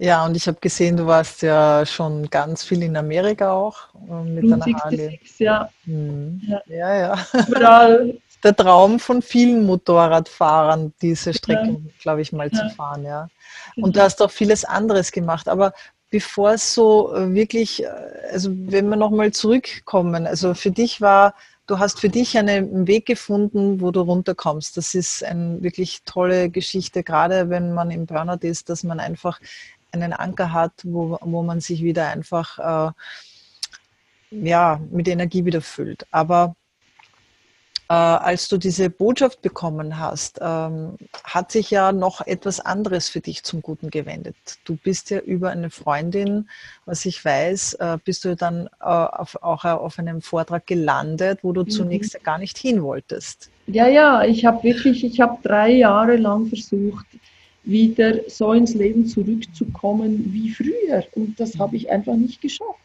Ja, 0.00 0.24
und 0.24 0.36
ich 0.36 0.46
habe 0.46 0.58
gesehen, 0.60 0.96
du 0.96 1.06
warst 1.06 1.42
ja 1.42 1.84
schon 1.84 2.30
ganz 2.30 2.62
viel 2.62 2.82
in 2.84 2.96
Amerika 2.96 3.52
auch 3.52 3.88
äh, 4.08 4.22
mit 4.22 4.48
deiner 4.48 4.64
Harley. 4.64 5.20
Ja. 5.38 5.68
Hm. 5.84 6.40
ja. 6.46 6.62
ja, 6.66 6.96
ja. 6.96 7.26
Überall. 7.48 8.18
Der 8.44 8.54
Traum 8.54 9.00
von 9.00 9.20
vielen 9.20 9.66
Motorradfahrern, 9.66 10.92
diese 11.02 11.34
Strecke, 11.34 11.70
ja. 11.70 11.76
glaube 12.00 12.22
ich, 12.22 12.30
mal 12.30 12.48
ja. 12.52 12.56
zu 12.56 12.70
fahren, 12.76 13.02
ja. 13.02 13.28
Und 13.74 13.96
du 13.96 14.00
hast 14.00 14.22
auch 14.22 14.30
vieles 14.30 14.64
anderes 14.64 15.10
gemacht. 15.10 15.48
Aber 15.48 15.72
bevor 16.10 16.52
es 16.52 16.74
so 16.74 17.14
äh, 17.14 17.34
wirklich, 17.34 17.84
äh, 17.84 17.88
also 18.32 18.50
wenn 18.52 18.88
wir 18.88 18.96
nochmal 18.96 19.32
zurückkommen, 19.32 20.26
also 20.26 20.54
für 20.54 20.70
dich 20.70 21.00
war, 21.00 21.34
du 21.66 21.78
hast 21.78 22.00
für 22.00 22.08
dich 22.08 22.36
einen 22.36 22.86
Weg 22.86 23.06
gefunden, 23.06 23.80
wo 23.80 23.90
du 23.90 24.00
runterkommst. 24.00 24.76
Das 24.76 24.94
ist 24.94 25.22
eine 25.22 25.62
wirklich 25.62 26.02
tolle 26.04 26.50
Geschichte, 26.50 27.02
gerade 27.02 27.50
wenn 27.50 27.74
man 27.74 27.90
im 27.90 28.06
Burnout 28.06 28.46
ist, 28.46 28.70
dass 28.70 28.84
man 28.84 29.00
einfach 29.00 29.40
einen 29.92 30.12
Anker 30.12 30.52
hat, 30.52 30.72
wo, 30.84 31.18
wo 31.20 31.42
man 31.42 31.60
sich 31.60 31.82
wieder 31.82 32.08
einfach 32.08 32.58
äh, 32.58 32.92
ja, 34.30 34.80
mit 34.90 35.08
Energie 35.08 35.44
wieder 35.44 35.60
füllt. 35.60 36.06
Aber 36.10 36.56
äh, 37.90 37.94
als 37.94 38.48
du 38.48 38.58
diese 38.58 38.90
Botschaft 38.90 39.40
bekommen 39.40 39.98
hast, 39.98 40.38
ähm, 40.42 40.96
hat 41.24 41.50
sich 41.50 41.70
ja 41.70 41.90
noch 41.90 42.26
etwas 42.26 42.60
anderes 42.60 43.08
für 43.08 43.20
dich 43.20 43.42
zum 43.44 43.62
Guten 43.62 43.88
gewendet. 43.88 44.36
Du 44.64 44.76
bist 44.76 45.08
ja 45.10 45.20
über 45.20 45.50
eine 45.50 45.70
Freundin, 45.70 46.48
was 46.84 47.06
ich 47.06 47.24
weiß, 47.24 47.74
äh, 47.74 47.98
bist 48.04 48.26
du 48.26 48.36
dann 48.36 48.66
äh, 48.80 48.84
auf, 48.84 49.42
auch 49.42 49.64
auf 49.64 49.98
einem 49.98 50.20
Vortrag 50.20 50.66
gelandet, 50.66 51.40
wo 51.42 51.52
du 51.52 51.62
mhm. 51.62 51.70
zunächst 51.70 52.22
gar 52.22 52.38
nicht 52.38 52.58
hin 52.58 52.82
wolltest. 52.82 53.50
Ja, 53.66 53.88
ja, 53.88 54.22
ich 54.22 54.44
habe 54.44 54.62
wirklich, 54.62 55.04
ich 55.04 55.20
habe 55.20 55.38
drei 55.42 55.70
Jahre 55.70 56.16
lang 56.16 56.46
versucht, 56.46 57.06
wieder 57.64 58.20
so 58.28 58.52
ins 58.52 58.74
Leben 58.74 59.06
zurückzukommen 59.06 60.30
wie 60.32 60.50
früher. 60.50 61.04
Und 61.14 61.38
das 61.40 61.58
habe 61.58 61.76
ich 61.76 61.90
einfach 61.90 62.14
nicht 62.14 62.40
geschafft. 62.40 62.80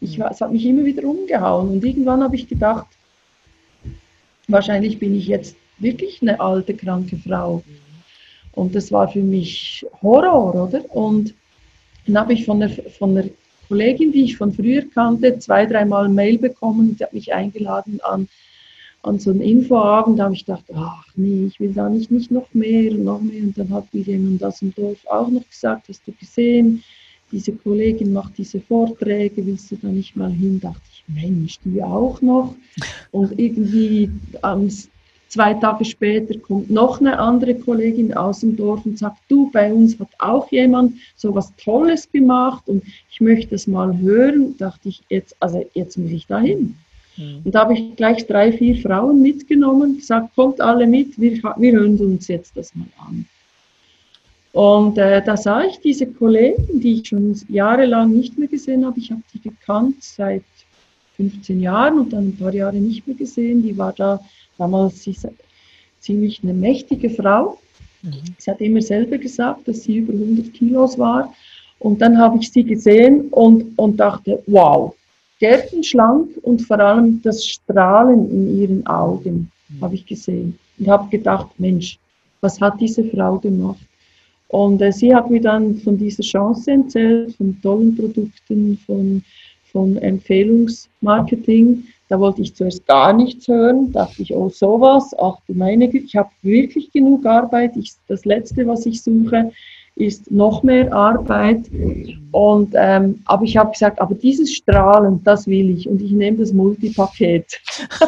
Ich, 0.00 0.18
mhm. 0.18 0.24
es 0.30 0.42
hat 0.42 0.52
mich 0.52 0.66
immer 0.66 0.84
wieder 0.84 1.04
umgehauen. 1.04 1.70
Und 1.70 1.84
irgendwann 1.84 2.22
habe 2.22 2.36
ich 2.36 2.48
gedacht, 2.48 2.86
wahrscheinlich 4.48 4.98
bin 4.98 5.16
ich 5.16 5.26
jetzt 5.26 5.56
wirklich 5.78 6.20
eine 6.22 6.38
alte, 6.40 6.74
kranke 6.74 7.16
Frau. 7.16 7.62
Und 8.52 8.74
das 8.74 8.92
war 8.92 9.08
für 9.08 9.22
mich 9.22 9.84
Horror, 10.02 10.66
oder? 10.66 10.94
Und 10.94 11.34
dann 12.06 12.18
habe 12.18 12.34
ich 12.34 12.44
von 12.44 12.60
der, 12.60 12.70
von 12.70 13.14
der 13.14 13.30
Kollegin, 13.68 14.12
die 14.12 14.24
ich 14.24 14.36
von 14.36 14.52
früher 14.52 14.82
kannte, 14.92 15.38
zwei, 15.38 15.64
dreimal 15.66 16.08
Mail 16.08 16.38
bekommen. 16.38 16.94
Sie 16.96 17.04
hat 17.04 17.14
mich 17.14 17.32
eingeladen 17.32 18.00
an, 18.02 18.28
an 19.02 19.18
so 19.18 19.30
einen 19.30 19.40
Infoabend. 19.40 20.18
Da 20.18 20.24
habe 20.24 20.34
ich 20.34 20.44
gedacht, 20.44 20.64
ach 20.74 21.06
nee, 21.16 21.46
ich 21.46 21.58
will 21.58 21.72
da 21.72 21.88
nicht, 21.88 22.10
nicht 22.10 22.30
noch 22.30 22.52
mehr 22.52 22.92
und 22.92 23.04
noch 23.04 23.20
mehr. 23.20 23.42
Und 23.42 23.56
dann 23.56 23.70
hat 23.70 23.92
mir 23.94 24.02
jemand 24.02 24.44
aus 24.44 24.58
dem 24.58 24.74
Dorf 24.74 24.98
auch 25.06 25.28
noch 25.28 25.48
gesagt, 25.48 25.88
hast 25.88 26.06
du 26.06 26.12
gesehen, 26.12 26.84
diese 27.30 27.52
Kollegin 27.52 28.12
macht 28.12 28.36
diese 28.36 28.60
Vorträge, 28.60 29.46
willst 29.46 29.70
du 29.70 29.76
da 29.76 29.88
nicht 29.88 30.14
mal 30.16 30.30
hin? 30.30 30.60
Dachte 30.60 30.80
Mensch, 31.08 31.58
die 31.64 31.82
auch 31.82 32.20
noch. 32.20 32.54
Und 33.10 33.38
irgendwie 33.38 34.10
ähm, 34.42 34.70
zwei 35.28 35.54
Tage 35.54 35.84
später 35.84 36.38
kommt 36.38 36.70
noch 36.70 37.00
eine 37.00 37.18
andere 37.18 37.54
Kollegin 37.54 38.12
aus 38.14 38.40
dem 38.40 38.56
Dorf 38.56 38.84
und 38.84 38.98
sagt, 38.98 39.18
du, 39.28 39.50
bei 39.50 39.72
uns 39.72 39.98
hat 39.98 40.08
auch 40.18 40.50
jemand 40.52 40.94
so 41.16 41.34
was 41.34 41.54
Tolles 41.56 42.10
gemacht 42.12 42.64
und 42.66 42.82
ich 43.10 43.20
möchte 43.20 43.52
das 43.52 43.66
mal 43.66 43.98
hören. 43.98 44.56
Dachte 44.58 44.90
ich, 44.90 45.02
jetzt, 45.08 45.34
also 45.40 45.64
jetzt 45.74 45.96
muss 45.96 46.10
ich 46.10 46.26
da 46.26 46.38
hin. 46.38 46.76
Mhm. 47.16 47.40
Und 47.44 47.54
da 47.54 47.60
habe 47.60 47.74
ich 47.74 47.96
gleich 47.96 48.26
drei, 48.26 48.52
vier 48.52 48.76
Frauen 48.76 49.22
mitgenommen, 49.22 49.96
gesagt, 49.96 50.34
kommt 50.34 50.60
alle 50.60 50.86
mit, 50.86 51.18
wir, 51.20 51.42
wir 51.56 51.72
hören 51.72 51.98
uns 51.98 52.28
jetzt 52.28 52.56
das 52.56 52.74
mal 52.74 52.88
an. 52.98 53.26
Und 54.52 54.98
äh, 54.98 55.22
da 55.24 55.36
sah 55.36 55.64
ich 55.64 55.80
diese 55.80 56.06
Kollegen, 56.06 56.80
die 56.80 57.00
ich 57.00 57.08
schon 57.08 57.34
jahrelang 57.48 58.12
nicht 58.12 58.38
mehr 58.38 58.48
gesehen 58.48 58.84
habe. 58.84 58.98
Ich 58.98 59.10
habe 59.10 59.22
die 59.32 59.40
gekannt 59.40 59.96
seit 60.00 60.44
15 61.16 61.60
Jahren 61.60 61.98
und 61.98 62.12
dann 62.12 62.28
ein 62.28 62.36
paar 62.36 62.54
Jahre 62.54 62.76
nicht 62.76 63.06
mehr 63.06 63.16
gesehen. 63.16 63.62
Die 63.62 63.76
war 63.76 63.92
da 63.92 64.20
damals 64.58 65.08
ziemlich 66.00 66.40
eine 66.42 66.54
mächtige 66.54 67.10
Frau. 67.10 67.58
Mhm. 68.02 68.12
Sie 68.38 68.50
hat 68.50 68.60
immer 68.60 68.82
selber 68.82 69.18
gesagt, 69.18 69.68
dass 69.68 69.84
sie 69.84 69.98
über 69.98 70.12
100 70.12 70.52
Kilos 70.52 70.98
war. 70.98 71.32
Und 71.78 72.00
dann 72.00 72.16
habe 72.18 72.38
ich 72.38 72.50
sie 72.50 72.64
gesehen 72.64 73.28
und, 73.30 73.76
und 73.76 73.96
dachte, 73.98 74.42
wow, 74.46 74.94
gärtenschlank 75.40 76.28
und 76.42 76.62
vor 76.62 76.78
allem 76.78 77.20
das 77.22 77.44
Strahlen 77.44 78.30
in 78.30 78.60
ihren 78.60 78.86
Augen 78.86 79.50
mhm. 79.68 79.80
habe 79.80 79.94
ich 79.96 80.06
gesehen. 80.06 80.58
Und 80.78 80.88
habe 80.88 81.08
gedacht, 81.10 81.48
Mensch, 81.58 81.98
was 82.40 82.60
hat 82.60 82.80
diese 82.80 83.04
Frau 83.04 83.38
gemacht? 83.38 83.80
Und 84.48 84.82
äh, 84.82 84.92
sie 84.92 85.14
hat 85.14 85.30
mir 85.30 85.40
dann 85.40 85.76
von 85.78 85.96
dieser 85.96 86.22
Chance 86.22 86.72
erzählt, 86.72 87.34
von 87.36 87.58
tollen 87.62 87.96
Produkten, 87.96 88.78
von, 88.86 89.24
von 89.72 89.96
Empfehlungsmarketing. 89.96 91.84
Da 92.08 92.20
wollte 92.20 92.42
ich 92.42 92.54
zuerst 92.54 92.86
gar 92.86 93.12
nichts 93.12 93.48
hören, 93.48 93.90
dachte 93.92 94.22
ich, 94.22 94.34
oh 94.34 94.50
sowas, 94.50 95.14
ach 95.18 95.38
du 95.46 95.54
meine 95.54 95.88
Güte, 95.88 96.04
ich 96.04 96.16
habe 96.16 96.30
wirklich 96.42 96.92
genug 96.92 97.24
Arbeit. 97.24 97.76
Ich, 97.76 97.92
das 98.06 98.24
Letzte, 98.24 98.66
was 98.66 98.84
ich 98.84 99.02
suche, 99.02 99.50
ist 99.94 100.30
noch 100.30 100.62
mehr 100.62 100.92
Arbeit. 100.92 101.70
Und, 102.30 102.74
ähm, 102.76 103.20
aber 103.24 103.44
ich 103.44 103.56
habe 103.56 103.72
gesagt, 103.72 104.00
aber 104.00 104.14
dieses 104.14 104.52
Strahlen, 104.52 105.22
das 105.24 105.46
will 105.46 105.70
ich 105.70 105.88
und 105.88 106.00
ich 106.00 106.12
nehme 106.12 106.38
das 106.38 106.52
Multipaket. 106.52 107.60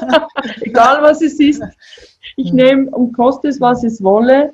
Egal 0.63 1.03
was 1.03 1.23
es 1.23 1.39
ist, 1.41 1.63
ich 2.37 2.53
nehme 2.53 2.91
und 2.91 3.13
koste 3.13 3.49
es, 3.49 3.61
was 3.61 3.85
es 3.85 4.03
wolle. 4.03 4.53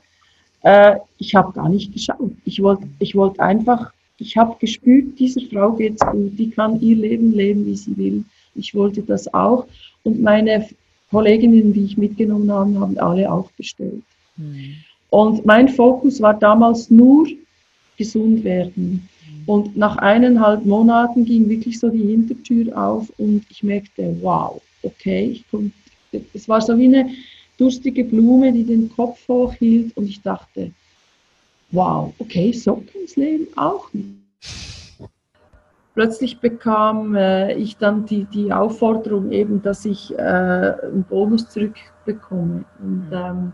Äh, 0.62 0.96
ich 1.18 1.34
habe 1.34 1.52
gar 1.52 1.68
nicht 1.68 1.92
geschaut. 1.92 2.32
Ich 2.44 2.62
wollte 2.62 2.86
ich 2.98 3.14
wollt 3.14 3.38
einfach, 3.40 3.92
ich 4.20 4.36
habe 4.36 4.56
gespürt, 4.60 5.18
dieser 5.18 5.40
Frau 5.42 5.72
geht 5.72 5.94
es 5.94 6.06
gut, 6.06 6.38
die 6.38 6.50
kann 6.50 6.80
ihr 6.80 6.96
Leben 6.96 7.32
leben, 7.32 7.66
wie 7.66 7.76
sie 7.76 7.96
will. 7.96 8.24
Ich 8.54 8.74
wollte 8.74 9.02
das 9.02 9.32
auch. 9.32 9.66
Und 10.02 10.20
meine 10.20 10.68
Kolleginnen, 11.10 11.72
die 11.72 11.84
ich 11.84 11.96
mitgenommen 11.96 12.50
habe, 12.52 12.78
haben 12.78 12.98
alle 12.98 13.30
auch 13.32 13.50
bestellt. 13.52 14.02
Mhm. 14.36 14.74
Und 15.10 15.44
mein 15.44 15.68
Fokus 15.68 16.20
war 16.20 16.34
damals 16.34 16.90
nur 16.90 17.26
gesund 17.96 18.44
werden. 18.44 19.08
Mhm. 19.26 19.42
Und 19.46 19.76
nach 19.76 19.96
eineinhalb 19.96 20.64
Monaten 20.64 21.24
ging 21.24 21.48
wirklich 21.48 21.78
so 21.78 21.88
die 21.88 22.06
Hintertür 22.06 22.76
auf 22.76 23.10
und 23.18 23.44
ich 23.50 23.62
merkte, 23.62 24.16
wow, 24.20 24.60
okay, 24.82 25.30
ich 25.32 25.44
komm, 25.50 25.72
es 26.34 26.48
war 26.48 26.60
so 26.60 26.76
wie 26.78 26.86
eine 26.86 27.10
durstige 27.58 28.04
Blume, 28.04 28.52
die 28.52 28.64
den 28.64 28.90
Kopf 28.90 29.26
hochhielt 29.28 29.96
und 29.96 30.08
ich 30.08 30.20
dachte, 30.22 30.70
wow, 31.72 32.12
okay, 32.18 32.52
so 32.52 32.76
kann 32.76 33.02
es 33.04 33.16
Leben 33.16 33.46
auch 33.56 33.92
nicht. 33.92 34.20
Plötzlich 35.94 36.40
bekam 36.40 37.14
äh, 37.16 37.54
ich 37.54 37.76
dann 37.76 38.06
die, 38.06 38.24
die 38.24 38.52
Aufforderung 38.52 39.32
eben, 39.32 39.60
dass 39.60 39.84
ich 39.84 40.16
äh, 40.16 40.22
einen 40.22 41.04
Bonus 41.08 41.48
zurückbekomme. 41.48 42.64
Und 42.78 43.08
mhm. 43.08 43.12
ähm, 43.12 43.52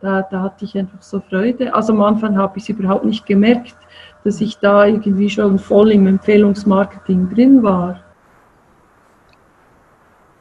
da, 0.00 0.22
da 0.22 0.42
hatte 0.42 0.64
ich 0.64 0.76
einfach 0.76 1.02
so 1.02 1.20
Freude. 1.20 1.74
Also 1.74 1.92
am 1.94 2.02
Anfang 2.02 2.36
habe 2.36 2.58
ich 2.58 2.64
es 2.64 2.68
überhaupt 2.68 3.04
nicht 3.04 3.26
gemerkt, 3.26 3.74
dass 4.22 4.40
ich 4.40 4.58
da 4.58 4.86
irgendwie 4.86 5.30
schon 5.30 5.58
voll 5.58 5.90
im 5.92 6.06
Empfehlungsmarketing 6.06 7.30
drin 7.30 7.62
war. 7.62 8.00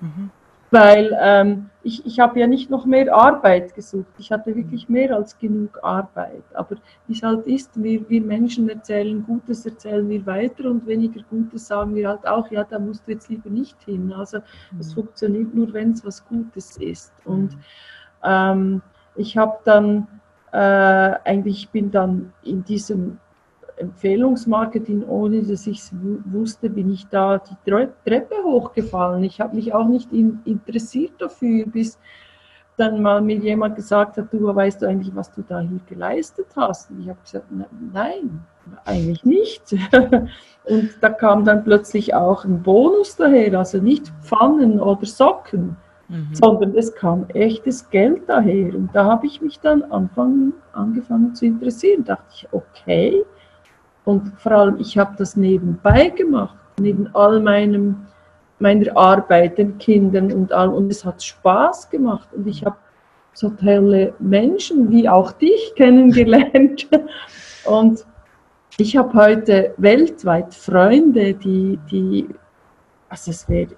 Mhm. 0.01 0.29
Weil 0.69 1.17
ähm, 1.21 1.69
ich, 1.87 2.05
ich 2.05 2.19
habe 2.19 2.37
ja 2.37 2.47
nicht 2.47 2.69
noch 2.69 2.85
mehr 2.85 3.15
Arbeit 3.15 3.73
gesucht. 3.73 4.11
Ich 4.17 4.29
hatte 4.29 4.53
wirklich 4.53 4.89
mehr 4.89 5.15
als 5.15 5.39
genug 5.39 5.79
Arbeit. 5.81 6.43
Aber 6.53 6.75
wie 7.07 7.13
es 7.13 7.23
halt 7.23 7.47
ist, 7.47 7.81
wir, 7.81 8.07
wir 8.09 8.21
Menschen 8.21 8.67
erzählen 8.67 9.23
Gutes, 9.25 9.65
erzählen 9.65 10.07
wir 10.09 10.25
weiter 10.25 10.69
und 10.69 10.85
weniger 10.85 11.21
Gutes 11.29 11.67
sagen 11.67 11.95
wir 11.95 12.09
halt 12.09 12.27
auch, 12.27 12.51
ja, 12.51 12.65
da 12.65 12.77
musst 12.77 13.07
du 13.07 13.11
jetzt 13.13 13.29
lieber 13.29 13.49
nicht 13.49 13.81
hin. 13.85 14.11
Also 14.11 14.39
es 14.77 14.89
mhm. 14.89 14.95
funktioniert 14.95 15.55
nur, 15.55 15.71
wenn 15.71 15.91
es 15.91 16.03
was 16.03 16.27
Gutes 16.27 16.75
ist. 16.75 17.13
Und 17.23 17.55
mhm. 17.55 17.61
ähm, 18.21 18.81
ich 19.15 19.37
habe 19.37 19.57
dann, 19.63 20.07
äh, 20.51 20.57
eigentlich 20.57 21.69
bin 21.69 21.89
dann 21.89 22.33
in 22.43 22.65
diesem 22.65 23.17
Empfehlungsmarketing, 23.77 25.03
ohne 25.07 25.43
dass 25.43 25.67
ich 25.67 25.79
es 25.79 25.91
wusste, 26.25 26.69
bin 26.69 26.91
ich 26.91 27.07
da 27.07 27.37
die 27.37 27.69
Treppe 27.69 28.35
hochgefallen. 28.43 29.23
Ich 29.23 29.39
habe 29.39 29.55
mich 29.55 29.73
auch 29.73 29.87
nicht 29.87 30.11
in, 30.11 30.39
interessiert 30.45 31.13
dafür, 31.19 31.65
bis 31.65 31.97
dann 32.77 33.01
mal 33.01 33.21
mir 33.21 33.37
jemand 33.37 33.75
gesagt 33.75 34.17
hat, 34.17 34.31
du 34.31 34.55
weißt 34.55 34.81
du 34.81 34.87
eigentlich, 34.87 35.15
was 35.15 35.31
du 35.31 35.41
da 35.41 35.59
hier 35.59 35.79
geleistet 35.87 36.47
hast? 36.55 36.91
Und 36.91 37.01
ich 37.01 37.09
habe 37.09 37.19
gesagt, 37.21 37.45
nein, 37.91 38.45
eigentlich 38.85 39.25
nicht. 39.25 39.63
Und 40.65 40.89
da 41.01 41.09
kam 41.09 41.43
dann 41.43 41.63
plötzlich 41.63 42.13
auch 42.13 42.45
ein 42.45 42.61
Bonus 42.61 43.15
daher, 43.15 43.57
also 43.57 43.79
nicht 43.79 44.11
Pfannen 44.21 44.79
oder 44.79 45.05
Socken, 45.05 45.75
mhm. 46.07 46.29
sondern 46.33 46.75
es 46.75 46.93
kam 46.93 47.25
echtes 47.29 47.89
Geld 47.89 48.23
daher. 48.27 48.75
Und 48.75 48.89
da 48.93 49.05
habe 49.05 49.25
ich 49.25 49.41
mich 49.41 49.59
dann 49.59 49.81
anfangen, 49.83 50.53
angefangen 50.73 51.33
zu 51.33 51.45
interessieren. 51.45 52.03
Da 52.03 52.15
dachte 52.15 52.27
ich, 52.35 52.47
okay, 52.51 53.23
und 54.07 54.31
vor 54.39 54.53
allem, 54.53 54.77
ich 54.79 54.97
habe 54.97 55.15
das 55.17 55.35
nebenbei 55.35 56.07
gemacht, 56.07 56.55
neben 56.79 57.13
all 57.13 57.41
meinem, 57.41 58.07
meiner 58.57 58.95
Arbeit, 58.95 59.57
den 59.57 59.77
Kindern 59.79 60.31
und 60.31 60.53
allem. 60.53 60.71
Und 60.71 60.89
es 60.89 61.03
hat 61.03 61.21
Spaß 61.21 61.89
gemacht. 61.89 62.29
Und 62.31 62.47
ich 62.47 62.63
habe 62.63 62.77
so 63.33 63.49
tolle 63.49 64.13
Menschen 64.19 64.89
wie 64.91 65.09
auch 65.09 65.33
dich 65.33 65.73
kennengelernt. 65.75 66.87
Und 67.65 68.05
ich 68.77 68.95
habe 68.95 69.13
heute 69.13 69.73
weltweit 69.75 70.55
Freunde, 70.55 71.33
die, 71.33 71.77
die 71.91 72.29
also 73.09 73.31
es 73.31 73.49
wäre 73.49 73.71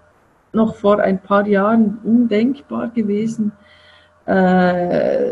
noch 0.53 0.75
vor 0.75 0.99
ein 0.99 1.19
paar 1.19 1.47
Jahren 1.47 1.97
undenkbar 2.03 2.89
gewesen, 2.89 3.51
äh, 4.27 5.31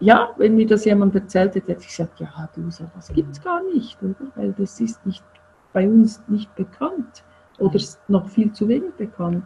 ja, 0.00 0.30
wenn 0.36 0.54
mir 0.54 0.66
das 0.66 0.84
jemand 0.84 1.14
erzählt 1.14 1.54
hätte, 1.54 1.72
hätte 1.72 1.82
ich 1.82 1.88
gesagt, 1.88 2.20
ja, 2.20 2.48
du, 2.54 2.70
sowas 2.70 3.10
gibt 3.14 3.32
es 3.32 3.42
gar 3.42 3.62
nicht, 3.74 4.00
oder? 4.02 4.30
Weil 4.36 4.52
das 4.52 4.80
ist 4.80 5.04
nicht 5.04 5.24
bei 5.72 5.88
uns 5.88 6.22
nicht 6.28 6.54
bekannt 6.54 7.24
oder 7.58 7.78
noch 8.08 8.28
viel 8.28 8.52
zu 8.52 8.68
wenig 8.68 8.92
bekannt. 8.94 9.44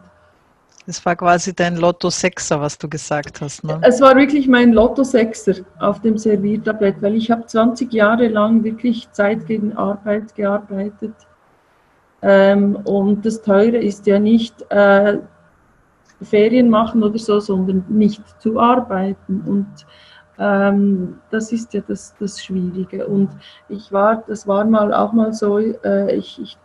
Das 0.85 1.03
war 1.05 1.15
quasi 1.15 1.55
dein 1.55 1.77
Lotto 1.77 2.09
Sechser, 2.09 2.59
was 2.59 2.77
du 2.77 2.89
gesagt 2.89 3.39
hast. 3.39 3.63
Ne? 3.63 3.79
Es 3.83 4.01
war 4.01 4.15
wirklich 4.17 4.47
mein 4.47 4.73
Lotto 4.73 5.03
Sechser 5.03 5.53
auf 5.79 6.01
dem 6.01 6.17
Serviertablett, 6.17 7.01
weil 7.01 7.15
ich 7.15 7.31
habe 7.31 7.45
20 7.45 7.91
Jahre 7.93 8.27
lang 8.27 8.63
wirklich 8.63 9.09
Zeit 9.11 9.45
gegen 9.45 9.75
Arbeit 9.77 10.35
gearbeitet. 10.35 11.13
Ähm, 12.21 12.75
und 12.83 13.25
das 13.25 13.41
Teure 13.41 13.77
ist 13.77 14.05
ja 14.07 14.19
nicht 14.19 14.61
äh, 14.71 15.19
Ferien 16.21 16.69
machen 16.69 17.01
oder 17.01 17.17
so, 17.17 17.39
sondern 17.39 17.85
nicht 17.87 18.21
zu 18.41 18.59
arbeiten. 18.59 19.41
Und 19.45 19.85
ähm, 20.39 21.19
das 21.29 21.51
ist 21.51 21.73
ja 21.73 21.81
das, 21.87 22.15
das 22.19 22.43
Schwierige. 22.43 23.07
Und 23.07 23.29
ich 23.69 23.91
war, 23.91 24.23
das 24.27 24.47
war 24.47 24.65
mal 24.65 24.93
auch 24.93 25.13
mal 25.13 25.33
so, 25.33 25.59
äh, 25.59 26.15
ich, 26.15 26.41
ich 26.41 26.57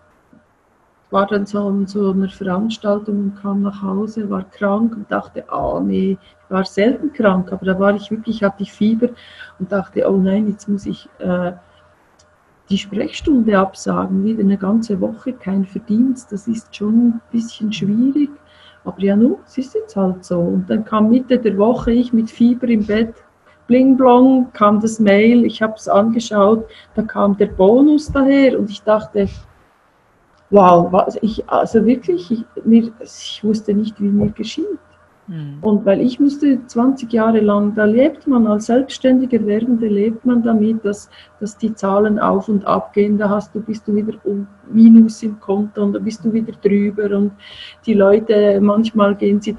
war 1.10 1.26
dann 1.26 1.46
so 1.46 1.68
in 1.68 1.86
so 1.86 2.10
einer 2.10 2.28
Veranstaltung 2.28 3.18
und 3.18 3.42
kam 3.42 3.62
nach 3.62 3.82
Hause, 3.82 4.28
war 4.28 4.44
krank 4.44 4.94
und 4.94 5.10
dachte, 5.10 5.44
oh 5.50 5.80
nee, 5.80 6.18
ich 6.20 6.50
war 6.50 6.64
selten 6.64 7.12
krank, 7.12 7.52
aber 7.52 7.64
da 7.64 7.78
war 7.78 7.94
ich 7.94 8.10
wirklich, 8.10 8.42
hatte 8.42 8.62
ich 8.62 8.72
Fieber 8.72 9.08
und 9.58 9.72
dachte, 9.72 10.08
oh 10.08 10.16
nein, 10.16 10.48
jetzt 10.48 10.68
muss 10.68 10.86
ich 10.86 11.08
äh, 11.18 11.52
die 12.68 12.78
Sprechstunde 12.78 13.58
absagen, 13.58 14.24
wieder 14.24 14.42
eine 14.42 14.58
ganze 14.58 15.00
Woche, 15.00 15.32
kein 15.32 15.64
Verdienst, 15.64 16.30
das 16.32 16.46
ist 16.46 16.74
schon 16.74 16.94
ein 16.94 17.20
bisschen 17.30 17.72
schwierig. 17.72 18.30
Aber 18.84 19.00
ja, 19.00 19.16
nun, 19.16 19.36
es 19.46 19.58
ist 19.58 19.74
jetzt 19.74 19.96
halt 19.96 20.24
so. 20.24 20.38
Und 20.38 20.68
dann 20.70 20.84
kam 20.84 21.10
Mitte 21.10 21.38
der 21.38 21.56
Woche 21.56 21.92
ich 21.92 22.12
mit 22.12 22.30
Fieber 22.30 22.68
im 22.68 22.86
Bett 22.86 23.14
bling 23.68 23.96
blong 23.96 24.52
kam 24.52 24.80
das 24.80 24.98
Mail, 24.98 25.44
ich 25.44 25.62
habe 25.62 25.74
es 25.76 25.86
angeschaut, 25.86 26.64
da 26.96 27.02
kam 27.02 27.36
der 27.36 27.46
Bonus 27.46 28.10
daher 28.10 28.58
und 28.58 28.68
ich 28.70 28.82
dachte, 28.82 29.28
wow, 30.50 30.90
was, 30.90 31.16
ich, 31.22 31.48
also 31.48 31.84
wirklich, 31.86 32.30
ich, 32.30 32.44
mir, 32.64 32.90
ich 33.00 33.44
wusste 33.44 33.74
nicht, 33.74 34.00
wie 34.00 34.08
mir 34.08 34.30
geschieht. 34.30 34.66
Mhm. 35.28 35.58
Und 35.60 35.84
weil 35.84 36.00
ich 36.00 36.18
musste 36.18 36.66
20 36.66 37.12
Jahre 37.12 37.40
lang, 37.40 37.74
da 37.74 37.84
lebt 37.84 38.26
man 38.26 38.46
als 38.46 38.66
selbstständiger 38.66 39.44
Werdende, 39.46 39.86
lebt 39.86 40.24
man 40.24 40.42
damit, 40.42 40.84
dass, 40.84 41.10
dass 41.38 41.56
die 41.58 41.74
Zahlen 41.74 42.18
auf 42.18 42.48
und 42.48 42.66
ab 42.66 42.94
gehen, 42.94 43.18
da 43.18 43.28
hast 43.28 43.54
du, 43.54 43.60
bist 43.60 43.86
du 43.86 43.94
wieder 43.94 44.18
um 44.24 44.46
Minus 44.72 45.22
im 45.22 45.38
Konto 45.38 45.82
und 45.82 45.92
da 45.92 45.98
bist 45.98 46.24
du 46.24 46.32
wieder 46.32 46.52
drüber 46.52 47.14
und 47.14 47.32
die 47.84 47.94
Leute, 47.94 48.58
manchmal 48.60 49.14
gehen 49.14 49.40
sie 49.40 49.54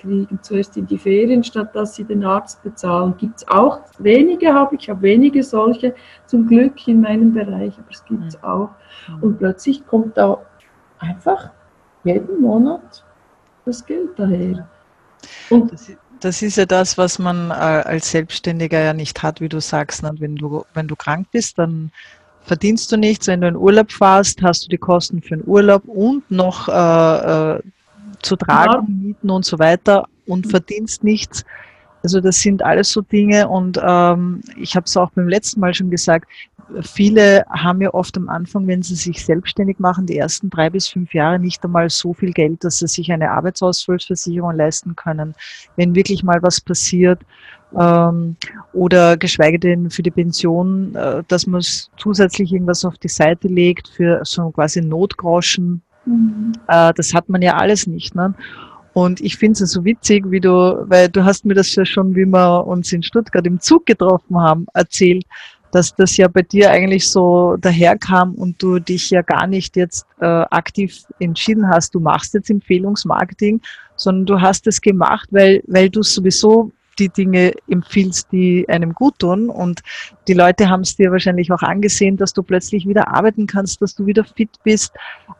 kriegen 0.00 0.38
zuerst 0.42 0.76
in 0.76 0.86
die 0.86 0.98
Ferien, 0.98 1.44
statt 1.44 1.74
dass 1.74 1.94
sie 1.94 2.04
den 2.04 2.24
Arzt 2.24 2.62
bezahlen. 2.62 3.14
Gibt 3.18 3.38
es 3.38 3.48
auch 3.48 3.80
wenige, 3.98 4.52
habe 4.52 4.76
ich 4.76 4.88
habe 4.88 5.02
wenige 5.02 5.42
solche 5.42 5.94
zum 6.26 6.46
Glück 6.46 6.86
in 6.88 7.00
meinem 7.00 7.32
Bereich, 7.32 7.74
aber 7.78 7.90
es 7.90 8.04
gibt 8.04 8.24
es 8.26 8.36
mhm. 8.38 8.44
auch. 8.44 8.70
Und 9.20 9.38
plötzlich 9.38 9.86
kommt 9.86 10.16
da 10.16 10.38
einfach 10.98 11.50
jeden 12.04 12.40
Monat 12.40 13.04
das 13.64 13.84
Geld 13.84 14.10
daher. 14.16 14.68
Und 15.50 15.72
das, 15.72 15.92
das 16.20 16.42
ist 16.42 16.56
ja 16.56 16.66
das, 16.66 16.96
was 16.96 17.18
man 17.18 17.50
äh, 17.50 17.54
als 17.54 18.10
Selbstständiger 18.10 18.80
ja 18.80 18.94
nicht 18.94 19.22
hat, 19.22 19.40
wie 19.40 19.48
du 19.48 19.60
sagst. 19.60 20.02
Ne? 20.02 20.12
Wenn, 20.18 20.36
du, 20.36 20.64
wenn 20.74 20.88
du 20.88 20.96
krank 20.96 21.28
bist, 21.32 21.58
dann 21.58 21.92
verdienst 22.42 22.90
du 22.92 22.96
nichts. 22.96 23.26
Wenn 23.26 23.42
du 23.42 23.48
in 23.48 23.56
Urlaub 23.56 23.92
fährst, 23.92 24.42
hast 24.42 24.64
du 24.64 24.68
die 24.68 24.78
Kosten 24.78 25.22
für 25.22 25.36
den 25.36 25.46
Urlaub 25.46 25.84
und 25.86 26.30
noch 26.30 26.68
äh, 26.68 27.56
äh 27.56 27.60
zu 28.22 28.36
tragen, 28.36 28.86
ja. 28.86 29.06
Mieten 29.06 29.30
und 29.30 29.44
so 29.44 29.58
weiter 29.58 30.06
und 30.26 30.46
verdienst 30.46 31.04
nichts. 31.04 31.44
Also 32.02 32.20
das 32.20 32.40
sind 32.40 32.62
alles 32.62 32.90
so 32.90 33.02
Dinge 33.02 33.48
und 33.48 33.78
ähm, 33.82 34.40
ich 34.56 34.74
habe 34.74 34.84
es 34.84 34.96
auch 34.96 35.10
beim 35.10 35.28
letzten 35.28 35.60
Mal 35.60 35.74
schon 35.74 35.90
gesagt, 35.90 36.26
viele 36.82 37.44
haben 37.48 37.80
ja 37.80 37.92
oft 37.92 38.16
am 38.16 38.28
Anfang, 38.28 38.66
wenn 38.66 38.82
sie 38.82 38.94
sich 38.94 39.24
selbstständig 39.24 39.78
machen, 39.78 40.06
die 40.06 40.16
ersten 40.16 40.50
drei 40.50 40.70
bis 40.70 40.88
fünf 40.88 41.12
Jahre 41.14 41.38
nicht 41.38 41.64
einmal 41.64 41.90
so 41.90 42.14
viel 42.14 42.32
Geld, 42.32 42.64
dass 42.64 42.78
sie 42.78 42.86
sich 42.86 43.12
eine 43.12 43.30
Arbeitsausfallversicherung 43.30 44.56
leisten 44.56 44.96
können, 44.96 45.34
wenn 45.76 45.94
wirklich 45.94 46.22
mal 46.22 46.42
was 46.42 46.60
passiert 46.60 47.20
ähm, 47.78 48.36
oder 48.72 49.16
geschweige 49.16 49.58
denn 49.58 49.90
für 49.90 50.02
die 50.02 50.10
Pension, 50.10 50.94
äh, 50.94 51.22
dass 51.28 51.46
man 51.46 51.62
zusätzlich 51.96 52.52
irgendwas 52.52 52.84
auf 52.84 52.98
die 52.98 53.08
Seite 53.08 53.48
legt 53.48 53.88
für 53.88 54.20
so 54.24 54.50
quasi 54.50 54.80
Notgroschen, 54.80 55.82
Mhm. 56.10 56.52
Äh, 56.66 56.92
das 56.94 57.14
hat 57.14 57.28
man 57.28 57.42
ja 57.42 57.56
alles 57.56 57.86
nicht. 57.86 58.14
Ne? 58.14 58.34
Und 58.92 59.20
ich 59.20 59.36
finde 59.36 59.62
es 59.62 59.70
so 59.70 59.84
witzig, 59.84 60.30
wie 60.30 60.40
du, 60.40 60.84
weil 60.88 61.08
du 61.08 61.24
hast 61.24 61.44
mir 61.44 61.54
das 61.54 61.74
ja 61.74 61.84
schon, 61.84 62.14
wie 62.14 62.26
wir 62.26 62.66
uns 62.66 62.92
in 62.92 63.02
Stuttgart 63.02 63.46
im 63.46 63.60
Zug 63.60 63.86
getroffen 63.86 64.38
haben, 64.38 64.66
erzählt, 64.74 65.24
dass 65.72 65.94
das 65.94 66.16
ja 66.16 66.26
bei 66.26 66.42
dir 66.42 66.70
eigentlich 66.70 67.08
so 67.08 67.56
daherkam 67.56 68.34
und 68.34 68.60
du 68.60 68.80
dich 68.80 69.10
ja 69.10 69.22
gar 69.22 69.46
nicht 69.46 69.76
jetzt 69.76 70.04
äh, 70.20 70.26
aktiv 70.26 71.04
entschieden 71.20 71.68
hast, 71.68 71.94
du 71.94 72.00
machst 72.00 72.34
jetzt 72.34 72.50
Empfehlungsmarketing, 72.50 73.60
sondern 73.94 74.26
du 74.26 74.40
hast 74.40 74.66
es 74.66 74.80
gemacht, 74.80 75.28
weil, 75.30 75.62
weil 75.68 75.88
du 75.88 76.02
sowieso 76.02 76.72
die 76.98 77.08
Dinge 77.08 77.54
empfiehlst, 77.68 78.30
die 78.30 78.68
einem 78.68 78.92
gut 78.92 79.18
tun. 79.18 79.48
Und 79.48 79.80
die 80.28 80.34
Leute 80.34 80.68
haben 80.68 80.82
es 80.82 80.96
dir 80.96 81.10
wahrscheinlich 81.10 81.50
auch 81.50 81.62
angesehen, 81.62 82.16
dass 82.16 82.32
du 82.32 82.42
plötzlich 82.42 82.86
wieder 82.86 83.08
arbeiten 83.08 83.46
kannst, 83.46 83.80
dass 83.82 83.94
du 83.94 84.06
wieder 84.06 84.24
fit 84.24 84.50
bist. 84.62 84.92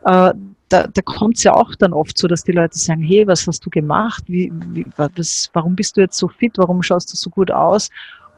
Äh, 0.04 0.32
da, 0.70 0.86
da 0.86 1.02
kommt 1.02 1.36
es 1.36 1.42
ja 1.42 1.52
auch 1.52 1.74
dann 1.74 1.92
oft 1.92 2.16
so, 2.16 2.28
dass 2.28 2.44
die 2.44 2.52
Leute 2.52 2.78
sagen, 2.78 3.02
hey, 3.02 3.26
was 3.26 3.46
hast 3.46 3.66
du 3.66 3.70
gemacht? 3.70 4.24
Wie, 4.28 4.50
wie, 4.68 4.86
was, 4.96 5.50
warum 5.52 5.76
bist 5.76 5.96
du 5.96 6.00
jetzt 6.00 6.16
so 6.16 6.28
fit? 6.28 6.52
Warum 6.56 6.82
schaust 6.82 7.12
du 7.12 7.16
so 7.16 7.28
gut 7.28 7.50
aus? 7.50 7.90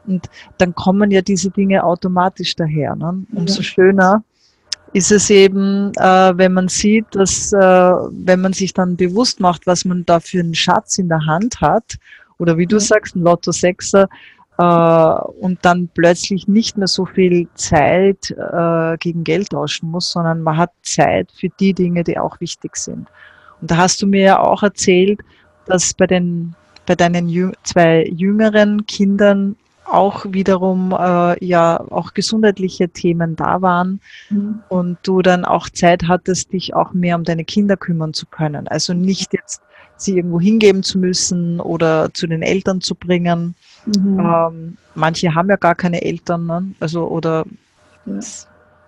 Und 0.05 0.29
dann 0.57 0.75
kommen 0.75 1.11
ja 1.11 1.21
diese 1.21 1.49
Dinge 1.51 1.83
automatisch 1.83 2.55
daher. 2.55 2.95
Ne? 2.95 3.23
Umso 3.33 3.57
ja. 3.57 3.63
schöner 3.63 4.23
ist 4.93 5.11
es 5.11 5.29
eben, 5.29 5.91
äh, 5.95 6.37
wenn 6.37 6.53
man 6.53 6.67
sieht, 6.67 7.05
dass, 7.11 7.53
äh, 7.53 7.57
wenn 7.59 8.41
man 8.41 8.53
sich 8.53 8.73
dann 8.73 8.95
bewusst 8.95 9.39
macht, 9.39 9.65
was 9.65 9.85
man 9.85 10.05
da 10.05 10.19
für 10.19 10.39
einen 10.39 10.55
Schatz 10.55 10.97
in 10.97 11.09
der 11.09 11.25
Hand 11.25 11.61
hat, 11.61 11.97
oder 12.39 12.57
wie 12.57 12.65
du 12.65 12.79
sagst, 12.79 13.15
ein 13.15 13.21
Lotto 13.21 13.51
Sechser, 13.51 14.09
und 14.57 15.59
dann 15.63 15.89
plötzlich 15.93 16.47
nicht 16.47 16.77
mehr 16.77 16.87
so 16.87 17.05
viel 17.05 17.47
Zeit 17.55 18.31
äh, 18.31 18.97
gegen 18.97 19.23
Geld 19.23 19.49
tauschen 19.49 19.89
muss, 19.89 20.11
sondern 20.11 20.43
man 20.43 20.57
hat 20.57 20.71
Zeit 20.83 21.31
für 21.31 21.49
die 21.59 21.73
Dinge, 21.73 22.03
die 22.03 22.19
auch 22.19 22.39
wichtig 22.39 22.75
sind. 22.75 23.07
Und 23.61 23.71
da 23.71 23.77
hast 23.77 24.01
du 24.01 24.07
mir 24.07 24.21
ja 24.21 24.39
auch 24.39 24.61
erzählt, 24.61 25.21
dass 25.65 25.93
bei 25.93 26.07
den 26.07 26.55
bei 26.85 26.95
deinen 26.95 27.29
jü 27.29 27.51
zwei 27.63 28.05
jüngeren 28.05 28.85
Kindern 28.85 29.55
auch 29.85 30.25
wiederum 30.29 30.91
äh, 30.97 31.43
ja 31.43 31.79
auch 31.89 32.13
gesundheitliche 32.13 32.89
Themen 32.89 33.35
da 33.35 33.61
waren 33.61 34.01
mhm. 34.29 34.61
und 34.69 34.97
du 35.03 35.21
dann 35.21 35.45
auch 35.45 35.69
Zeit 35.69 36.07
hattest, 36.07 36.53
dich 36.53 36.73
auch 36.73 36.93
mehr 36.93 37.15
um 37.15 37.23
deine 37.23 37.45
Kinder 37.45 37.77
kümmern 37.77 38.13
zu 38.13 38.25
können. 38.25 38.67
Also 38.67 38.93
nicht 38.93 39.33
jetzt 39.33 39.61
sie 40.03 40.17
irgendwo 40.17 40.39
hingeben 40.39 40.83
zu 40.83 40.97
müssen 40.97 41.59
oder 41.59 42.13
zu 42.13 42.27
den 42.27 42.41
Eltern 42.41 42.81
zu 42.81 42.95
bringen. 42.95 43.55
Mhm. 43.85 44.19
Ähm, 44.19 44.77
manche 44.95 45.33
haben 45.33 45.49
ja 45.49 45.55
gar 45.55 45.75
keine 45.75 46.01
Eltern, 46.01 46.45
ne? 46.45 46.65
also 46.79 47.07
oder 47.07 47.45
ja. 48.05 48.19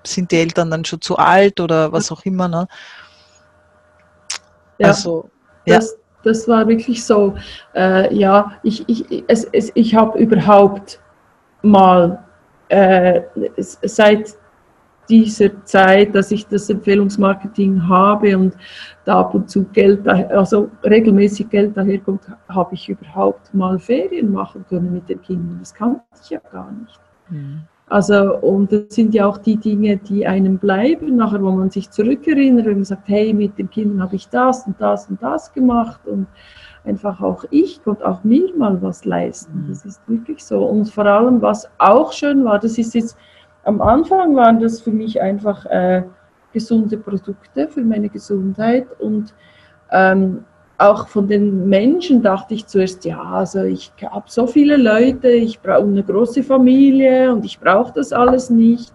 sind 0.03 0.31
die 0.31 0.37
Eltern 0.37 0.71
dann 0.71 0.85
schon 0.85 1.01
zu 1.01 1.17
alt 1.17 1.59
oder 1.59 1.91
was 1.91 2.11
auch 2.11 2.23
immer. 2.25 2.47
Ne? 2.47 2.67
Ja, 4.77 4.87
also, 4.87 5.29
ja. 5.65 5.75
Das, 5.75 5.95
das 6.23 6.47
war 6.47 6.67
wirklich 6.67 7.03
so. 7.03 7.35
Äh, 7.75 8.13
ja, 8.13 8.53
ich, 8.63 8.87
ich, 8.89 9.23
es, 9.27 9.45
es, 9.45 9.71
ich 9.75 9.95
habe 9.95 10.17
überhaupt 10.19 10.99
mal 11.61 12.23
äh, 12.69 13.21
seit 13.57 14.35
dieser 15.09 15.63
Zeit, 15.65 16.15
dass 16.15 16.31
ich 16.31 16.47
das 16.47 16.69
Empfehlungsmarketing 16.69 17.87
habe 17.87 18.37
und 18.37 18.55
da 19.03 19.19
ab 19.19 19.35
und 19.35 19.49
zu 19.49 19.63
Geld, 19.65 20.07
also 20.07 20.69
regelmäßig 20.83 21.49
Geld 21.49 21.77
daherkommt, 21.77 22.21
habe 22.49 22.73
ich 22.73 22.89
überhaupt 22.89 23.53
mal 23.53 23.77
Ferien 23.79 24.31
machen 24.31 24.65
können 24.69 24.93
mit 24.93 25.07
den 25.09 25.21
Kindern. 25.21 25.57
Das 25.59 25.73
kannte 25.73 26.01
ich 26.23 26.29
ja 26.29 26.39
gar 26.51 26.71
nicht. 26.71 26.99
Mhm. 27.29 27.61
Also, 27.87 28.37
und 28.39 28.71
das 28.71 28.95
sind 28.95 29.13
ja 29.13 29.27
auch 29.27 29.37
die 29.37 29.57
Dinge, 29.57 29.97
die 29.97 30.25
einem 30.25 30.57
bleiben, 30.57 31.17
nachher, 31.17 31.41
wo 31.41 31.51
man 31.51 31.69
sich 31.69 31.91
zurückerinnert, 31.91 32.65
wenn 32.65 32.75
man 32.75 32.83
sagt, 32.83 33.07
hey, 33.07 33.31
mit 33.31 33.59
den 33.59 33.69
Kindern 33.69 34.01
habe 34.01 34.15
ich 34.15 34.27
das 34.29 34.65
und 34.65 34.81
das 34.81 35.07
und 35.07 35.21
das 35.21 35.53
gemacht 35.53 36.01
und 36.07 36.25
einfach 36.83 37.21
auch 37.21 37.45
ich 37.51 37.83
konnte 37.83 38.07
auch 38.07 38.23
mir 38.23 38.55
mal 38.57 38.81
was 38.81 39.05
leisten. 39.05 39.65
Mhm. 39.65 39.69
Das 39.69 39.85
ist 39.85 40.01
wirklich 40.07 40.43
so. 40.43 40.65
Und 40.65 40.89
vor 40.89 41.05
allem, 41.05 41.41
was 41.41 41.69
auch 41.77 42.11
schön 42.11 42.43
war, 42.43 42.59
das 42.59 42.77
ist 42.77 42.95
jetzt, 42.95 43.17
am 43.65 43.81
Anfang 43.81 44.35
waren 44.35 44.59
das 44.59 44.81
für 44.81 44.91
mich 44.91 45.21
einfach 45.21 45.65
äh, 45.65 46.03
gesunde 46.53 46.97
Produkte 46.97 47.67
für 47.67 47.81
meine 47.81 48.09
Gesundheit 48.09 48.87
und 48.99 49.33
ähm, 49.91 50.45
auch 50.77 51.07
von 51.07 51.27
den 51.27 51.67
Menschen 51.67 52.21
dachte 52.21 52.53
ich 52.53 52.67
zuerst, 52.67 53.05
ja, 53.05 53.21
also 53.21 53.63
ich 53.63 53.91
habe 54.09 54.25
so 54.27 54.45
viele 54.45 54.77
Leute, 54.77 55.29
ich 55.29 55.61
brauche 55.61 55.83
eine 55.83 56.03
große 56.03 56.43
Familie 56.43 57.31
und 57.31 57.45
ich 57.45 57.59
brauche 57.59 57.93
das 57.93 58.11
alles 58.11 58.49
nicht. 58.49 58.93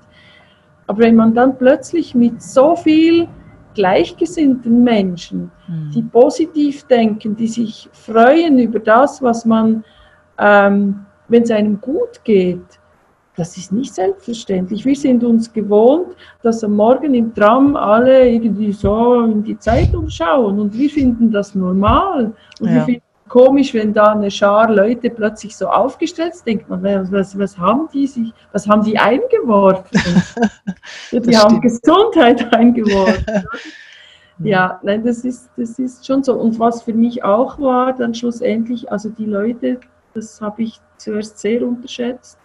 Aber 0.87 0.99
wenn 0.99 1.17
man 1.17 1.35
dann 1.35 1.57
plötzlich 1.57 2.15
mit 2.15 2.43
so 2.43 2.77
viel 2.77 3.29
gleichgesinnten 3.75 4.83
Menschen, 4.83 5.51
mhm. 5.69 5.91
die 5.95 6.03
positiv 6.03 6.85
denken, 6.85 7.35
die 7.35 7.47
sich 7.47 7.89
freuen 7.93 8.59
über 8.59 8.79
das, 8.79 9.23
was 9.23 9.45
man, 9.47 9.85
ähm, 10.39 11.07
wenn 11.29 11.45
es 11.45 11.51
einem 11.51 11.81
gut 11.81 12.23
geht, 12.25 12.80
das 13.37 13.57
ist 13.57 13.73
nicht 13.73 13.95
selbstverständlich. 13.95 14.85
Wir 14.85 14.97
sind 14.97 15.23
uns 15.25 15.53
gewohnt, 15.53 16.17
dass 16.43 16.65
am 16.65 16.77
Morgen 16.77 17.15
im 17.15 17.35
Tram 17.35 17.77
alle 17.77 18.29
irgendwie 18.29 18.73
so 18.73 19.23
in 19.25 19.43
die 19.43 19.59
Zeitung 19.59 20.09
schauen 20.09 20.59
und 20.59 20.77
wir 20.77 20.91
finden 20.91 21.31
das 21.31 21.55
normal. 21.55 22.33
Und 22.61 22.69
ja. 22.69 22.75
wir 22.75 22.83
finden 22.83 23.03
es 23.25 23.31
komisch, 23.31 23.73
wenn 23.73 23.93
da 23.93 24.13
eine 24.13 24.31
Schar 24.31 24.71
Leute 24.71 25.11
plötzlich 25.11 25.57
so 25.57 25.69
aufgestellt 25.69 26.35
ist, 26.35 26.47
denkt 26.47 26.69
man, 26.69 26.83
was, 27.13 27.39
was, 27.39 27.57
haben 27.57 27.89
die 27.95 28.07
sich, 28.07 28.33
was 28.53 28.67
haben 28.67 28.83
die 28.83 28.99
eingeworfen? 28.99 29.99
die 31.13 31.37
haben 31.37 31.61
Gesundheit 31.61 32.53
eingeworfen. 32.53 33.45
ja, 34.41 34.81
nein, 34.83 35.05
das 35.05 35.25
ist, 35.25 35.49
das 35.57 35.79
ist 35.79 36.05
schon 36.05 36.25
so. 36.25 36.35
Und 36.35 36.59
was 36.59 36.83
für 36.83 36.95
mich 36.95 37.23
auch 37.23 37.61
war, 37.61 37.93
dann 37.93 38.13
schlussendlich, 38.13 38.91
also 38.91 39.09
die 39.09 39.27
Leute, 39.27 39.79
das 40.15 40.41
habe 40.41 40.65
ich 40.65 40.81
zuerst 40.99 41.39
sehr 41.39 41.67
unterschätzt, 41.67 42.40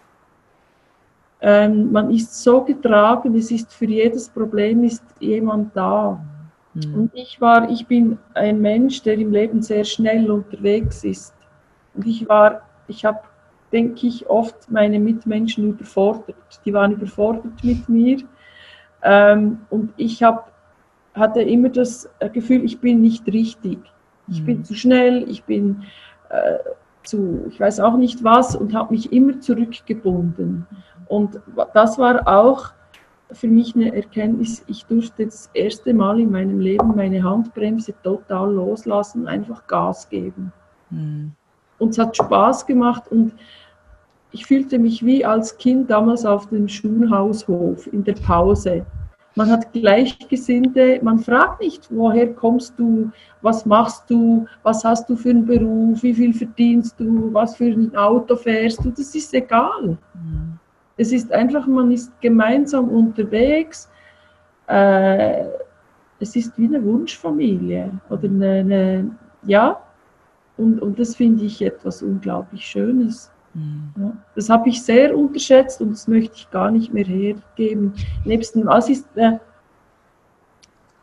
ähm, 1.42 1.92
man 1.92 2.12
ist 2.12 2.42
so 2.42 2.62
getragen, 2.62 3.36
es 3.36 3.52
ist 3.52 3.74
für 3.74 3.86
jedes 3.86 4.30
Problem 4.30 4.84
ist 4.84 5.04
jemand 5.20 5.76
da. 5.76 6.20
Mhm. 6.74 6.96
Und 6.96 7.12
ich 7.14 7.40
war, 7.40 7.70
ich 7.70 7.86
bin 7.88 8.18
ein 8.34 8.62
Mensch, 8.62 9.02
der 9.04 9.16
im 9.16 9.32
Leben 9.32 9.62
sehr 9.62 9.84
schnell 9.84 10.30
unterwegs 10.30 11.04
ist. 11.04 11.34
Und 11.94 12.08
ich 12.08 12.28
war, 12.28 12.62
ich 12.88 13.06
habe, 13.06 13.20
denke 13.72 14.08
ich, 14.08 14.28
oft 14.30 14.70
meine 14.72 15.00
Mitmenschen 15.00 15.70
überfordert. 15.70 16.36
Die 16.66 16.74
waren 16.74 16.92
überfordert 16.92 17.64
mit 17.64 17.88
mir. 17.90 18.18
Ähm, 19.04 19.60
und 19.70 19.94
ich 19.98 20.24
hab, 20.24 20.52
hatte 21.14 21.42
immer 21.42 21.70
das 21.70 22.10
Gefühl, 22.34 22.64
ich 22.64 22.80
bin 22.80 23.02
nicht 23.02 23.28
richtig. 23.28 23.80
Ich 24.28 24.42
mhm. 24.42 24.46
bin 24.46 24.64
zu 24.64 24.74
schnell, 24.74 25.30
ich 25.30 25.44
bin 25.44 25.84
äh, 26.30 26.58
zu, 27.04 27.46
ich 27.50 27.60
weiß 27.60 27.80
auch 27.80 27.98
nicht 27.98 28.24
was 28.24 28.56
und 28.56 28.74
habe 28.74 28.94
mich 28.94 29.14
immer 29.14 29.40
zurückgebunden. 29.40 30.66
Und 31.08 31.39
das 31.74 31.97
war 31.97 32.28
auch 32.28 32.72
für 33.32 33.47
mich 33.47 33.76
eine 33.76 33.95
Erkenntnis, 33.95 34.64
ich 34.68 34.86
durfte 34.86 35.26
das 35.26 35.49
erste 35.53 35.93
Mal 35.93 36.20
in 36.20 36.32
meinem 36.32 36.60
Leben 36.60 36.95
meine 36.95 37.24
Handbremse 37.24 37.93
total 38.03 38.53
loslassen, 38.53 39.28
einfach 39.28 39.66
Gas 39.68 40.08
geben. 40.10 40.51
Mhm. 40.89 41.32
Und 41.78 41.89
es 41.89 41.97
hat 41.97 42.16
Spaß 42.16 42.66
gemacht 42.66 43.03
und 43.10 43.34
ich 44.32 44.45
fühlte 44.45 44.80
mich 44.80 45.03
wie 45.06 45.26
als 45.26 45.58
Kind 45.58 45.89
damals 45.89 46.26
auf 46.26 46.47
dem 46.47 46.68
Schulhaushof 46.68 47.88
in 47.91 48.03
der 48.03 48.14
Pause. 48.14 48.86
Man 49.38 49.49
hat 49.49 49.74
Gleichgesinnte, 49.74 50.99
man 51.01 51.20
fragt 51.20 51.62
nicht, 51.62 51.88
woher 51.89 52.34
kommst 52.34 52.74
du, 52.78 53.12
was 53.41 53.66
machst 53.66 54.10
du, 54.10 54.45
was 54.64 54.86
hast 54.86 55.10
du 55.10 55.16
für 55.18 55.32
einen 55.32 55.45
Beruf, 55.45 56.03
wie 56.03 56.14
viel 56.14 56.34
verdienst 56.34 56.97
du, 56.99 57.34
was 57.34 57.58
für 57.58 57.66
ein 57.66 57.93
Auto 57.95 58.36
fährst 58.38 58.84
du, 58.84 58.91
das 58.91 59.14
ist 59.14 59.34
egal. 59.34 59.97
Mhm. 60.14 60.45
Es 60.98 61.12
ist 61.12 61.32
einfach, 61.32 61.68
man 61.68 61.91
ist 61.91 62.12
gemeinsam 62.22 62.89
unterwegs. 62.89 63.89
Äh, 64.68 65.46
es 66.20 66.36
ist 66.36 66.58
wie 66.58 66.66
eine 66.66 66.84
Wunschfamilie 66.84 67.91
oder 68.10 68.24
eine, 68.24 68.52
eine 68.52 69.12
ja, 69.43 69.80
und, 70.58 70.82
und 70.82 70.98
das 70.98 71.16
finde 71.16 71.43
ich 71.43 71.62
etwas 71.62 72.02
unglaublich 72.02 72.66
Schönes. 72.66 73.32
Mhm. 73.54 73.93
Ja, 73.98 74.14
das 74.36 74.50
habe 74.50 74.70
ich 74.70 74.82
sehr 74.82 75.16
unterschätzt 75.16 75.82
und 75.82 75.91
das 75.91 76.08
möchte 76.08 76.36
ich 76.36 76.50
gar 76.50 76.72
nicht 76.72 76.93
mehr 76.93 77.06
hergeben. 77.06 77.93
Nebst 78.24 78.56
dem, 78.56 78.66
was 78.66 78.89
ist 78.89 79.06
äh, 79.16 79.34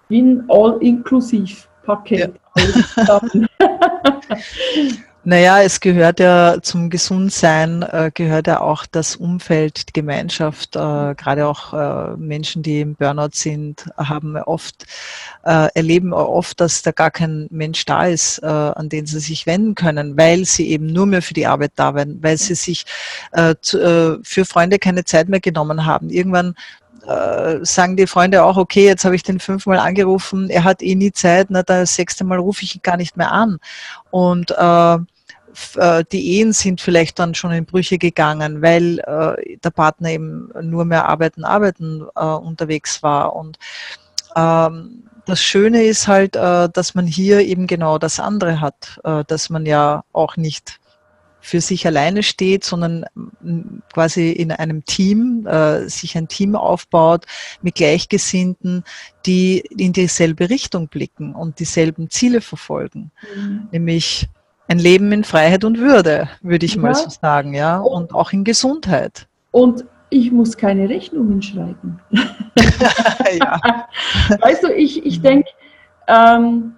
wie 0.09 0.23
ein 0.23 0.45
All-Inklusiv-Paket. 0.49 2.35
Ja. 2.97 3.21
Naja, 5.25 5.63
es 5.63 5.79
gehört 5.79 6.19
ja 6.19 6.57
zum 6.63 6.91
Gesundsein, 6.91 7.83
äh, 7.83 8.11
gehört 8.13 8.49
ja 8.49 8.61
auch 8.61 8.87
das 8.87 9.15
Umfeld, 9.15 9.89
die 9.89 9.93
Gemeinschaft, 9.93 10.75
äh, 10.75 11.15
gerade 11.15 11.47
auch 11.47 11.73
äh, 11.73 12.17
Menschen, 12.17 12.65
die 12.65 12.81
im 12.81 12.97
Burnout 12.97 13.31
sind, 13.35 13.89
haben 13.97 14.37
oft, 14.37 14.85
äh, 15.45 15.69
erleben 15.75 16.13
oft, 16.13 16.61
dass 16.61 16.83
da 16.83 16.91
gar 16.91 17.13
kein 17.13 17.47
Mensch 17.53 17.85
da 17.85 18.07
ist, 18.07 18.43
äh, 18.43 18.47
an 18.47 18.89
den 18.89 19.07
sie 19.07 19.21
sich 19.21 19.47
wenden 19.47 19.77
können, 19.77 20.17
weil 20.17 20.45
sie 20.45 20.69
eben 20.71 20.87
nur 20.87 21.07
mehr 21.07 21.23
für 21.23 21.35
die 21.35 21.47
Arbeit 21.47 21.73
da 21.77 21.95
waren, 21.95 22.21
weil 22.21 22.37
sie 22.37 22.57
sich 22.57 22.85
äh, 23.31 23.55
zu, 23.61 24.21
für 24.25 24.45
Freunde 24.45 24.81
keine 24.81 25.05
Zeit 25.05 25.29
mehr 25.29 25.41
genommen 25.41 25.87
haben. 25.87 26.11
Irgendwann 26.11 26.57
sagen 27.63 27.97
die 27.97 28.07
Freunde 28.07 28.45
auch, 28.45 28.57
okay, 28.57 28.87
jetzt 28.87 29.05
habe 29.05 29.17
ich 29.17 29.25
den 29.25 29.41
fünfmal 29.41 29.79
angerufen, 29.79 30.49
er 30.51 30.63
hat 30.63 30.83
eh 30.83 30.95
nie 30.95 31.11
Zeit, 31.11 31.49
na, 31.51 31.65
das 31.65 31.97
sechste 31.97 32.23
Mal 32.23 32.39
rufe 32.39 32.63
ich 32.63 32.77
ihn 32.77 32.83
gar 32.83 32.97
nicht 32.97 33.17
mehr 33.17 33.33
an. 33.33 33.59
Und 34.13 34.53
äh, 34.53 34.99
äh, 35.77 36.05
die 36.11 36.39
Ehen 36.39 36.53
sind 36.53 36.81
vielleicht 36.81 37.19
dann 37.19 37.35
schon 37.35 37.53
in 37.53 37.65
Brüche 37.65 37.99
gegangen, 37.99 38.63
weil 38.63 38.99
äh, 39.01 39.57
der 39.59 39.71
Partner 39.71 40.11
eben 40.11 40.51
nur 40.63 40.85
mehr 40.85 41.09
arbeiten, 41.09 41.45
arbeiten 41.45 42.07
äh, 42.15 42.25
unterwegs 42.25 43.03
war. 43.03 43.35
Und 43.37 43.59
ähm, 44.37 45.05
das 45.27 45.43
Schöne 45.43 45.85
ist 45.85 46.09
halt, 46.09 46.37
äh, 46.37 46.69
dass 46.69 46.95
man 46.95 47.07
hier 47.07 47.41
eben 47.41 47.67
genau 47.67 47.99
das 47.99 48.19
andere 48.19 48.61
hat, 48.61 49.01
äh, 49.05 49.25
dass 49.27 49.51
man 49.51 49.67
ja 49.67 50.05
auch 50.13 50.37
nicht 50.37 50.81
für 51.43 51.61
sich 51.61 51.87
alleine 51.87 52.23
steht, 52.23 52.65
sondern 52.65 53.05
quasi 53.93 54.31
in 54.31 54.53
einem 54.53 54.85
Team, 54.85 55.47
äh, 55.47 55.89
sich 55.89 56.17
ein 56.17 56.29
Team 56.29 56.57
aufbaut 56.57 57.27
mit 57.61 57.75
Gleichgesinnten, 57.75 58.85
die 59.27 59.59
in 59.77 59.93
dieselbe 59.93 60.49
Richtung 60.49 60.89
blicken 60.89 61.35
und 61.35 61.59
dieselben 61.59 62.09
Ziele 62.09 62.41
verfolgen, 62.41 63.11
mhm. 63.37 63.69
nämlich 63.73 64.29
ein 64.69 64.79
Leben 64.79 65.13
in 65.13 65.25
Freiheit 65.25 65.65
und 65.65 65.79
Würde, 65.79 66.29
würde 66.41 66.65
ich 66.65 66.77
ja. 66.77 66.81
mal 66.81 66.95
so 66.95 67.11
sagen, 67.11 67.55
ja, 67.55 67.79
und 67.79 68.15
auch 68.15 68.33
in 68.33 68.45
Gesundheit. 68.45 69.27
Und 69.51 69.85
ich 70.09 70.31
muss 70.31 70.57
keine 70.57 70.89
Rechnungen 70.89 71.43
schreiben. 71.43 71.99
ja. 73.39 73.61
Weißt 74.41 74.63
du, 74.63 74.73
ich, 74.73 75.05
ich 75.05 75.21
denke, 75.21 75.49
ähm, 76.07 76.75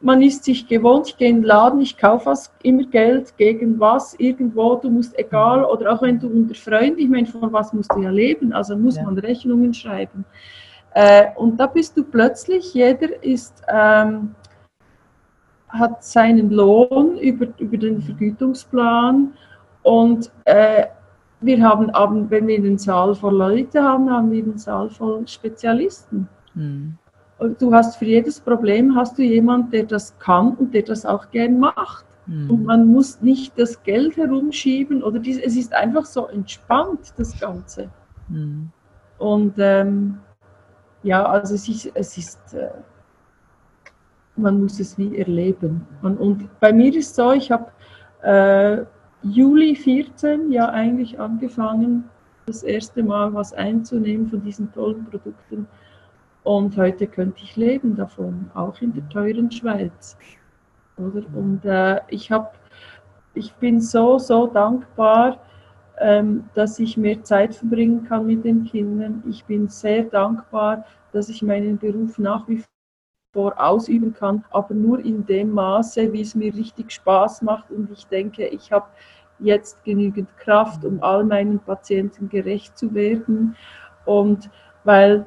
man 0.00 0.22
ist 0.22 0.44
sich 0.44 0.66
gewohnt, 0.68 1.08
ich 1.08 1.16
gehe 1.16 1.28
in 1.28 1.36
den 1.36 1.44
Laden, 1.44 1.80
ich 1.80 1.96
kaufe 1.96 2.26
was, 2.26 2.52
immer 2.62 2.84
Geld 2.84 3.36
gegen 3.36 3.80
was, 3.80 4.14
irgendwo, 4.14 4.76
du 4.76 4.90
musst 4.90 5.18
egal, 5.18 5.64
oder 5.64 5.92
auch 5.92 6.02
wenn 6.02 6.20
du 6.20 6.28
unter 6.28 6.54
Freunden, 6.54 7.00
ich 7.00 7.08
meine, 7.08 7.26
von 7.26 7.52
was 7.52 7.72
musst 7.72 7.92
du 7.92 8.02
ja 8.02 8.10
leben, 8.10 8.52
also 8.52 8.76
muss 8.76 8.96
ja. 8.96 9.02
man 9.02 9.18
Rechnungen 9.18 9.74
schreiben. 9.74 10.24
Äh, 10.94 11.26
und 11.36 11.58
da 11.58 11.66
bist 11.66 11.96
du 11.96 12.04
plötzlich, 12.04 12.74
jeder 12.74 13.22
ist, 13.22 13.62
ähm, 13.68 14.34
hat 15.68 16.02
seinen 16.02 16.50
Lohn 16.50 17.18
über, 17.18 17.46
über 17.58 17.76
den 17.76 18.00
Vergütungsplan 18.00 19.32
und 19.82 20.30
äh, 20.44 20.86
wir 21.40 21.62
haben, 21.62 22.30
wenn 22.30 22.46
wir 22.46 22.60
den 22.60 22.78
Saal 22.78 23.14
voll 23.14 23.36
Leute 23.36 23.82
haben, 23.82 24.10
haben 24.10 24.30
wir 24.30 24.42
den 24.42 24.58
Saal 24.58 24.90
voll 24.90 25.26
Spezialisten. 25.26 26.28
Mhm. 26.54 26.98
Und 27.38 27.60
du 27.62 27.72
hast 27.72 27.96
für 27.96 28.04
jedes 28.04 28.40
Problem 28.40 28.94
hast 28.96 29.16
du 29.18 29.22
jemanden, 29.22 29.70
der 29.70 29.84
das 29.84 30.18
kann 30.18 30.54
und 30.54 30.74
der 30.74 30.82
das 30.82 31.06
auch 31.06 31.30
gern 31.30 31.58
macht. 31.58 32.04
Mhm. 32.26 32.50
Und 32.50 32.64
man 32.64 32.86
muss 32.88 33.20
nicht 33.20 33.58
das 33.58 33.82
Geld 33.82 34.16
herumschieben 34.16 35.02
oder 35.02 35.18
dies, 35.18 35.38
es 35.38 35.56
ist 35.56 35.72
einfach 35.72 36.04
so 36.04 36.26
entspannt, 36.26 37.14
das 37.16 37.38
Ganze. 37.38 37.90
Mhm. 38.28 38.70
Und 39.18 39.54
ähm, 39.58 40.18
ja, 41.02 41.24
also 41.24 41.54
es 41.54 41.68
ist, 41.68 41.90
es 41.94 42.18
ist 42.18 42.54
äh, 42.54 42.70
man 44.38 44.60
muss 44.60 44.80
es 44.80 44.96
wie 44.96 45.18
erleben. 45.18 45.86
Und, 46.02 46.18
und 46.18 46.60
bei 46.60 46.72
mir 46.72 46.94
ist 46.94 47.14
so, 47.14 47.32
ich 47.32 47.50
habe 47.50 47.66
äh, 48.22 48.84
Juli 49.22 49.74
14 49.74 50.52
ja 50.52 50.68
eigentlich 50.70 51.18
angefangen, 51.18 52.04
das 52.46 52.62
erste 52.62 53.02
Mal 53.02 53.34
was 53.34 53.52
einzunehmen 53.52 54.28
von 54.28 54.42
diesen 54.42 54.72
tollen 54.72 55.04
Produkten. 55.04 55.66
Und 56.48 56.78
heute 56.78 57.06
könnte 57.06 57.42
ich 57.42 57.56
leben 57.56 57.94
davon, 57.94 58.50
auch 58.54 58.80
in 58.80 58.94
der 58.94 59.06
teuren 59.10 59.50
Schweiz. 59.50 60.16
Oder? 60.96 61.22
Und 61.34 61.62
äh, 61.66 62.00
ich, 62.08 62.32
hab, 62.32 62.58
ich 63.34 63.52
bin 63.56 63.82
so, 63.82 64.18
so 64.18 64.46
dankbar, 64.46 65.40
ähm, 65.98 66.48
dass 66.54 66.78
ich 66.78 66.96
mehr 66.96 67.22
Zeit 67.22 67.54
verbringen 67.54 68.04
kann 68.04 68.24
mit 68.24 68.46
den 68.46 68.64
Kindern. 68.64 69.22
Ich 69.28 69.44
bin 69.44 69.68
sehr 69.68 70.04
dankbar, 70.04 70.86
dass 71.12 71.28
ich 71.28 71.42
meinen 71.42 71.76
Beruf 71.76 72.18
nach 72.18 72.48
wie 72.48 72.64
vor 73.34 73.52
ausüben 73.60 74.14
kann, 74.14 74.42
aber 74.48 74.72
nur 74.72 75.00
in 75.00 75.26
dem 75.26 75.50
Maße, 75.50 76.10
wie 76.14 76.22
es 76.22 76.34
mir 76.34 76.54
richtig 76.54 76.92
Spaß 76.92 77.42
macht. 77.42 77.70
Und 77.70 77.90
ich 77.90 78.06
denke, 78.06 78.46
ich 78.46 78.72
habe 78.72 78.86
jetzt 79.38 79.84
genügend 79.84 80.34
Kraft, 80.38 80.82
um 80.86 81.02
all 81.02 81.24
meinen 81.24 81.58
Patienten 81.58 82.30
gerecht 82.30 82.78
zu 82.78 82.94
werden. 82.94 83.54
Und 84.06 84.48
weil 84.84 85.26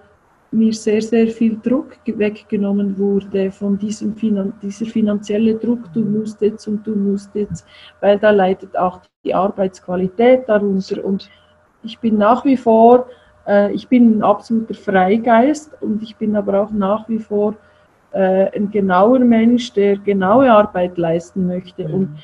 mir 0.52 0.74
sehr, 0.74 1.02
sehr 1.02 1.28
viel 1.28 1.58
Druck 1.62 1.97
weggenommen 2.06 2.97
wurde 2.97 3.52
von 3.52 3.78
diesem 3.78 4.16
Finan 4.16 4.54
dieser 4.62 4.86
finanzielle 4.86 5.56
Druck, 5.56 5.91
du 5.93 6.02
musst 6.02 6.41
jetzt 6.41 6.68
und 6.68 6.86
du 6.86 6.93
musst 6.95 7.34
jetzt, 7.36 7.66
weil 8.02 8.20
da 8.20 8.32
leidet 8.32 8.76
auch 8.76 8.99
die 9.24 9.34
Arbeitsqualität 9.34 10.47
darunter. 10.49 11.04
Und 11.06 11.30
ich 11.84 11.97
bin 11.99 12.18
nach 12.18 12.43
wie 12.43 12.58
vor, 12.58 13.08
äh, 13.47 13.72
ich 13.72 13.88
bin 13.88 14.18
ein 14.18 14.24
absoluter 14.24 14.74
Freigeist 14.74 15.82
und 15.82 16.04
ich 16.04 16.16
bin 16.18 16.36
aber 16.36 16.62
auch 16.62 16.72
nach 16.72 17.08
wie 17.08 17.20
vor 17.20 17.56
äh, 18.12 18.52
ein 18.56 18.70
genauer 18.70 19.20
Mensch, 19.20 19.72
der 19.72 19.97
genaue 19.97 20.52
Arbeit 20.52 20.97
leisten 20.97 21.47
möchte. 21.47 21.88
Mhm. 21.88 21.93
Und 21.93 22.18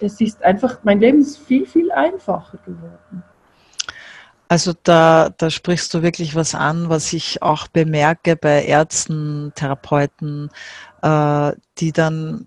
es 0.00 0.20
ist 0.20 0.42
einfach, 0.42 0.78
mein 0.82 1.00
Leben 1.00 1.20
ist 1.20 1.38
viel, 1.38 1.64
viel 1.64 1.90
einfacher 1.90 2.58
geworden. 2.66 3.22
Also 4.52 4.74
da, 4.82 5.30
da 5.38 5.48
sprichst 5.48 5.94
du 5.94 6.02
wirklich 6.02 6.34
was 6.34 6.54
an, 6.54 6.90
was 6.90 7.14
ich 7.14 7.40
auch 7.40 7.68
bemerke 7.68 8.36
bei 8.36 8.62
Ärzten, 8.62 9.50
Therapeuten, 9.54 10.50
äh, 11.00 11.52
die 11.78 11.90
dann 11.92 12.46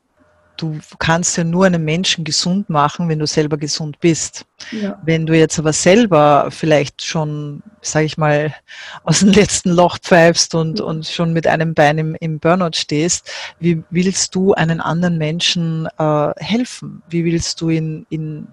du 0.55 0.77
kannst 0.99 1.35
ja 1.35 1.43
nur 1.43 1.65
einen 1.65 1.83
Menschen 1.83 2.23
gesund 2.23 2.69
machen, 2.69 3.09
wenn 3.09 3.17
du 3.17 3.25
selber 3.25 3.57
gesund 3.57 3.99
bist. 4.01 4.45
Ja. 4.69 5.01
Wenn 5.03 5.25
du 5.25 5.35
jetzt 5.35 5.57
aber 5.57 5.73
selber 5.73 6.49
vielleicht 6.51 7.03
schon, 7.03 7.63
sage 7.81 8.05
ich 8.05 8.19
mal, 8.19 8.53
aus 9.03 9.21
dem 9.21 9.29
letzten 9.29 9.71
Loch 9.71 9.97
pfeifst 9.97 10.53
und, 10.53 10.77
ja. 10.77 10.85
und 10.85 11.07
schon 11.07 11.33
mit 11.33 11.47
einem 11.47 11.73
Bein 11.73 11.97
im, 11.97 12.15
im, 12.19 12.37
Burnout 12.37 12.75
stehst, 12.75 13.31
wie 13.59 13.83
willst 13.89 14.35
du 14.35 14.53
einen 14.53 14.79
anderen 14.79 15.17
Menschen 15.17 15.87
äh, 15.97 16.33
helfen? 16.37 17.01
Wie 17.09 17.25
willst 17.25 17.61
du 17.61 17.71
ihn, 17.71 18.05
ihn 18.11 18.47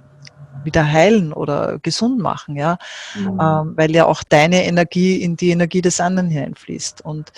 wieder 0.65 0.91
heilen 0.91 1.33
oder 1.33 1.79
gesund 1.81 2.19
machen, 2.19 2.57
ja? 2.57 2.79
Mhm. 3.15 3.41
Ähm, 3.41 3.73
weil 3.77 3.91
ja 3.93 4.07
auch 4.07 4.23
deine 4.23 4.65
Energie 4.65 5.23
in 5.23 5.37
die 5.37 5.51
Energie 5.51 5.83
des 5.83 6.01
anderen 6.01 6.29
hineinfließt. 6.29 7.05
Und 7.05 7.33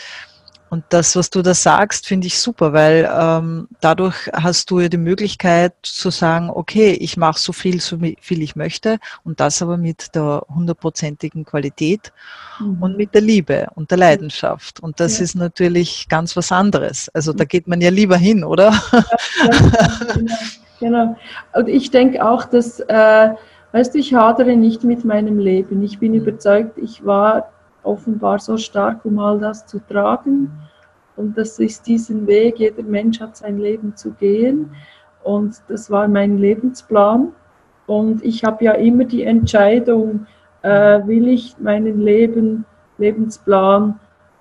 und 0.74 0.82
das, 0.88 1.14
was 1.14 1.30
du 1.30 1.40
da 1.40 1.54
sagst, 1.54 2.08
finde 2.08 2.26
ich 2.26 2.40
super, 2.40 2.72
weil 2.72 3.08
ähm, 3.08 3.68
dadurch 3.80 4.28
hast 4.32 4.72
du 4.72 4.80
ja 4.80 4.88
die 4.88 4.96
Möglichkeit 4.96 5.72
zu 5.82 6.10
sagen, 6.10 6.50
okay, 6.50 6.90
ich 6.90 7.16
mache 7.16 7.38
so 7.38 7.52
viel, 7.52 7.80
so 7.80 7.98
viel 8.20 8.42
ich 8.42 8.56
möchte 8.56 8.98
und 9.22 9.38
das 9.38 9.62
aber 9.62 9.76
mit 9.76 10.16
der 10.16 10.44
hundertprozentigen 10.52 11.44
Qualität 11.44 12.12
mhm. 12.58 12.82
und 12.82 12.96
mit 12.96 13.14
der 13.14 13.20
Liebe 13.20 13.68
und 13.76 13.92
der 13.92 13.98
Leidenschaft. 13.98 14.80
Und 14.80 14.98
das 14.98 15.18
ja. 15.18 15.24
ist 15.24 15.36
natürlich 15.36 16.08
ganz 16.08 16.34
was 16.34 16.50
anderes. 16.50 17.08
Also 17.10 17.32
da 17.32 17.44
geht 17.44 17.68
man 17.68 17.80
ja 17.80 17.90
lieber 17.90 18.16
hin, 18.16 18.42
oder? 18.42 18.72
Ja, 18.72 19.04
genau, 20.16 20.34
genau. 20.80 21.16
Und 21.54 21.68
ich 21.68 21.90
denke 21.90 22.24
auch, 22.24 22.44
dass, 22.44 22.80
äh, 22.80 23.30
weißt 23.72 23.94
du, 23.94 23.98
ich 23.98 24.14
hadere 24.14 24.56
nicht 24.56 24.84
mit 24.84 25.04
meinem 25.04 25.38
Leben. 25.38 25.82
Ich 25.82 25.98
bin 25.98 26.14
überzeugt, 26.14 26.78
ich 26.78 27.04
war 27.04 27.50
offenbar 27.82 28.38
so 28.38 28.56
stark, 28.56 29.04
um 29.04 29.18
all 29.18 29.38
das 29.38 29.66
zu 29.66 29.78
tragen. 29.78 30.50
Und 31.16 31.38
das 31.38 31.58
ist 31.58 31.86
diesen 31.86 32.26
Weg, 32.26 32.58
jeder 32.58 32.82
Mensch 32.82 33.20
hat 33.20 33.36
sein 33.36 33.58
Leben 33.58 33.96
zu 33.96 34.12
gehen. 34.12 34.70
Und 35.22 35.62
das 35.68 35.90
war 35.90 36.08
mein 36.08 36.38
Lebensplan. 36.38 37.32
Und 37.86 38.24
ich 38.24 38.44
habe 38.44 38.64
ja 38.64 38.72
immer 38.72 39.04
die 39.04 39.22
Entscheidung, 39.22 40.26
äh, 40.62 41.06
will 41.06 41.28
ich 41.28 41.56
meinen 41.58 42.00
Leben, 42.00 42.64
Lebensplan 42.98 44.00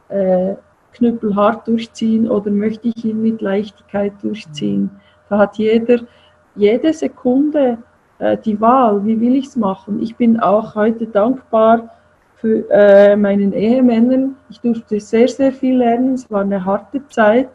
äh, 0.09 0.55
knüppelhart 0.93 1.67
durchziehen 1.67 2.29
oder 2.29 2.51
möchte 2.51 2.87
ich 2.87 3.03
ihn 3.03 3.21
mit 3.21 3.41
Leichtigkeit 3.41 4.13
durchziehen. 4.21 4.89
Da 5.29 5.39
hat 5.39 5.57
jeder, 5.57 5.99
jede 6.55 6.93
Sekunde 6.93 7.77
äh, 8.19 8.37
die 8.37 8.59
Wahl, 8.59 9.05
wie 9.05 9.19
will 9.19 9.35
ich 9.35 9.47
es 9.47 9.55
machen. 9.55 10.01
Ich 10.01 10.15
bin 10.15 10.39
auch 10.39 10.75
heute 10.75 11.07
dankbar, 11.07 11.89
für 12.43 12.69
äh, 12.71 13.15
meinen 13.15 13.53
Ehemännern. 13.53 14.35
Ich 14.49 14.59
durfte 14.59 14.99
sehr, 14.99 15.29
sehr 15.29 15.53
viel 15.53 15.77
lernen. 15.77 16.15
Es 16.15 16.29
war 16.29 16.41
eine 16.41 16.65
harte 16.65 17.01
Zeit. 17.07 17.47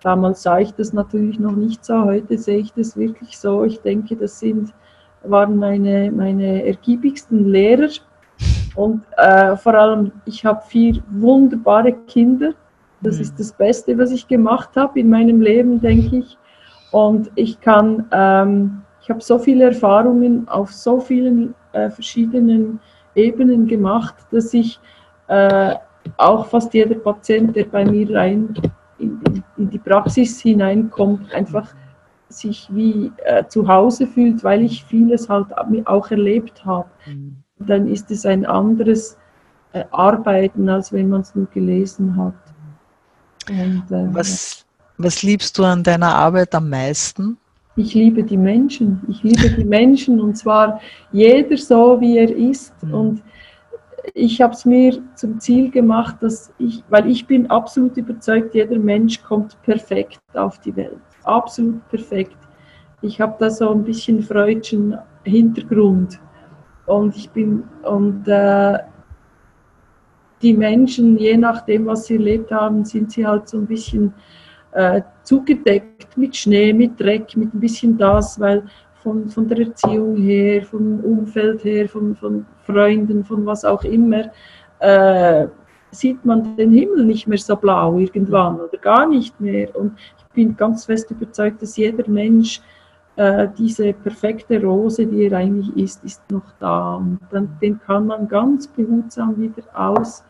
Damals 0.00 0.44
sah 0.44 0.60
ich 0.60 0.72
das 0.74 0.92
natürlich 0.92 1.40
noch 1.40 1.56
nicht 1.56 1.84
so. 1.84 2.04
Heute 2.04 2.38
sehe 2.38 2.58
ich 2.58 2.72
das 2.72 2.96
wirklich 2.96 3.36
so. 3.36 3.64
Ich 3.64 3.80
denke, 3.80 4.14
das 4.14 4.38
sind, 4.38 4.72
waren 5.24 5.56
meine, 5.56 6.12
meine 6.12 6.64
ergiebigsten 6.64 7.48
Lehrer. 7.48 7.88
Und 8.76 9.02
äh, 9.16 9.56
vor 9.56 9.74
allem, 9.74 10.12
ich 10.24 10.44
habe 10.44 10.62
vier 10.68 11.02
wunderbare 11.10 11.92
Kinder. 12.06 12.52
Das 13.00 13.16
mhm. 13.16 13.22
ist 13.22 13.40
das 13.40 13.50
Beste, 13.50 13.98
was 13.98 14.12
ich 14.12 14.28
gemacht 14.28 14.70
habe 14.76 15.00
in 15.00 15.10
meinem 15.10 15.40
Leben, 15.40 15.80
denke 15.80 16.18
ich. 16.18 16.38
Und 16.90 17.30
ich 17.34 17.60
kann, 17.60 18.06
ähm, 18.12 18.82
ich 19.00 19.10
habe 19.10 19.20
so 19.20 19.38
viele 19.38 19.64
Erfahrungen 19.64 20.48
auf 20.48 20.72
so 20.72 21.00
vielen 21.00 21.54
äh, 21.72 21.90
verschiedenen 21.90 22.80
Ebenen 23.14 23.66
gemacht, 23.66 24.14
dass 24.30 24.54
ich 24.54 24.80
äh, 25.28 25.74
auch 26.16 26.46
fast 26.46 26.72
jeder 26.74 26.94
Patient, 26.94 27.54
der 27.54 27.64
bei 27.64 27.84
mir 27.84 28.14
rein 28.14 28.54
in, 28.98 29.20
in 29.56 29.70
die 29.70 29.78
Praxis 29.78 30.40
hineinkommt, 30.40 31.32
einfach 31.32 31.74
sich 32.28 32.68
wie 32.72 33.12
äh, 33.24 33.46
zu 33.46 33.66
Hause 33.66 34.06
fühlt, 34.06 34.44
weil 34.44 34.62
ich 34.62 34.84
vieles 34.84 35.28
halt 35.28 35.46
auch 35.86 36.10
erlebt 36.10 36.64
habe. 36.64 36.88
Mhm. 37.06 37.36
Dann 37.58 37.88
ist 37.88 38.10
es 38.10 38.26
ein 38.26 38.46
anderes 38.46 39.18
äh, 39.72 39.84
Arbeiten, 39.90 40.68
als 40.68 40.92
wenn 40.92 41.08
man 41.08 41.22
es 41.22 41.34
nur 41.34 41.46
gelesen 41.46 42.16
hat. 42.16 42.34
Und, 43.48 43.84
äh, 43.90 44.14
was, 44.14 44.66
was 44.98 45.22
liebst 45.22 45.56
du 45.56 45.64
an 45.64 45.82
deiner 45.82 46.14
Arbeit 46.14 46.54
am 46.54 46.68
meisten? 46.68 47.38
Ich 47.76 47.94
liebe 47.94 48.24
die 48.24 48.36
Menschen. 48.36 49.00
Ich 49.08 49.22
liebe 49.22 49.50
die 49.50 49.64
Menschen 49.64 50.20
und 50.20 50.36
zwar 50.36 50.80
jeder 51.12 51.56
so, 51.56 52.00
wie 52.00 52.18
er 52.18 52.34
ist. 52.34 52.74
Mhm. 52.82 52.94
Und 52.94 53.22
ich 54.14 54.40
habe 54.40 54.52
es 54.52 54.64
mir 54.64 54.98
zum 55.14 55.38
Ziel 55.38 55.70
gemacht, 55.70 56.16
dass 56.20 56.52
ich, 56.58 56.82
weil 56.88 57.08
ich 57.08 57.26
bin 57.26 57.48
absolut 57.50 57.96
überzeugt, 57.96 58.54
jeder 58.54 58.78
Mensch 58.78 59.22
kommt 59.22 59.60
perfekt 59.62 60.20
auf 60.34 60.58
die 60.60 60.74
Welt. 60.74 60.98
Absolut 61.22 61.86
perfekt. 61.88 62.36
Ich 63.00 63.20
habe 63.20 63.36
da 63.38 63.48
so 63.48 63.70
ein 63.70 63.84
bisschen 63.84 64.22
freudschen 64.22 64.98
Hintergrund. 65.24 66.18
Und 66.86 67.16
ich 67.16 67.30
bin, 67.30 67.62
und 67.82 68.26
äh, 68.26 68.78
die 70.42 70.54
Menschen, 70.54 71.18
je 71.18 71.36
nachdem, 71.36 71.86
was 71.86 72.06
sie 72.06 72.14
erlebt 72.14 72.50
haben, 72.50 72.84
sind 72.84 73.12
sie 73.12 73.26
halt 73.26 73.48
so 73.48 73.58
ein 73.58 73.66
bisschen 73.66 74.14
äh, 74.78 75.02
zugedeckt 75.24 76.16
mit 76.16 76.36
Schnee, 76.36 76.72
mit 76.72 77.00
Dreck, 77.00 77.36
mit 77.36 77.52
ein 77.52 77.58
bisschen 77.58 77.98
das, 77.98 78.38
weil 78.38 78.62
von, 79.02 79.28
von 79.28 79.48
der 79.48 79.58
Erziehung 79.58 80.16
her, 80.16 80.62
vom 80.62 81.00
Umfeld 81.00 81.64
her, 81.64 81.88
von, 81.88 82.14
von 82.14 82.46
Freunden, 82.62 83.24
von 83.24 83.44
was 83.44 83.64
auch 83.64 83.82
immer, 83.82 84.30
äh, 84.78 85.48
sieht 85.90 86.24
man 86.24 86.56
den 86.56 86.70
Himmel 86.70 87.04
nicht 87.06 87.26
mehr 87.26 87.38
so 87.38 87.56
blau 87.56 87.98
irgendwann 87.98 88.60
oder 88.60 88.78
gar 88.78 89.08
nicht 89.08 89.40
mehr. 89.40 89.74
Und 89.74 89.98
ich 90.16 90.24
bin 90.32 90.56
ganz 90.56 90.84
fest 90.84 91.10
überzeugt, 91.10 91.60
dass 91.60 91.76
jeder 91.76 92.08
Mensch 92.08 92.60
äh, 93.16 93.48
diese 93.58 93.92
perfekte 93.92 94.62
Rose, 94.62 95.04
die 95.06 95.24
er 95.24 95.38
eigentlich 95.38 95.76
ist, 95.76 96.04
ist 96.04 96.22
noch 96.30 96.52
da. 96.60 96.94
Und 96.94 97.18
dann, 97.32 97.58
den 97.60 97.80
kann 97.80 98.06
man 98.06 98.28
ganz 98.28 98.68
behutsam 98.68 99.40
wieder 99.40 99.64
aus, 99.74 100.22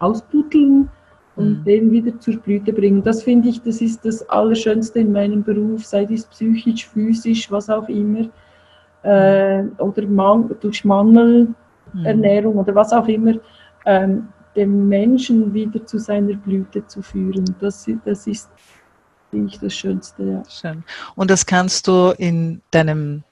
ausbuddeln 0.00 0.88
und 1.36 1.60
mhm. 1.60 1.64
den 1.64 1.90
wieder 1.90 2.18
zur 2.20 2.36
Blüte 2.36 2.72
bringen. 2.72 3.02
Das 3.02 3.22
finde 3.22 3.48
ich, 3.48 3.60
das 3.62 3.80
ist 3.80 4.04
das 4.04 4.28
Allerschönste 4.28 5.00
in 5.00 5.12
meinem 5.12 5.42
Beruf, 5.42 5.84
sei 5.84 6.06
es 6.10 6.24
psychisch, 6.26 6.86
physisch, 6.86 7.50
was 7.50 7.68
auch 7.68 7.88
immer, 7.88 8.28
äh, 9.02 9.64
oder 9.78 10.06
man, 10.06 10.54
durch 10.60 10.84
Mangelernährung 10.84 12.54
mhm. 12.54 12.60
oder 12.60 12.74
was 12.74 12.92
auch 12.92 13.08
immer, 13.08 13.34
ähm, 13.84 14.28
den 14.54 14.88
Menschen 14.88 15.52
wieder 15.52 15.84
zu 15.84 15.98
seiner 15.98 16.34
Blüte 16.34 16.86
zu 16.86 17.02
führen. 17.02 17.44
Das, 17.60 17.90
das 18.04 18.26
ist, 18.26 18.48
finde 19.30 19.48
ich, 19.48 19.58
das 19.58 19.74
Schönste. 19.74 20.22
Ja. 20.22 20.42
Schön. 20.48 20.84
Und 21.16 21.30
das 21.30 21.44
kannst 21.44 21.88
du 21.88 22.14
in 22.16 22.60
deinem 22.70 23.24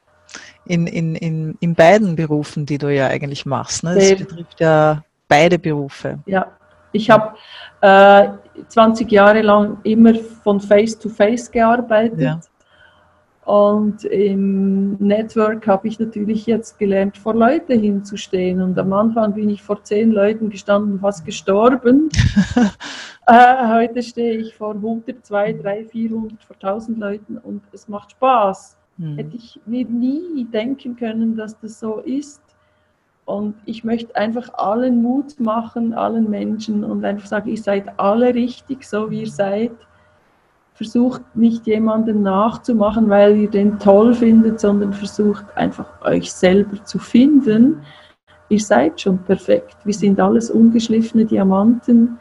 in, 0.64 0.86
in, 0.86 1.14
in, 1.16 1.56
in 1.60 1.74
beiden 1.74 2.16
Berufen, 2.16 2.64
die 2.66 2.78
du 2.78 2.88
ja 2.88 3.08
eigentlich 3.08 3.44
machst. 3.44 3.84
Ne? 3.84 3.94
Das 3.94 4.14
betrifft 4.14 4.60
ja 4.60 5.04
beide 5.28 5.58
Berufe. 5.58 6.20
Ja, 6.26 6.46
ich 6.92 7.10
habe 7.10 7.34
äh, 7.80 8.28
20 8.68 9.10
Jahre 9.10 9.42
lang 9.42 9.78
immer 9.82 10.14
von 10.14 10.60
Face 10.60 10.98
to 10.98 11.08
Face 11.08 11.50
gearbeitet. 11.50 12.20
Ja. 12.20 12.40
Und 13.44 14.04
im 14.04 14.94
Network 14.98 15.66
habe 15.66 15.88
ich 15.88 15.98
natürlich 15.98 16.46
jetzt 16.46 16.78
gelernt, 16.78 17.18
vor 17.18 17.34
Leute 17.34 17.74
hinzustehen. 17.74 18.62
Und 18.62 18.78
am 18.78 18.92
Anfang 18.92 19.34
bin 19.34 19.48
ich 19.50 19.62
vor 19.62 19.82
zehn 19.82 20.12
Leuten 20.12 20.48
gestanden, 20.48 21.00
fast 21.00 21.24
gestorben. 21.24 22.08
äh, 23.26 23.68
heute 23.68 24.00
stehe 24.02 24.38
ich 24.38 24.54
vor 24.54 24.74
100, 24.74 25.26
200, 25.26 25.64
300, 25.64 25.90
400, 25.90 26.44
vor 26.44 26.56
1000 26.56 26.98
Leuten 26.98 27.38
und 27.38 27.62
es 27.72 27.88
macht 27.88 28.12
Spaß. 28.12 28.76
Mhm. 28.98 29.16
Hätte 29.16 29.36
ich 29.36 29.58
mir 29.66 29.86
nie 29.86 30.44
denken 30.44 30.94
können, 30.94 31.36
dass 31.36 31.58
das 31.58 31.80
so 31.80 31.98
ist. 31.98 32.42
Und 33.24 33.54
ich 33.66 33.84
möchte 33.84 34.16
einfach 34.16 34.52
allen 34.54 35.00
Mut 35.02 35.38
machen, 35.38 35.94
allen 35.94 36.28
Menschen 36.28 36.82
und 36.82 37.04
einfach 37.04 37.26
sagen, 37.26 37.50
ihr 37.50 37.56
seid 37.58 37.86
alle 37.98 38.34
richtig, 38.34 38.84
so 38.84 39.10
wie 39.10 39.20
ihr 39.20 39.30
seid. 39.30 39.72
Versucht 40.74 41.22
nicht 41.34 41.66
jemanden 41.66 42.22
nachzumachen, 42.22 43.08
weil 43.08 43.36
ihr 43.36 43.50
den 43.50 43.78
toll 43.78 44.14
findet, 44.14 44.58
sondern 44.58 44.92
versucht 44.92 45.44
einfach 45.54 45.86
euch 46.02 46.32
selber 46.32 46.82
zu 46.84 46.98
finden. 46.98 47.82
Ihr 48.48 48.60
seid 48.60 49.00
schon 49.00 49.18
perfekt. 49.18 49.76
Wir 49.84 49.94
sind 49.94 50.18
alles 50.18 50.50
ungeschliffene 50.50 51.24
Diamanten, 51.24 52.18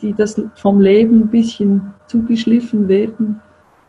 die 0.00 0.12
das 0.12 0.40
vom 0.54 0.80
Leben 0.80 1.22
ein 1.22 1.28
bisschen 1.28 1.92
zugeschliffen 2.06 2.86
werden. 2.86 3.40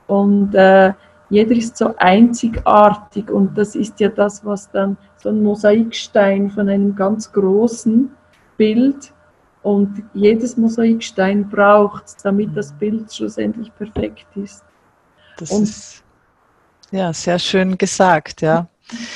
Und 0.07 0.55
äh, 0.55 0.93
jeder 1.30 1.55
ist 1.55 1.78
so 1.78 1.93
einzigartig 1.97 3.30
und 3.32 3.57
das 3.57 3.76
ist 3.76 3.99
ja 3.99 4.09
das, 4.09 4.45
was 4.45 4.69
dann 4.71 4.97
ein 5.30 5.43
Mosaikstein 5.43 6.49
von 6.49 6.69
einem 6.69 6.95
ganz 6.95 7.32
großen 7.32 8.09
Bild 8.57 9.13
und 9.63 10.03
jedes 10.13 10.57
Mosaikstein 10.57 11.49
braucht, 11.49 12.03
damit 12.23 12.55
das 12.55 12.71
Bild 12.73 13.11
schlussendlich 13.13 13.73
perfekt 13.76 14.28
ist. 14.36 14.63
Das 15.38 15.51
und 15.51 15.63
ist 15.63 16.03
ja 16.91 17.11
sehr 17.13 17.39
schön 17.39 17.78
gesagt, 17.78 18.41
ja. 18.41 18.67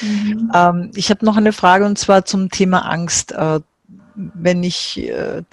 Mhm. 0.02 0.52
Ähm, 0.54 0.92
ich 0.96 1.12
habe 1.12 1.24
noch 1.24 1.38
eine 1.38 1.54
Frage 1.54 1.86
und 1.86 1.98
zwar 1.98 2.26
zum 2.26 2.50
Thema 2.50 2.90
Angst. 2.90 3.32
Äh, 3.32 3.60
wenn 4.16 4.64
ich 4.64 4.98
äh, 4.98 5.44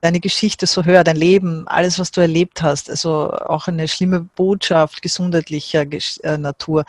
deine 0.00 0.20
Geschichte 0.20 0.66
so 0.66 0.84
höre, 0.84 1.04
dein 1.04 1.16
Leben, 1.16 1.66
alles, 1.68 1.98
was 1.98 2.10
du 2.10 2.20
erlebt 2.20 2.62
hast, 2.62 2.90
also 2.90 3.30
auch 3.32 3.68
eine 3.68 3.86
schlimme 3.88 4.20
Botschaft 4.20 5.02
gesundheitlicher 5.02 5.86
äh, 6.22 6.38
Natur, 6.38 6.84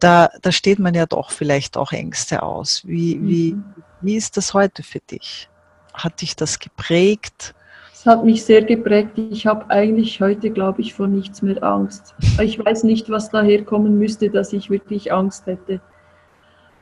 da, 0.00 0.30
da 0.42 0.52
steht 0.52 0.78
man 0.78 0.94
ja 0.94 1.06
doch 1.06 1.30
vielleicht 1.30 1.76
auch 1.76 1.92
Ängste 1.92 2.42
aus. 2.42 2.82
Wie, 2.86 3.20
wie, 3.22 3.52
mhm. 3.54 3.64
wie 4.00 4.16
ist 4.16 4.36
das 4.36 4.54
heute 4.54 4.82
für 4.82 5.00
dich? 5.00 5.48
Hat 5.94 6.20
dich 6.20 6.36
das 6.36 6.58
geprägt? 6.58 7.54
Es 7.92 8.04
hat 8.04 8.24
mich 8.24 8.44
sehr 8.44 8.62
geprägt. 8.62 9.12
Ich 9.16 9.46
habe 9.46 9.68
eigentlich 9.70 10.20
heute, 10.20 10.50
glaube 10.50 10.82
ich, 10.82 10.94
vor 10.94 11.08
nichts 11.08 11.42
mehr 11.42 11.62
Angst. 11.62 12.14
Ich 12.40 12.62
weiß 12.62 12.84
nicht, 12.84 13.10
was 13.10 13.30
daher 13.30 13.64
kommen 13.64 13.98
müsste, 13.98 14.30
dass 14.30 14.52
ich 14.52 14.70
wirklich 14.70 15.12
Angst 15.12 15.46
hätte. 15.46 15.80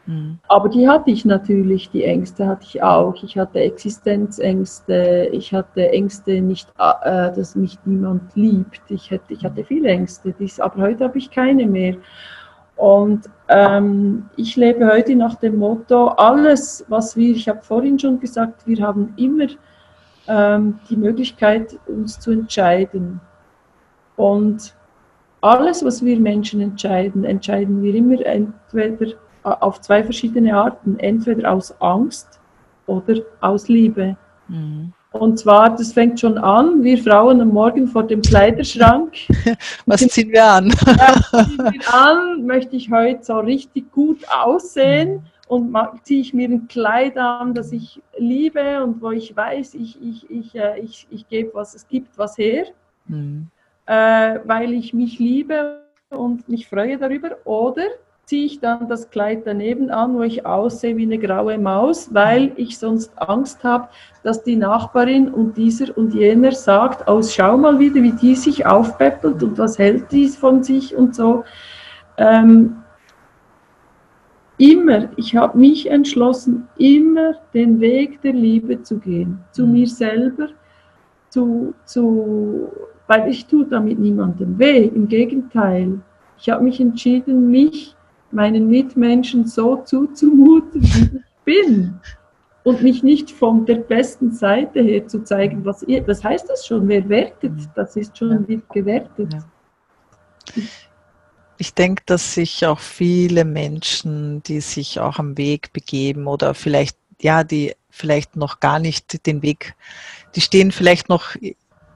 Mhm. 0.06 0.38
Aber 0.48 0.68
die 0.68 0.88
hatte 0.88 1.10
ich 1.10 1.24
natürlich, 1.24 1.90
die 1.90 2.04
Ängste 2.04 2.46
hatte 2.46 2.66
ich 2.66 2.82
auch. 2.82 3.22
Ich 3.22 3.38
hatte 3.38 3.60
Existenzängste, 3.60 5.28
ich 5.32 5.54
hatte 5.54 5.88
Ängste, 5.90 6.40
nicht, 6.40 6.68
äh, 6.78 7.32
dass 7.32 7.56
mich 7.56 7.78
niemand 7.84 8.34
liebt. 8.34 8.82
Ich 8.88 9.10
hatte, 9.10 9.32
ich 9.32 9.44
hatte 9.44 9.64
viele 9.64 9.88
Ängste, 9.88 10.34
dies, 10.38 10.60
aber 10.60 10.82
heute 10.82 11.04
habe 11.04 11.18
ich 11.18 11.30
keine 11.30 11.66
mehr. 11.66 11.96
Und 12.76 13.30
ähm, 13.48 14.28
ich 14.36 14.56
lebe 14.56 14.86
heute 14.86 15.14
nach 15.14 15.36
dem 15.36 15.58
Motto, 15.58 16.08
alles, 16.08 16.84
was 16.88 17.16
wir, 17.16 17.34
ich 17.34 17.48
habe 17.48 17.62
vorhin 17.62 17.98
schon 17.98 18.18
gesagt, 18.18 18.66
wir 18.66 18.84
haben 18.84 19.12
immer 19.16 19.46
ähm, 20.26 20.78
die 20.88 20.96
Möglichkeit, 20.96 21.78
uns 21.86 22.18
zu 22.18 22.32
entscheiden. 22.32 23.20
Und 24.16 24.74
alles, 25.40 25.84
was 25.84 26.04
wir 26.04 26.18
Menschen 26.18 26.60
entscheiden, 26.60 27.24
entscheiden 27.24 27.82
wir 27.82 27.94
immer 27.94 28.24
entweder 28.24 29.14
auf 29.42 29.80
zwei 29.80 30.02
verschiedene 30.02 30.56
Arten, 30.56 30.98
entweder 30.98 31.52
aus 31.52 31.78
Angst 31.80 32.40
oder 32.86 33.20
aus 33.40 33.68
Liebe. 33.68 34.16
Mhm. 34.48 34.92
Und 35.14 35.38
zwar, 35.38 35.70
das 35.70 35.92
fängt 35.92 36.18
schon 36.18 36.36
an, 36.38 36.82
wir 36.82 36.98
Frauen 36.98 37.40
am 37.40 37.50
Morgen 37.50 37.86
vor 37.86 38.02
dem 38.02 38.20
Kleiderschrank. 38.20 39.12
Was 39.86 40.00
ziehen 40.08 40.32
wir 40.32 40.44
an? 40.44 40.68
ja, 40.86 41.44
ziehen 41.44 41.58
wir 41.58 41.94
an, 41.94 42.44
möchte 42.44 42.74
ich 42.74 42.90
heute 42.90 43.22
so 43.22 43.38
richtig 43.38 43.92
gut 43.92 44.18
aussehen 44.28 45.24
und 45.46 45.72
ziehe 46.02 46.20
ich 46.20 46.34
mir 46.34 46.48
ein 46.48 46.66
Kleid 46.66 47.16
an, 47.16 47.54
das 47.54 47.70
ich 47.70 48.02
liebe 48.18 48.82
und 48.82 49.00
wo 49.00 49.12
ich 49.12 49.36
weiß, 49.36 49.74
ich, 49.74 50.02
ich, 50.02 50.28
ich, 50.28 50.54
äh, 50.56 50.80
ich, 50.80 51.06
ich 51.10 51.28
gebe 51.28 51.54
was, 51.54 51.76
es 51.76 51.86
gibt 51.86 52.18
was 52.18 52.36
her, 52.36 52.66
mhm. 53.06 53.46
äh, 53.86 54.40
weil 54.44 54.72
ich 54.72 54.92
mich 54.94 55.20
liebe 55.20 55.80
und 56.10 56.48
mich 56.48 56.66
freue 56.66 56.98
darüber. 56.98 57.36
Oder 57.44 57.86
ziehe 58.26 58.46
ich 58.46 58.60
dann 58.60 58.88
das 58.88 59.10
Kleid 59.10 59.42
daneben 59.44 59.90
an, 59.90 60.14
wo 60.14 60.22
ich 60.22 60.46
aussehe 60.46 60.96
wie 60.96 61.02
eine 61.02 61.18
graue 61.18 61.58
Maus, 61.58 62.12
weil 62.14 62.52
ich 62.56 62.78
sonst 62.78 63.12
Angst 63.16 63.62
habe, 63.64 63.88
dass 64.22 64.42
die 64.42 64.56
Nachbarin 64.56 65.28
und 65.28 65.56
dieser 65.56 65.96
und 65.96 66.14
jener 66.14 66.52
sagt, 66.52 67.08
oh, 67.08 67.22
schau 67.22 67.58
mal 67.58 67.78
wieder, 67.78 68.02
wie 68.02 68.12
die 68.12 68.34
sich 68.34 68.64
aufpeppelt 68.64 69.42
und 69.42 69.58
was 69.58 69.78
hält 69.78 70.10
die 70.10 70.28
von 70.28 70.62
sich 70.62 70.96
und 70.96 71.14
so. 71.14 71.44
Ähm, 72.16 72.76
immer, 74.56 75.08
ich 75.16 75.36
habe 75.36 75.58
mich 75.58 75.90
entschlossen, 75.90 76.66
immer 76.78 77.34
den 77.52 77.80
Weg 77.80 78.22
der 78.22 78.32
Liebe 78.32 78.82
zu 78.82 78.98
gehen, 78.98 79.40
zu 79.52 79.66
mhm. 79.66 79.72
mir 79.72 79.86
selber, 79.86 80.48
zu, 81.28 81.74
zu, 81.84 82.70
weil 83.06 83.28
ich 83.28 83.46
tue 83.46 83.66
damit 83.66 83.98
niemandem 83.98 84.58
weh, 84.58 84.86
im 84.86 85.08
Gegenteil. 85.08 86.00
Ich 86.38 86.48
habe 86.48 86.64
mich 86.64 86.80
entschieden, 86.80 87.50
mich 87.50 87.93
meinen 88.34 88.68
Mitmenschen 88.68 89.46
so 89.46 89.76
zuzumuten, 89.76 90.82
wie 90.82 91.18
ich 91.18 91.22
bin. 91.44 92.00
Und 92.62 92.82
mich 92.82 93.02
nicht 93.02 93.30
von 93.30 93.66
der 93.66 93.76
besten 93.76 94.32
Seite 94.32 94.80
her 94.80 95.06
zu 95.06 95.22
zeigen, 95.22 95.66
was 95.66 95.82
ihr, 95.82 96.00
das 96.00 96.24
heißt 96.24 96.48
das 96.48 96.66
schon, 96.66 96.88
wer 96.88 97.06
wertet, 97.10 97.52
das 97.74 97.94
ist 97.94 98.16
schon 98.16 98.46
ja. 98.48 98.58
gewertet. 98.72 99.34
Ja. 99.34 100.62
Ich 101.58 101.74
denke, 101.74 102.02
dass 102.06 102.34
sich 102.34 102.64
auch 102.64 102.80
viele 102.80 103.44
Menschen, 103.44 104.42
die 104.44 104.60
sich 104.60 104.98
auch 104.98 105.18
am 105.18 105.36
Weg 105.36 105.74
begeben 105.74 106.26
oder 106.26 106.54
vielleicht, 106.54 106.96
ja, 107.20 107.44
die 107.44 107.74
vielleicht 107.90 108.34
noch 108.34 108.60
gar 108.60 108.78
nicht 108.78 109.26
den 109.26 109.42
Weg, 109.42 109.74
die 110.34 110.40
stehen 110.40 110.72
vielleicht 110.72 111.08
noch 111.08 111.36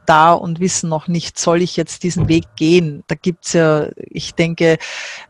da 0.08 0.32
und 0.32 0.60
wissen 0.60 0.88
noch 0.88 1.08
nicht, 1.08 1.38
soll 1.38 1.62
ich 1.62 1.76
jetzt 1.76 2.02
diesen 2.02 2.28
Weg 2.28 2.44
gehen? 2.56 3.04
Da 3.08 3.14
gibt's 3.14 3.52
ja, 3.52 3.88
ich 3.96 4.34
denke, 4.34 4.78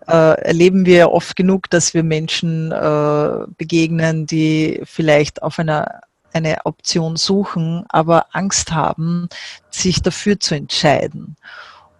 äh, 0.07 0.41
erleben 0.43 0.87
wir 0.87 1.11
oft 1.11 1.37
genug, 1.37 1.69
dass 1.71 1.95
wir 1.95 2.03
Menschen 2.03 2.73
äh, 2.73 3.47
begegnen, 3.57 4.27
die 4.27 4.81
vielleicht 4.85 5.43
auf 5.43 5.59
einer 5.59 6.01
eine 6.35 6.67
Option 6.67 7.17
suchen, 7.17 7.85
aber 7.89 8.27
Angst 8.33 8.73
haben, 8.73 9.29
sich 9.71 10.03
dafür 10.03 10.39
zu 10.39 10.55
entscheiden. 10.55 11.37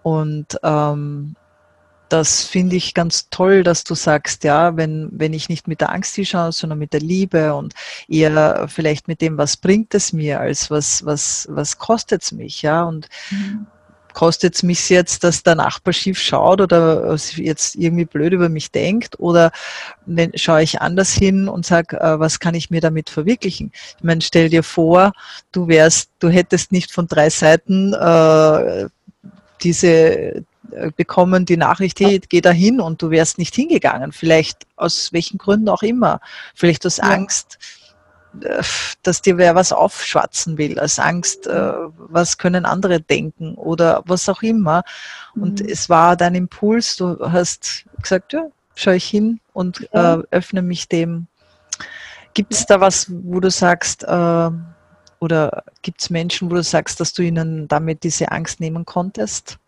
Und 0.03 0.59
ähm, 0.63 1.35
das 2.09 2.45
finde 2.45 2.77
ich 2.77 2.95
ganz 2.95 3.29
toll, 3.31 3.63
dass 3.63 3.85
du 3.85 3.95
sagst, 3.95 4.45
ja, 4.45 4.77
wenn, 4.77 5.09
wenn 5.13 5.33
ich 5.33 5.49
nicht 5.49 5.69
mit 5.69 5.81
der 5.81 5.93
Angst 5.93 6.15
hinschaue, 6.15 6.53
sondern 6.53 6.79
mit 6.79 6.93
der 6.93 7.01
Liebe 7.01 7.55
und 7.55 7.75
eher 8.09 8.67
vielleicht 8.69 9.09
mit 9.09 9.21
dem, 9.21 9.37
was 9.39 9.57
bringt 9.57 9.95
es 9.95 10.13
mir, 10.13 10.41
als 10.41 10.71
was, 10.71 11.05
was, 11.05 11.47
was 11.51 11.79
kostet 11.79 12.23
es 12.23 12.33
mich, 12.33 12.63
ja. 12.63 12.85
Und 12.85 13.09
mhm. 13.31 13.67
kostet 14.15 14.55
es 14.55 14.63
mich 14.63 14.89
jetzt, 14.89 15.23
dass 15.23 15.43
der 15.43 15.55
Nachbar 15.55 15.93
schief 15.93 16.19
schaut 16.19 16.61
oder 16.61 17.15
jetzt 17.37 17.77
irgendwie 17.77 18.07
blöd 18.07 18.33
über 18.33 18.49
mich 18.49 18.71
denkt 18.71 19.21
oder 19.21 19.53
wenn, 20.07 20.33
schaue 20.37 20.63
ich 20.63 20.81
anders 20.81 21.13
hin 21.13 21.49
und 21.49 21.67
sage, 21.67 22.01
äh, 22.01 22.19
was 22.19 22.41
kann 22.41 22.55
ich 22.55 22.71
mir 22.71 22.81
damit 22.81 23.11
verwirklichen? 23.11 23.71
Ich 23.99 24.05
meine, 24.05 24.23
stell 24.23 24.49
dir 24.49 24.63
vor, 24.63 25.13
du 25.53 25.69
wärst, 25.69 26.11
du 26.21 26.31
hättest 26.31 26.73
nicht 26.73 26.91
von 26.91 27.07
drei 27.07 27.29
Seiten 27.29 27.93
äh, 27.93 28.89
diese 29.63 30.45
bekommen 30.97 31.47
die 31.47 31.57
Nachricht, 31.57 32.01
hey, 32.01 32.21
geh 32.29 32.41
da 32.41 32.51
hin 32.51 32.81
und 32.81 33.01
du 33.03 33.11
wärst 33.11 33.39
nicht 33.39 33.55
hingegangen. 33.55 34.13
Vielleicht 34.13 34.67
aus 34.77 35.13
welchen 35.13 35.39
Gründen 35.39 35.69
auch 35.69 35.83
immer. 35.83 36.21
Vielleicht 36.55 36.85
aus 36.87 37.01
Angst, 37.01 37.59
äh, 38.43 38.63
dass 39.03 39.23
dir 39.23 39.39
wer 39.39 39.55
was 39.55 39.73
aufschwatzen 39.73 40.59
will, 40.59 40.79
aus 40.79 40.99
Angst, 40.99 41.47
äh, 41.47 41.73
was 41.97 42.39
können 42.39 42.65
andere 42.65 43.01
denken 43.01 43.55
oder 43.55 44.03
was 44.07 44.29
auch 44.29 44.43
immer. 44.43 44.83
Und 45.35 45.61
mhm. 45.61 45.69
es 45.69 45.89
war 45.89 46.17
dein 46.17 46.35
Impuls, 46.35 46.97
du 46.97 47.19
hast 47.21 47.85
gesagt, 48.03 48.33
ja, 48.33 48.47
schaue 48.75 48.97
ich 48.97 49.07
hin 49.07 49.41
und 49.53 49.89
äh, 49.93 50.19
öffne 50.31 50.63
mich 50.63 50.89
dem. 50.89 51.27
Gibt 52.35 52.53
es 52.53 52.67
da 52.67 52.81
was, 52.81 53.11
wo 53.11 53.41
du 53.41 53.51
sagst, 53.51 54.05
äh, 54.05 54.51
oder 55.21 55.65
gibt 55.83 56.01
es 56.01 56.11
Menschen, 56.11 56.51
wo 56.51 56.55
du 56.55 56.63
sagst, 56.63 57.01
dass 57.01 57.13
du 57.13 57.23
ihnen 57.23 57.67
damit 57.67 58.05
diese 58.05 58.31
Angst 58.31 58.61
nehmen 58.61 58.85
konntest? 58.85 59.59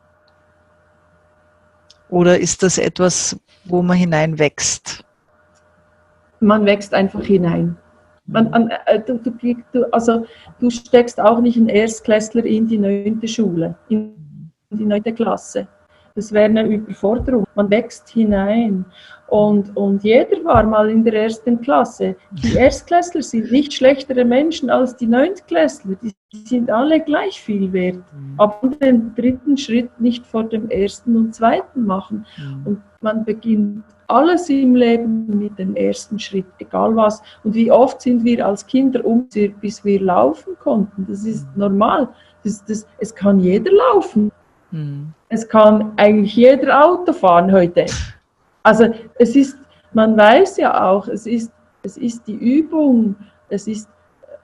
Oder 2.11 2.39
ist 2.39 2.63
das 2.63 2.79
etwas, 2.79 3.39
wo 3.65 3.83
man 3.83 3.97
hineinwächst? 3.97 5.05
Man 6.41 6.65
wächst 6.67 6.95
einfach 6.95 7.23
hinein. 7.23 7.77
Man, 8.27 8.71
äh, 8.87 9.01
du, 9.01 9.19
du, 9.19 9.33
du, 9.73 9.93
also, 9.93 10.25
du 10.61 10.71
steckst 10.71 11.21
auch 11.21 11.41
nicht 11.41 11.57
einen 11.57 11.69
Erstklässler 11.69 12.45
in 12.45 12.69
die 12.69 12.79
neunte 12.79 13.27
Schule, 13.27 13.75
in 13.89 14.15
die 14.71 14.85
neunte 14.85 15.13
Klasse. 15.13 15.67
Das 16.15 16.33
wäre 16.33 16.47
eine 16.47 16.65
Überforderung. 16.65 17.47
Man 17.55 17.71
wächst 17.71 18.09
hinein. 18.11 18.85
Und, 19.31 19.76
und 19.76 20.03
jeder 20.03 20.45
war 20.45 20.64
mal 20.64 20.91
in 20.91 21.05
der 21.05 21.14
ersten 21.14 21.61
Klasse. 21.61 22.16
Die 22.33 22.55
Erstklässler 22.57 23.22
sind 23.22 23.53
nicht 23.53 23.72
schlechtere 23.72 24.24
Menschen 24.24 24.70
als 24.70 24.97
die 24.97 25.07
Neuntklässler. 25.07 25.97
Die 26.03 26.12
sind 26.33 26.68
alle 26.68 27.01
gleich 27.01 27.41
viel 27.41 27.72
wert. 27.72 27.97
Mhm. 28.12 28.35
Aber 28.39 28.68
den 28.68 29.14
dritten 29.14 29.57
Schritt 29.57 30.01
nicht 30.01 30.26
vor 30.26 30.45
dem 30.45 30.68
ersten 30.68 31.16
und 31.16 31.35
zweiten 31.35 31.87
machen. 31.87 32.26
Mhm. 32.39 32.66
Und 32.66 32.83
man 33.03 33.24
beginnt 33.24 33.85
alles 34.09 34.51
im 34.51 34.74
Leben 34.74 35.26
mit 35.39 35.57
dem 35.61 35.76
ersten 35.76 36.18
Schritt, 36.18 36.47
egal 36.59 36.97
was. 36.97 37.22
Und 37.45 37.55
wie 37.55 37.70
oft 37.70 38.03
sind 38.03 38.24
wir 38.24 38.45
als 38.45 38.66
Kinder 38.66 39.05
um, 39.05 39.28
bis 39.61 39.85
wir 39.85 40.01
laufen 40.01 40.57
konnten. 40.59 41.07
Das 41.09 41.24
ist 41.24 41.47
mhm. 41.55 41.61
normal. 41.61 42.09
Das, 42.43 42.64
das, 42.64 42.85
es 42.99 43.14
kann 43.14 43.39
jeder 43.39 43.70
laufen. 43.70 44.33
Mhm. 44.72 45.12
Es 45.28 45.49
kann 45.49 45.93
eigentlich 45.97 46.35
jeder 46.35 46.85
Auto 46.85 47.12
fahren 47.12 47.53
heute. 47.53 47.87
Also 48.63 48.93
es 49.19 49.37
ist, 49.37 49.57
man 49.93 50.17
weiß 50.17 50.59
ja 50.59 50.89
auch, 50.89 51.09
es 51.09 51.27
ist, 51.27 51.53
es 51.83 51.97
ist 51.97 52.27
die 52.27 52.35
Übung, 52.35 53.17
es 53.49 53.67
ist, 53.67 53.89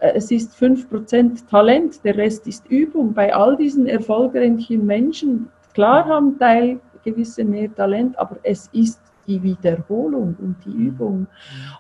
äh, 0.01 0.13
es 0.15 0.31
ist 0.31 0.55
5% 0.55 1.49
Talent, 1.49 2.05
der 2.05 2.17
Rest 2.17 2.47
ist 2.47 2.67
Übung. 2.69 3.13
Bei 3.13 3.35
all 3.35 3.57
diesen 3.57 3.87
erfolgreichen 3.87 4.87
Menschen, 4.87 5.49
klar 5.75 6.07
haben 6.07 6.39
Teil 6.39 6.81
gewisse 7.05 7.45
mehr 7.45 7.73
Talent, 7.75 8.19
aber 8.19 8.37
es 8.43 8.69
ist 8.73 9.01
die 9.27 9.43
Wiederholung 9.43 10.37
und 10.41 10.57
die 10.65 10.71
mhm. 10.71 10.87
Übung. 10.87 11.27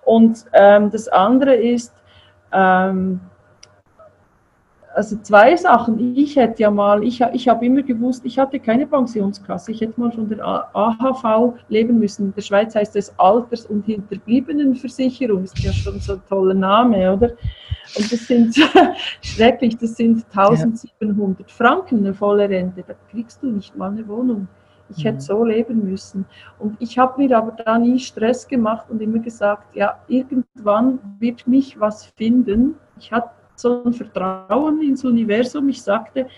Und 0.04 0.44
ähm, 0.52 0.90
das 0.90 1.08
andere 1.08 1.54
ist, 1.56 1.92
ähm, 2.52 3.20
also 4.96 5.16
zwei 5.16 5.54
Sachen. 5.56 6.16
Ich 6.16 6.36
hätte 6.36 6.62
ja 6.62 6.70
mal, 6.70 7.04
ich, 7.04 7.20
ich 7.20 7.48
habe 7.48 7.66
immer 7.66 7.82
gewusst, 7.82 8.24
ich 8.24 8.38
hatte 8.38 8.58
keine 8.58 8.86
Pensionskasse. 8.86 9.72
Ich 9.72 9.82
hätte 9.82 10.00
mal 10.00 10.10
von 10.10 10.26
der 10.26 10.42
AHV 10.42 11.54
leben 11.68 11.98
müssen. 11.98 12.28
In 12.28 12.34
der 12.34 12.40
Schweiz 12.40 12.74
heißt 12.74 12.96
es 12.96 13.12
Alters- 13.18 13.66
und 13.66 13.84
Hinterbliebenenversicherung. 13.84 15.44
Ist 15.44 15.58
ja 15.58 15.70
schon 15.72 16.00
so 16.00 16.14
ein 16.14 16.22
toller 16.26 16.54
Name, 16.54 17.12
oder? 17.12 17.28
Und 17.94 18.10
das 18.10 18.26
sind 18.26 18.56
schrecklich, 19.20 19.76
das 19.76 19.96
sind 19.96 20.24
1700 20.34 21.40
ja. 21.40 21.46
Franken, 21.46 21.98
eine 21.98 22.14
volle 22.14 22.48
Rente. 22.48 22.82
Da 22.86 22.94
kriegst 23.10 23.42
du 23.42 23.50
nicht 23.50 23.76
mal 23.76 23.90
eine 23.90 24.08
Wohnung. 24.08 24.48
Ich 24.88 25.04
hätte 25.04 25.16
mhm. 25.16 25.20
so 25.20 25.44
leben 25.44 25.90
müssen. 25.90 26.24
Und 26.58 26.76
ich 26.80 26.98
habe 26.98 27.20
mir 27.20 27.36
aber 27.36 27.52
da 27.52 27.78
nie 27.78 27.98
Stress 27.98 28.48
gemacht 28.48 28.86
und 28.88 29.02
immer 29.02 29.18
gesagt, 29.18 29.76
ja, 29.76 29.98
irgendwann 30.08 31.00
wird 31.18 31.46
mich 31.46 31.78
was 31.78 32.06
finden. 32.16 32.76
Ich 32.98 33.12
hatte 33.12 33.35
so 33.56 33.84
ein 33.84 33.92
Vertrauen 33.92 34.82
ins 34.82 35.04
Universum. 35.04 35.68
Ich 35.68 35.82
sagte, 35.82 36.28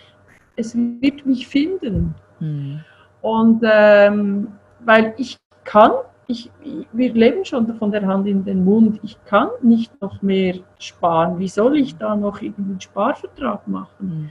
es 0.56 0.76
wird 0.76 1.26
mich 1.26 1.46
finden. 1.46 2.14
Mhm. 2.40 2.80
Und 3.20 3.62
ähm, 3.64 4.48
weil 4.80 5.14
ich 5.18 5.38
kann, 5.64 5.92
ich, 6.26 6.50
wir 6.92 7.12
leben 7.12 7.44
schon 7.44 7.66
von 7.78 7.90
der 7.90 8.06
Hand 8.06 8.26
in 8.26 8.44
den 8.44 8.64
Mund, 8.64 9.00
ich 9.02 9.16
kann 9.24 9.48
nicht 9.62 10.00
noch 10.00 10.22
mehr 10.22 10.56
sparen. 10.78 11.38
Wie 11.38 11.48
soll 11.48 11.76
ich 11.76 11.96
da 11.96 12.14
noch 12.14 12.40
einen 12.40 12.80
Sparvertrag 12.80 13.66
machen? 13.66 13.88
Mhm. 13.98 14.30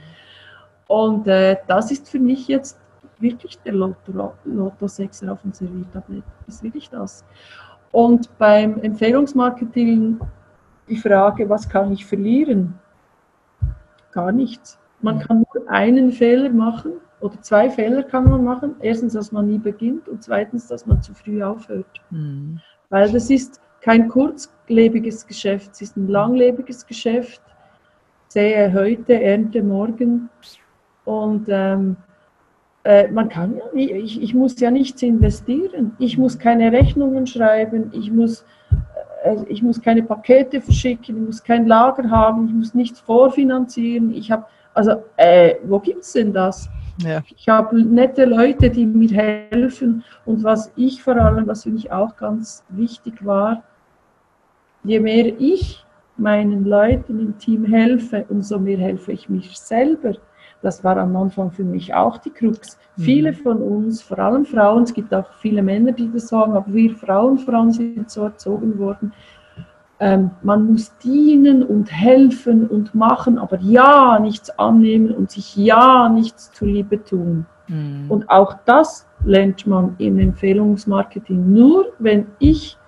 Und 0.86 1.28
äh, 1.28 1.56
das 1.66 1.90
ist 1.90 2.08
für 2.08 2.18
mich 2.18 2.48
jetzt 2.48 2.78
wirklich 3.18 3.58
der 3.58 3.74
Lotto, 3.74 4.32
Lotto 4.44 4.86
6 4.86 5.24
auf 5.28 5.42
dem 5.42 5.52
Serviertablett. 5.52 6.24
Ist 6.46 6.62
wirklich 6.62 6.88
das. 6.88 7.24
Und 7.92 8.36
beim 8.38 8.80
Empfehlungsmarketing 8.80 10.20
die 10.88 10.96
Frage, 10.96 11.48
was 11.48 11.68
kann 11.68 11.92
ich 11.92 12.04
verlieren? 12.04 12.74
Gar 14.12 14.32
nichts. 14.32 14.78
Man 15.00 15.20
kann 15.20 15.44
nur 15.54 15.70
einen 15.70 16.10
Fehler 16.10 16.50
machen 16.50 16.92
oder 17.20 17.40
zwei 17.42 17.70
Fehler 17.70 18.02
kann 18.02 18.28
man 18.28 18.44
machen. 18.44 18.74
Erstens, 18.80 19.12
dass 19.12 19.32
man 19.32 19.46
nie 19.46 19.58
beginnt 19.58 20.08
und 20.08 20.22
zweitens, 20.22 20.66
dass 20.66 20.86
man 20.86 21.02
zu 21.02 21.14
früh 21.14 21.42
aufhört. 21.42 22.00
Mhm. 22.10 22.60
Weil 22.90 23.10
das 23.12 23.30
ist 23.30 23.60
kein 23.80 24.08
kurzlebiges 24.08 25.26
Geschäft, 25.26 25.72
es 25.72 25.82
ist 25.82 25.96
ein 25.96 26.08
langlebiges 26.08 26.86
Geschäft. 26.86 27.42
Sehe 28.28 28.72
heute, 28.72 29.22
ernte 29.22 29.62
morgen. 29.62 30.28
Und 31.04 31.46
ähm, 31.48 31.96
äh, 32.84 33.08
man 33.08 33.28
kann 33.28 33.56
ja, 33.56 33.64
ich, 33.72 34.20
ich 34.20 34.34
muss 34.34 34.58
ja 34.60 34.70
nichts 34.70 35.02
investieren. 35.02 35.92
Ich 35.98 36.18
muss 36.18 36.38
keine 36.38 36.72
Rechnungen 36.72 37.26
schreiben, 37.26 37.90
ich 37.92 38.10
muss 38.10 38.44
ich 39.48 39.62
muss 39.62 39.80
keine 39.80 40.02
Pakete 40.02 40.60
verschicken, 40.60 41.16
ich 41.16 41.26
muss 41.26 41.42
kein 41.42 41.66
Lager 41.66 42.08
haben, 42.10 42.46
ich 42.46 42.52
muss 42.52 42.74
nichts 42.74 43.00
vorfinanzieren. 43.00 44.14
Ich 44.14 44.30
habe, 44.30 44.44
also, 44.74 45.02
äh, 45.16 45.56
wo 45.64 45.78
gibt 45.78 46.02
es 46.02 46.12
denn 46.12 46.32
das? 46.32 46.68
Ja. 47.02 47.22
Ich 47.36 47.48
habe 47.48 47.80
nette 47.80 48.24
Leute, 48.24 48.70
die 48.70 48.86
mir 48.86 49.10
helfen. 49.10 50.04
Und 50.24 50.42
was 50.42 50.72
ich 50.76 51.02
vor 51.02 51.16
allem, 51.16 51.46
was 51.46 51.64
für 51.64 51.70
mich 51.70 51.90
auch 51.92 52.16
ganz 52.16 52.64
wichtig 52.68 53.24
war, 53.24 53.62
je 54.84 55.00
mehr 55.00 55.26
ich 55.38 55.84
meinen 56.16 56.64
Leuten 56.64 57.20
im 57.20 57.38
Team 57.38 57.64
helfe, 57.64 58.24
umso 58.28 58.58
mehr 58.58 58.78
helfe 58.78 59.12
ich 59.12 59.28
mich 59.28 59.58
selber. 59.58 60.14
Das 60.60 60.82
war 60.82 60.96
am 60.96 61.14
Anfang 61.16 61.50
für 61.52 61.64
mich 61.64 61.94
auch 61.94 62.18
die 62.18 62.30
Krux. 62.30 62.78
Mhm. 62.96 63.02
Viele 63.02 63.32
von 63.32 63.62
uns, 63.62 64.02
vor 64.02 64.18
allem 64.18 64.44
Frauen, 64.44 64.82
es 64.82 64.92
gibt 64.92 65.14
auch 65.14 65.32
viele 65.40 65.62
Männer, 65.62 65.92
die 65.92 66.10
das 66.12 66.28
sagen, 66.28 66.54
aber 66.54 66.72
wir 66.72 66.94
Frauen, 66.94 67.38
Frauen 67.38 67.70
sind 67.70 68.10
so 68.10 68.22
erzogen 68.24 68.78
worden. 68.78 69.12
Ähm, 70.00 70.30
man 70.42 70.70
muss 70.70 70.96
dienen 70.98 71.62
und 71.62 71.90
helfen 71.90 72.66
und 72.66 72.94
machen, 72.94 73.38
aber 73.38 73.58
ja 73.60 74.18
nichts 74.20 74.50
annehmen 74.58 75.12
und 75.12 75.30
sich 75.30 75.56
ja 75.56 76.08
nichts 76.08 76.52
zuliebe 76.52 77.02
tun. 77.02 77.46
Mhm. 77.68 78.06
Und 78.08 78.30
auch 78.30 78.54
das 78.64 79.06
lernt 79.24 79.66
man 79.66 79.94
im 79.98 80.18
Empfehlungsmarketing 80.18 81.52
nur, 81.52 81.92
wenn 81.98 82.26
ich 82.38 82.78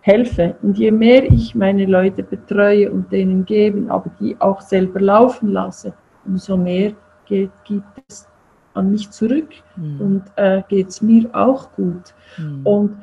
helfe. 0.00 0.54
Und 0.62 0.78
je 0.78 0.90
mehr 0.90 1.24
ich 1.30 1.54
meine 1.54 1.86
Leute 1.86 2.22
betreue 2.22 2.90
und 2.90 3.10
denen 3.12 3.44
gebe, 3.44 3.90
aber 3.90 4.10
die 4.20 4.36
auch 4.40 4.60
selber 4.60 5.00
laufen 5.00 5.52
lasse, 5.52 5.92
umso 6.28 6.56
mehr 6.56 6.92
geht, 7.26 7.50
gibt 7.64 7.84
es 8.06 8.28
an 8.74 8.90
mich 8.90 9.10
zurück 9.10 9.48
mhm. 9.76 10.00
und 10.00 10.22
äh, 10.36 10.62
geht 10.68 10.88
es 10.88 11.02
mir 11.02 11.28
auch 11.34 11.72
gut. 11.72 12.14
Mhm. 12.36 12.60
Und 12.64 12.96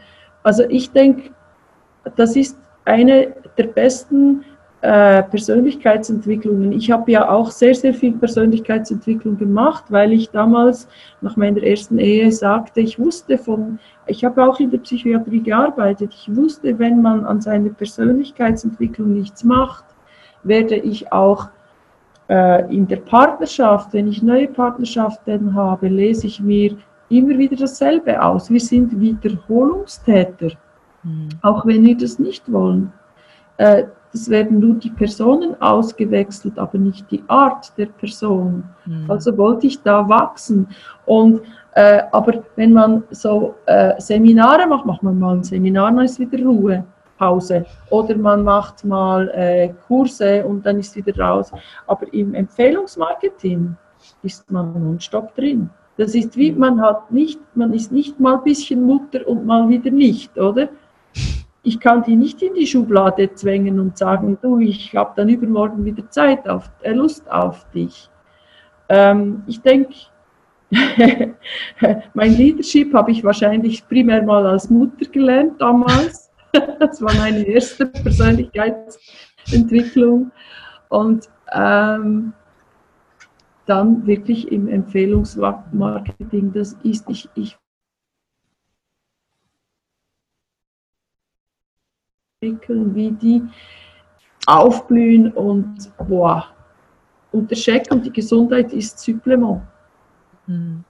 also 0.43 0.63
ich 0.69 0.91
denke, 0.91 1.31
das 2.15 2.35
ist 2.35 2.57
eine 2.85 3.33
der 3.57 3.67
besten 3.67 4.45
äh, 4.81 5.23
Persönlichkeitsentwicklungen. 5.23 6.71
Ich 6.71 6.91
habe 6.91 7.11
ja 7.11 7.27
auch 7.27 7.49
sehr, 7.49 7.73
sehr 7.73 7.93
viel 7.93 8.13
Persönlichkeitsentwicklung 8.13 9.37
gemacht, 9.37 9.85
weil 9.89 10.13
ich 10.13 10.29
damals 10.29 10.87
nach 11.21 11.35
meiner 11.35 11.63
ersten 11.63 11.97
Ehe 11.97 12.31
sagte, 12.31 12.81
ich 12.81 12.99
wusste 12.99 13.37
von, 13.37 13.79
ich 14.05 14.23
habe 14.23 14.43
auch 14.43 14.59
in 14.59 14.69
der 14.69 14.77
Psychiatrie 14.77 15.41
gearbeitet, 15.41 16.13
ich 16.13 16.35
wusste, 16.35 16.77
wenn 16.77 17.01
man 17.01 17.25
an 17.25 17.41
seiner 17.41 17.69
Persönlichkeitsentwicklung 17.69 19.13
nichts 19.13 19.43
macht, 19.43 19.85
werde 20.43 20.75
ich 20.75 21.11
auch 21.11 21.47
in 22.27 22.87
der 22.87 22.97
Partnerschaft, 22.97 23.93
wenn 23.93 24.07
ich 24.07 24.23
neue 24.23 24.47
Partnerschaften 24.47 25.53
habe, 25.53 25.87
lese 25.87 26.25
ich 26.25 26.39
mir 26.39 26.75
immer 27.09 27.37
wieder 27.37 27.55
dasselbe 27.55 28.21
aus. 28.21 28.49
Wir 28.49 28.59
sind 28.59 28.99
Wiederholungstäter, 28.99 30.51
mhm. 31.03 31.29
auch 31.41 31.65
wenn 31.65 31.85
wir 31.85 31.97
das 31.97 32.19
nicht 32.19 32.51
wollen. 32.51 32.91
Äh, 33.57 33.83
es 34.13 34.29
werden 34.29 34.59
nur 34.59 34.75
die 34.75 34.89
Personen 34.89 35.59
ausgewechselt, 35.61 36.57
aber 36.57 36.77
nicht 36.77 37.09
die 37.11 37.23
Art 37.27 37.77
der 37.77 37.87
Person. 37.87 38.63
Mhm. 38.85 39.11
Also 39.11 39.37
wollte 39.37 39.67
ich 39.67 39.81
da 39.81 40.07
wachsen. 40.07 40.67
Und, 41.05 41.41
äh, 41.73 42.03
aber 42.11 42.43
wenn 42.55 42.71
man 42.71 43.03
so 43.11 43.55
äh, 43.65 43.99
Seminare 43.99 44.67
macht, 44.67 44.85
macht 44.85 45.03
man 45.03 45.19
mal 45.19 45.35
ein 45.35 45.43
Seminar, 45.43 45.91
dann 45.91 46.05
ist 46.05 46.19
wieder 46.19 46.43
Ruhe. 46.43 46.85
Pause. 47.17 47.65
Oder 47.89 48.15
man 48.17 48.43
macht 48.43 48.83
mal 48.85 49.29
äh, 49.29 49.73
Kurse 49.87 50.45
und 50.45 50.65
dann 50.65 50.79
ist 50.79 50.95
wieder 50.95 51.17
raus. 51.17 51.51
Aber 51.87 52.11
im 52.13 52.33
Empfehlungsmarketing 52.33 53.75
ist 54.23 54.49
man 54.51 54.73
nonstop 54.73 55.35
drin. 55.35 55.69
Das 55.97 56.13
ist 56.13 56.35
wie, 56.35 56.51
man 56.51 56.81
hat 56.81 57.11
nicht, 57.11 57.39
man 57.55 57.73
ist 57.73 57.91
nicht 57.91 58.19
mal 58.19 58.35
ein 58.35 58.43
bisschen 58.43 58.83
Mutter 58.83 59.25
und 59.27 59.45
mal 59.45 59.69
wieder 59.69 59.91
nicht, 59.91 60.37
oder? 60.37 60.69
Ich 61.63 61.79
kann 61.79 62.03
die 62.03 62.15
nicht 62.15 62.41
in 62.41 62.53
die 62.53 62.67
Schublade 62.67 63.33
zwängen 63.33 63.79
und 63.79 63.97
sagen, 63.97 64.37
du, 64.41 64.59
ich 64.59 64.95
habe 64.95 65.13
dann 65.15 65.29
übermorgen 65.29 65.83
wieder 65.85 66.07
Zeit 66.09 66.47
auf, 66.47 66.69
äh, 66.81 66.91
Lust 66.91 67.29
auf 67.31 67.65
dich. 67.71 68.09
Ähm, 68.89 69.43
ich 69.47 69.61
denke, 69.61 69.95
mein 72.13 72.33
Leadership 72.33 72.93
habe 72.93 73.11
ich 73.11 73.23
wahrscheinlich 73.23 73.87
primär 73.87 74.21
mal 74.23 74.45
als 74.45 74.69
Mutter 74.69 75.05
gelernt 75.05 75.59
damals. 75.59 76.24
das 76.79 77.01
war 77.01 77.13
meine 77.15 77.43
erste 77.43 77.87
Persönlichkeitsentwicklung. 77.87 80.31
Und 80.89 81.27
ähm, 81.51 82.33
dann 83.65 84.05
wirklich 84.05 84.51
im 84.51 84.67
Empfehlungsmarketing, 84.67 86.53
das 86.53 86.73
ist, 86.83 87.09
ich, 87.09 87.27
ich 87.35 87.57
wie 92.41 93.11
die 93.11 93.41
aufblühen 94.45 95.31
und 95.31 95.91
boah. 95.97 96.45
Und 97.31 97.49
der 97.49 97.55
Scheck 97.55 97.87
und 97.91 98.05
die 98.05 98.13
Gesundheit 98.13 98.71
ist 98.71 98.99
Supplement. 98.99 99.63
Hm. 100.45 100.83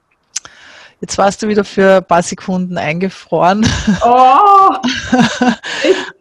Jetzt 1.01 1.17
warst 1.17 1.43
du 1.43 1.47
wieder 1.47 1.63
für 1.63 1.97
ein 1.97 2.05
paar 2.05 2.23
Sekunden 2.23 2.77
eingefroren. 2.77 3.65
Oh. 4.03 4.75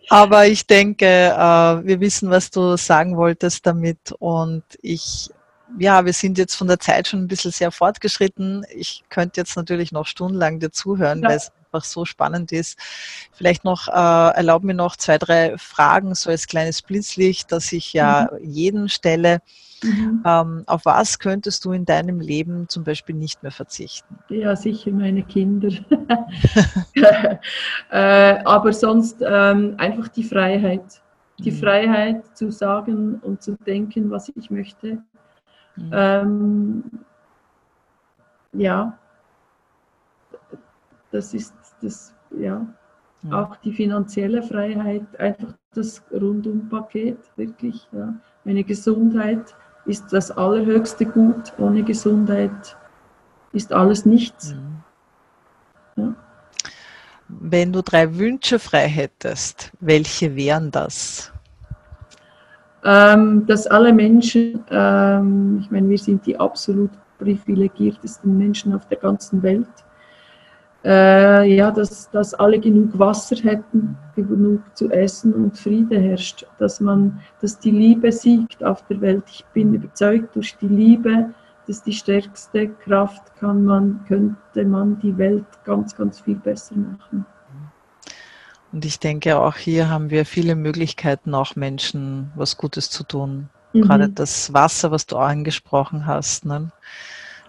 Aber 0.09 0.47
ich 0.47 0.67
denke, 0.67 1.07
äh, 1.07 1.87
wir 1.87 2.01
wissen, 2.01 2.31
was 2.31 2.51
du 2.51 2.77
sagen 2.77 3.17
wolltest 3.17 3.67
damit 3.67 4.13
und 4.19 4.65
ich 4.83 5.31
ja, 5.79 6.05
wir 6.05 6.13
sind 6.13 6.39
jetzt 6.39 6.55
von 6.55 6.69
der 6.69 6.79
Zeit 6.79 7.09
schon 7.09 7.25
ein 7.25 7.29
bisschen 7.29 7.51
sehr 7.51 7.73
fortgeschritten. 7.73 8.65
Ich 8.75 9.03
könnte 9.09 9.41
jetzt 9.41 9.57
natürlich 9.57 9.93
noch 9.93 10.07
stundenlang 10.07 10.61
dir 10.61 10.71
zuhören, 10.71 11.23
ja. 11.23 11.31
weil 11.31 11.37
es 11.37 11.51
einfach 11.75 11.85
so 11.85 12.05
spannend 12.05 12.53
ist. 12.53 12.79
Vielleicht 13.33 13.65
noch, 13.65 13.89
äh, 13.89 13.91
erlaub 14.37 14.63
mir 14.63 14.75
noch 14.75 14.97
zwei, 14.97 15.19
drei 15.19 15.57
Fragen, 15.59 16.15
so 16.15 16.31
als 16.31 16.47
kleines 16.47 16.83
Blitzlicht, 16.83 17.51
dass 17.53 17.73
ich 17.73 17.93
ja 17.93 18.31
mhm. 18.33 18.51
jeden 18.51 18.89
stelle. 18.89 19.41
Mhm. 19.83 20.23
Ähm, 20.25 20.63
auf 20.67 20.85
was 20.85 21.19
könntest 21.19 21.65
du 21.65 21.73
in 21.73 21.85
deinem 21.85 22.21
Leben 22.21 22.69
zum 22.69 22.85
Beispiel 22.85 23.15
nicht 23.15 23.43
mehr 23.43 23.53
verzichten? 23.53 24.19
Ja, 24.29 24.57
sicher 24.57 24.93
meine 24.93 25.23
Kinder. 25.23 25.69
äh, 27.91 28.45
aber 28.45 28.73
sonst 28.73 29.19
ähm, 29.21 29.75
einfach 29.79 30.09
die 30.09 30.25
Freiheit. 30.25 31.03
Die 31.41 31.51
mhm. 31.51 31.57
Freiheit 31.57 32.37
zu 32.37 32.51
sagen 32.53 33.19
und 33.21 33.43
zu 33.43 33.57
denken, 33.57 34.11
was 34.11 34.33
ich 34.35 34.51
möchte 34.51 35.03
Mhm. 35.77 35.91
Ähm, 35.93 36.85
ja, 38.53 38.97
das 41.11 41.35
ist 41.35 41.55
das, 41.85 42.15
ja, 42.39 42.67
ja, 43.23 43.43
auch 43.43 43.57
die 43.57 43.73
finanzielle 43.73 44.43
Freiheit, 44.43 45.03
einfach 45.19 45.55
das 45.75 46.03
Rundumpaket, 46.13 47.19
wirklich. 47.37 47.89
Ja. 47.93 48.15
Meine 48.45 48.65
Gesundheit 48.65 49.55
ist 49.87 50.13
das 50.13 50.31
allerhöchste 50.31 51.07
Gut. 51.07 51.53
Ohne 51.59 51.83
Gesundheit 51.83 52.77
ist 53.53 53.73
alles 53.73 54.05
nichts. 54.05 54.55
Mhm. 54.55 56.03
Ja. 56.03 56.15
Wenn 57.29 57.73
du 57.73 57.83
drei 57.83 58.17
Wünsche 58.19 58.59
frei 58.59 58.89
hättest, 58.89 59.73
welche 59.81 60.35
wären 60.37 60.71
das? 60.71 61.35
ähm, 62.85 63.47
dass 63.47 63.67
alle 63.67 63.93
Menschen, 63.93 64.63
ähm, 64.71 65.59
ich 65.61 65.71
meine, 65.71 65.89
wir 65.89 65.99
sind 65.99 66.25
die 66.27 66.39
absolut 66.39 66.91
privilegiertesten 67.19 68.37
Menschen 68.37 68.75
auf 68.75 68.87
der 68.89 68.99
ganzen 68.99 69.43
Welt, 69.43 69.67
äh, 70.85 71.55
ja, 71.55 71.71
dass, 71.71 72.11
dass 72.11 72.35
alle 72.35 72.61
genug 72.61 72.99
Wasser 72.99 73.37
hätten, 73.37 73.97
genug 74.15 74.61
zu 74.75 74.91
essen 74.91 75.33
und 75.33 75.57
Friede 75.57 75.99
herrscht, 75.99 76.47
dass 76.59 76.81
man, 76.81 77.21
dass 77.41 77.59
die 77.59 77.71
Liebe 77.71 78.13
siegt 78.13 78.63
auf 78.63 78.87
der 78.87 79.01
Welt. 79.01 79.25
Ich 79.29 79.45
bin 79.55 79.75
überzeugt, 79.75 80.37
durch 80.37 80.57
die 80.59 80.69
Liebe, 80.69 81.31
das 81.67 81.79
ist 81.79 81.87
die 81.87 81.93
stärkste 81.93 82.69
Kraft, 82.69 83.35
kann 83.37 83.65
man, 83.65 84.05
könnte 84.07 84.65
man 84.65 84.99
die 85.01 85.17
Welt 85.17 85.47
ganz, 85.65 85.97
ganz 85.97 86.21
viel 86.21 86.37
besser 86.37 86.77
machen. 86.77 87.25
Und 88.73 88.85
ich 88.85 88.99
denke, 88.99 89.39
auch 89.39 89.57
hier 89.57 89.89
haben 89.89 90.11
wir 90.11 90.27
viele 90.27 90.57
Möglichkeiten, 90.57 91.35
auch 91.35 91.57
Menschen 91.57 92.33
was 92.35 92.57
Gutes 92.57 92.91
zu 92.91 93.05
tun. 93.05 93.49
Mhm. 93.73 93.83
Gerade 93.83 94.09
das 94.09 94.53
Wasser, 94.53 94.91
was 94.91 95.07
du 95.07 95.17
angesprochen 95.17 96.07
hast, 96.07 96.45
ne? 96.45 96.73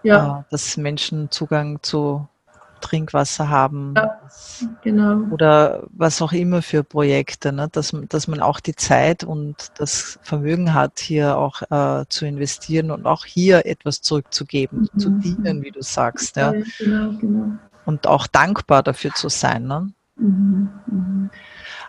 ja. 0.04 0.40
Äh, 0.40 0.44
dass 0.52 0.78
Menschen 0.78 1.32
Zugang 1.32 1.80
zu 1.82 2.28
Trinkwasser 2.86 3.50
haben. 3.50 3.94
Ja, 3.96 4.20
genau. 4.84 5.34
Oder 5.34 5.84
was 5.92 6.22
auch 6.22 6.34
immer 6.34 6.62
für 6.62 6.84
Projekte, 6.84 7.52
ne? 7.52 7.68
dass, 7.72 7.96
dass 8.10 8.28
man 8.28 8.42
auch 8.42 8.60
die 8.60 8.76
Zeit 8.76 9.24
und 9.24 9.72
das 9.78 10.20
Vermögen 10.22 10.74
hat, 10.74 11.00
hier 11.00 11.38
auch 11.38 11.62
äh, 11.64 12.06
zu 12.10 12.26
investieren 12.26 12.92
und 12.92 13.06
auch 13.06 13.26
hier 13.26 13.66
etwas 13.66 14.02
zurückzugeben, 14.02 14.88
mhm. 14.94 15.00
zu 15.00 15.10
dienen, 15.10 15.64
wie 15.64 15.72
du 15.72 15.82
sagst. 15.82 16.36
Ja, 16.36 16.54
ja 16.54 16.64
genau, 16.80 17.18
genau. 17.20 17.52
Und 17.86 18.08
auch 18.08 18.28
dankbar 18.28 18.84
dafür 18.84 19.14
zu 19.14 19.30
sein. 19.30 19.66
Ne? 19.66 19.92
Mhm, 20.18 20.70
mhm. 20.88 21.30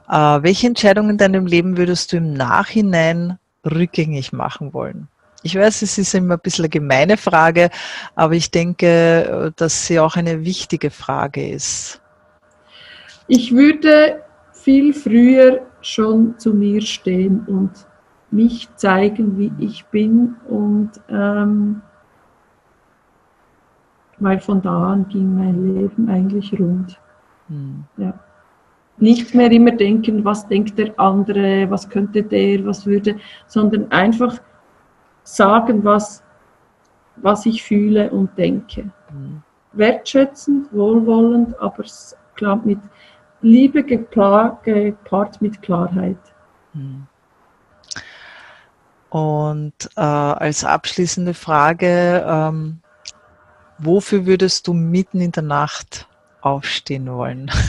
Äh, 0.08 0.42
welche 0.42 0.66
Entscheidungen 0.66 1.10
in 1.10 1.18
deinem 1.18 1.46
Leben 1.46 1.76
würdest 1.76 2.12
du 2.12 2.16
im 2.16 2.32
Nachhinein 2.32 3.38
rückgängig 3.64 4.32
machen 4.32 4.72
wollen? 4.72 5.08
Ich 5.42 5.54
weiß, 5.54 5.82
es 5.82 5.98
ist 5.98 6.14
immer 6.14 6.34
ein 6.34 6.40
bisschen 6.40 6.64
eine 6.64 6.70
gemeine 6.70 7.16
Frage, 7.16 7.70
aber 8.14 8.34
ich 8.34 8.50
denke, 8.50 9.52
dass 9.56 9.86
sie 9.86 10.00
auch 10.00 10.16
eine 10.16 10.44
wichtige 10.44 10.90
Frage 10.90 11.48
ist. 11.48 12.00
Ich 13.28 13.52
würde 13.52 14.22
viel 14.52 14.92
früher 14.92 15.60
schon 15.80 16.38
zu 16.38 16.52
mir 16.52 16.80
stehen 16.80 17.44
und 17.46 17.70
mich 18.30 18.68
zeigen, 18.76 19.38
wie 19.38 19.52
ich 19.58 19.84
bin 19.86 20.36
und 20.48 20.90
ähm, 21.08 21.82
weil 24.18 24.40
von 24.40 24.62
da 24.62 24.92
an 24.92 25.08
ging 25.08 25.36
mein 25.36 25.74
Leben 25.74 26.08
eigentlich 26.08 26.58
rund. 26.58 26.98
Hm. 27.48 27.84
Ja. 27.96 28.18
Nicht 28.98 29.34
mehr 29.34 29.50
immer 29.52 29.72
denken, 29.72 30.24
was 30.24 30.48
denkt 30.48 30.78
der 30.78 30.98
andere, 30.98 31.70
was 31.70 31.88
könnte 31.88 32.22
der, 32.22 32.64
was 32.64 32.86
würde, 32.86 33.16
sondern 33.46 33.92
einfach 33.92 34.38
sagen, 35.26 35.84
was, 35.84 36.22
was 37.16 37.46
ich 37.46 37.62
fühle 37.62 38.10
und 38.10 38.36
denke. 38.38 38.90
Hm. 39.08 39.42
Wertschätzend, 39.72 40.72
wohlwollend, 40.72 41.58
aber 41.60 41.84
klar 42.34 42.60
mit 42.64 42.78
Liebe 43.42 43.84
gepaart 43.84 45.40
mit 45.40 45.60
Klarheit. 45.62 46.16
Hm. 46.72 47.06
Und 49.10 49.90
äh, 49.96 50.00
als 50.00 50.64
abschließende 50.64 51.34
Frage, 51.34 52.24
ähm, 52.26 52.80
wofür 53.78 54.26
würdest 54.26 54.66
du 54.66 54.72
mitten 54.72 55.20
in 55.20 55.32
der 55.32 55.42
Nacht 55.42 56.08
aufstehen 56.40 57.10
wollen. 57.10 57.50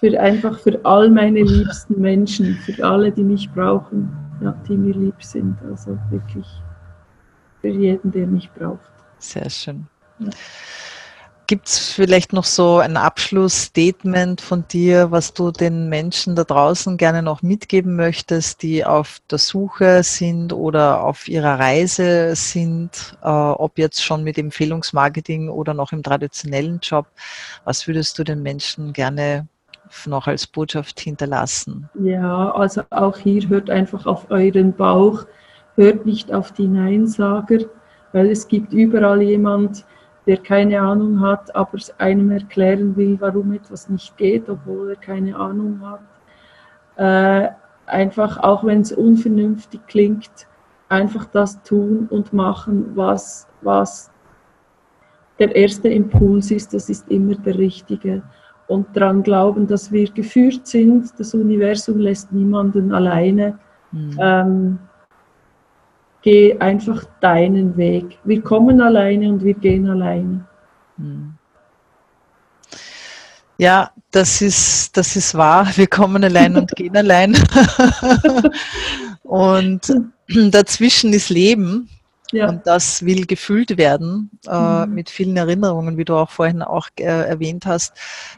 Für 0.00 0.20
einfach 0.20 0.58
für 0.58 0.78
all 0.84 1.08
meine 1.08 1.40
liebsten 1.40 1.98
Menschen, 1.98 2.56
für 2.56 2.84
alle, 2.84 3.10
die 3.10 3.22
mich 3.22 3.50
brauchen, 3.52 4.14
ja, 4.42 4.54
die 4.68 4.76
mir 4.76 4.92
lieb 4.92 5.22
sind. 5.22 5.56
Also 5.70 5.96
wirklich 6.10 6.44
für 7.64 7.70
jeden, 7.70 8.12
der 8.12 8.26
mich 8.26 8.50
braucht. 8.52 8.92
Sehr 9.18 9.48
schön. 9.48 9.86
Ja. 10.18 10.28
Gibt 11.46 11.66
es 11.68 11.90
vielleicht 11.90 12.34
noch 12.34 12.44
so 12.44 12.78
ein 12.78 12.98
Abschlussstatement 12.98 14.42
von 14.42 14.68
dir, 14.68 15.10
was 15.10 15.32
du 15.32 15.50
den 15.50 15.88
Menschen 15.88 16.36
da 16.36 16.44
draußen 16.44 16.98
gerne 16.98 17.22
noch 17.22 17.40
mitgeben 17.40 17.96
möchtest, 17.96 18.62
die 18.62 18.84
auf 18.84 19.20
der 19.30 19.38
Suche 19.38 20.02
sind 20.02 20.52
oder 20.52 21.04
auf 21.04 21.26
ihrer 21.26 21.58
Reise 21.58 22.34
sind, 22.34 23.16
äh, 23.22 23.28
ob 23.28 23.78
jetzt 23.78 24.04
schon 24.04 24.24
mit 24.24 24.36
Empfehlungsmarketing 24.36 25.48
oder 25.48 25.72
noch 25.72 25.92
im 25.92 26.02
traditionellen 26.02 26.80
Job? 26.82 27.06
Was 27.64 27.86
würdest 27.86 28.18
du 28.18 28.24
den 28.24 28.42
Menschen 28.42 28.92
gerne 28.92 29.46
noch 30.06 30.26
als 30.26 30.46
Botschaft 30.46 31.00
hinterlassen? 31.00 31.88
Ja, 32.02 32.50
also 32.52 32.82
auch 32.90 33.16
hier 33.16 33.48
hört 33.48 33.70
einfach 33.70 34.04
auf 34.06 34.30
euren 34.30 34.74
Bauch, 34.74 35.26
hört 35.76 36.06
nicht 36.06 36.32
auf 36.32 36.52
die 36.52 36.68
Neinsager, 36.68 37.58
weil 38.12 38.30
es 38.30 38.46
gibt 38.46 38.72
überall 38.72 39.22
jemand, 39.22 39.84
der 40.26 40.38
keine 40.38 40.80
Ahnung 40.80 41.20
hat, 41.20 41.54
aber 41.54 41.78
einem 41.98 42.30
erklären 42.30 42.96
will, 42.96 43.16
warum 43.20 43.52
etwas 43.52 43.88
nicht 43.88 44.16
geht, 44.16 44.48
obwohl 44.48 44.90
er 44.90 44.96
keine 44.96 45.36
Ahnung 45.36 45.80
hat. 45.82 46.00
Äh, 46.96 47.50
einfach, 47.86 48.38
auch 48.38 48.64
wenn 48.64 48.80
es 48.80 48.92
unvernünftig 48.92 49.80
klingt, 49.86 50.46
einfach 50.88 51.26
das 51.26 51.62
tun 51.62 52.06
und 52.10 52.32
machen, 52.32 52.92
was, 52.94 53.46
was 53.60 54.10
der 55.38 55.54
erste 55.54 55.88
Impuls 55.88 56.50
ist, 56.50 56.72
das 56.72 56.88
ist 56.88 57.10
immer 57.10 57.34
der 57.34 57.58
richtige. 57.58 58.22
Und 58.66 58.86
daran 58.96 59.22
glauben, 59.22 59.66
dass 59.66 59.92
wir 59.92 60.10
geführt 60.10 60.66
sind. 60.66 61.12
Das 61.18 61.34
Universum 61.34 61.98
lässt 61.98 62.32
niemanden 62.32 62.92
alleine. 62.92 63.58
Mhm. 63.92 64.18
Ähm, 64.18 64.78
geh 66.24 66.58
einfach 66.58 67.04
deinen 67.20 67.76
Weg. 67.76 68.18
Wir 68.24 68.40
kommen 68.40 68.80
alleine 68.80 69.28
und 69.28 69.44
wir 69.44 69.52
gehen 69.52 69.86
alleine. 69.88 70.46
Mhm. 70.96 71.34
Ja, 73.58 73.90
das 74.10 74.40
ist, 74.40 74.96
das 74.96 75.16
ist 75.16 75.34
wahr. 75.34 75.68
Wir 75.76 75.86
kommen 75.86 76.24
allein 76.24 76.56
und 76.56 76.74
gehen 76.74 76.96
allein. 76.96 77.36
und 79.22 79.92
dazwischen 80.50 81.12
ist 81.12 81.28
Leben. 81.28 81.90
Ja. 82.32 82.48
Und 82.48 82.66
das 82.66 83.04
will 83.04 83.26
gefüllt 83.26 83.76
werden 83.76 84.30
äh, 84.48 84.86
mhm. 84.86 84.94
mit 84.94 85.10
vielen 85.10 85.36
Erinnerungen, 85.36 85.98
wie 85.98 86.06
du 86.06 86.16
auch 86.16 86.30
vorhin 86.30 86.62
auch 86.62 86.88
äh, 86.98 87.04
erwähnt 87.04 87.66
hast, 87.66 87.92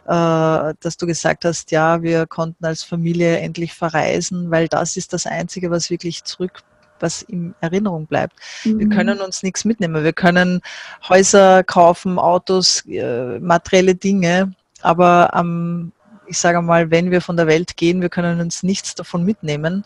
äh, 0.06 0.74
dass 0.80 0.96
du 0.98 1.06
gesagt 1.06 1.44
hast, 1.44 1.70
ja, 1.70 2.02
wir 2.02 2.26
konnten 2.26 2.64
als 2.66 2.82
Familie 2.82 3.38
endlich 3.38 3.72
verreisen, 3.72 4.50
weil 4.50 4.66
das 4.66 4.96
ist 4.96 5.12
das 5.12 5.24
Einzige, 5.24 5.70
was 5.70 5.88
wirklich 5.88 6.24
zurück 6.24 6.62
was 7.00 7.22
in 7.22 7.54
Erinnerung 7.60 8.06
bleibt. 8.06 8.34
Mhm. 8.64 8.78
Wir 8.78 8.88
können 8.88 9.20
uns 9.20 9.42
nichts 9.42 9.64
mitnehmen. 9.64 10.04
Wir 10.04 10.12
können 10.12 10.60
Häuser 11.08 11.64
kaufen, 11.64 12.18
Autos, 12.18 12.84
äh, 12.86 13.38
materielle 13.38 13.94
Dinge, 13.94 14.52
aber 14.82 15.30
ähm, 15.34 15.92
ich 16.28 16.38
sage 16.38 16.60
mal, 16.60 16.90
wenn 16.90 17.10
wir 17.10 17.20
von 17.20 17.36
der 17.36 17.46
Welt 17.46 17.76
gehen, 17.76 18.00
wir 18.00 18.08
können 18.08 18.40
uns 18.40 18.62
nichts 18.62 18.94
davon 18.94 19.24
mitnehmen. 19.24 19.84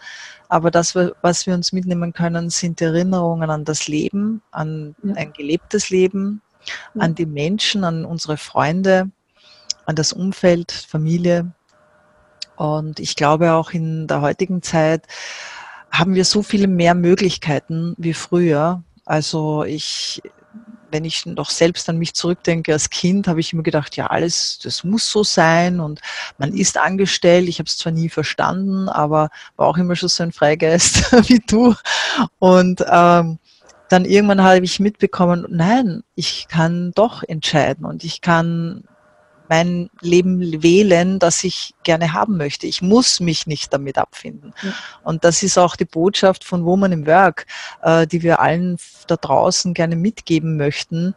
Aber 0.48 0.70
das, 0.70 0.94
was 0.94 1.46
wir 1.46 1.54
uns 1.54 1.72
mitnehmen 1.72 2.12
können, 2.12 2.50
sind 2.50 2.80
Erinnerungen 2.80 3.50
an 3.50 3.64
das 3.64 3.86
Leben, 3.88 4.42
an 4.50 4.94
ja. 5.02 5.14
ein 5.14 5.32
gelebtes 5.32 5.90
Leben, 5.90 6.42
ja. 6.64 7.02
an 7.02 7.14
die 7.14 7.26
Menschen, 7.26 7.84
an 7.84 8.04
unsere 8.04 8.36
Freunde, 8.36 9.10
an 9.86 9.96
das 9.96 10.12
Umfeld, 10.12 10.72
Familie. 10.72 11.52
Und 12.56 13.00
ich 13.00 13.16
glaube 13.16 13.52
auch 13.52 13.70
in 13.70 14.06
der 14.06 14.20
heutigen 14.20 14.62
Zeit 14.62 15.06
haben 15.90 16.14
wir 16.14 16.24
so 16.24 16.42
viele 16.42 16.68
mehr 16.68 16.94
Möglichkeiten 16.94 17.94
wie 17.98 18.14
früher. 18.14 18.82
Also 19.04 19.64
ich 19.64 20.22
wenn 20.90 21.04
ich 21.04 21.26
noch 21.26 21.50
selbst 21.50 21.88
an 21.88 21.98
mich 21.98 22.14
zurückdenke, 22.14 22.72
als 22.72 22.90
Kind 22.90 23.28
habe 23.28 23.40
ich 23.40 23.52
immer 23.52 23.62
gedacht, 23.62 23.96
ja, 23.96 24.06
alles, 24.06 24.58
das 24.62 24.84
muss 24.84 25.10
so 25.10 25.22
sein 25.22 25.80
und 25.80 26.00
man 26.38 26.52
ist 26.52 26.78
angestellt. 26.78 27.48
Ich 27.48 27.58
habe 27.58 27.68
es 27.68 27.76
zwar 27.76 27.92
nie 27.92 28.08
verstanden, 28.08 28.88
aber 28.88 29.30
war 29.56 29.68
auch 29.68 29.76
immer 29.78 29.96
schon 29.96 30.08
so 30.08 30.22
ein 30.22 30.32
Freigeist 30.32 31.12
wie 31.28 31.40
du. 31.46 31.74
Und 32.38 32.84
ähm, 32.90 33.38
dann 33.88 34.04
irgendwann 34.04 34.42
habe 34.42 34.64
ich 34.64 34.80
mitbekommen, 34.80 35.46
nein, 35.48 36.02
ich 36.14 36.46
kann 36.48 36.92
doch 36.94 37.22
entscheiden 37.22 37.84
und 37.84 38.04
ich 38.04 38.20
kann 38.20 38.84
mein 39.50 39.90
Leben 40.00 40.62
wählen, 40.62 41.18
das 41.18 41.42
ich 41.42 41.74
gerne 41.82 42.12
haben 42.12 42.36
möchte. 42.36 42.68
Ich 42.68 42.82
muss 42.82 43.18
mich 43.18 43.48
nicht 43.48 43.72
damit 43.72 43.98
abfinden. 43.98 44.54
Und 45.02 45.24
das 45.24 45.42
ist 45.42 45.58
auch 45.58 45.74
die 45.74 45.84
Botschaft 45.84 46.44
von 46.44 46.64
Woman 46.64 46.92
im 46.92 47.06
Work, 47.06 47.46
äh, 47.82 48.06
die 48.06 48.22
wir 48.22 48.38
allen 48.38 48.78
da 49.08 49.16
draußen 49.16 49.74
gerne 49.74 49.96
mitgeben 49.96 50.56
möchten. 50.56 51.16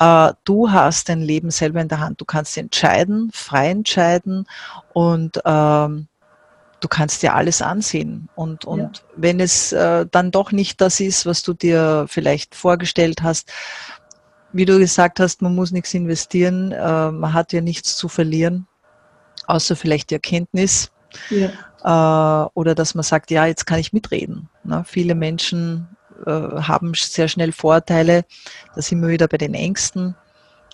Äh, 0.00 0.32
du 0.44 0.72
hast 0.72 1.08
dein 1.08 1.20
Leben 1.20 1.52
selber 1.52 1.80
in 1.80 1.86
der 1.86 2.00
Hand. 2.00 2.20
Du 2.20 2.24
kannst 2.24 2.58
entscheiden, 2.58 3.30
frei 3.32 3.70
entscheiden 3.70 4.48
und 4.92 5.40
ähm, 5.44 6.08
du 6.80 6.88
kannst 6.88 7.22
dir 7.22 7.36
alles 7.36 7.62
ansehen. 7.62 8.28
Und, 8.34 8.64
und 8.64 8.80
ja. 8.80 8.90
wenn 9.14 9.38
es 9.38 9.72
äh, 9.72 10.04
dann 10.10 10.32
doch 10.32 10.50
nicht 10.50 10.80
das 10.80 10.98
ist, 10.98 11.26
was 11.26 11.44
du 11.44 11.52
dir 11.52 12.06
vielleicht 12.08 12.56
vorgestellt 12.56 13.22
hast, 13.22 13.52
wie 14.52 14.64
du 14.64 14.78
gesagt 14.78 15.20
hast, 15.20 15.42
man 15.42 15.54
muss 15.54 15.72
nichts 15.72 15.94
investieren, 15.94 16.72
äh, 16.72 17.10
man 17.10 17.32
hat 17.32 17.52
ja 17.52 17.60
nichts 17.60 17.96
zu 17.96 18.08
verlieren, 18.08 18.66
außer 19.46 19.76
vielleicht 19.76 20.10
die 20.10 20.14
Erkenntnis. 20.14 20.90
Ja. 21.30 22.44
Äh, 22.44 22.48
oder 22.54 22.74
dass 22.74 22.94
man 22.94 23.04
sagt, 23.04 23.30
ja, 23.30 23.46
jetzt 23.46 23.66
kann 23.66 23.78
ich 23.78 23.92
mitreden. 23.92 24.48
Ne? 24.64 24.84
Viele 24.86 25.14
Menschen 25.14 25.88
äh, 26.26 26.30
haben 26.30 26.92
sehr 26.94 27.28
schnell 27.28 27.52
Vorteile, 27.52 28.24
da 28.74 28.82
sind 28.82 29.00
wir 29.00 29.08
wieder 29.08 29.28
bei 29.28 29.38
den 29.38 29.54
Ängsten, 29.54 30.14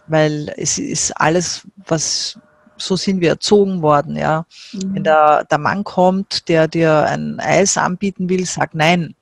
weil 0.06 0.52
es 0.56 0.78
ist 0.78 1.12
alles, 1.12 1.66
was 1.86 2.38
so 2.76 2.96
sind 2.96 3.20
wir 3.20 3.30
erzogen 3.30 3.82
worden, 3.82 4.16
ja. 4.16 4.46
Mhm. 4.72 4.94
Wenn 4.94 5.04
der, 5.04 5.44
der 5.44 5.58
Mann 5.58 5.84
kommt, 5.84 6.48
der 6.48 6.68
dir 6.68 7.04
ein 7.04 7.38
Eis 7.38 7.76
anbieten 7.76 8.28
will, 8.28 8.44
sag 8.46 8.74
nein. 8.74 9.14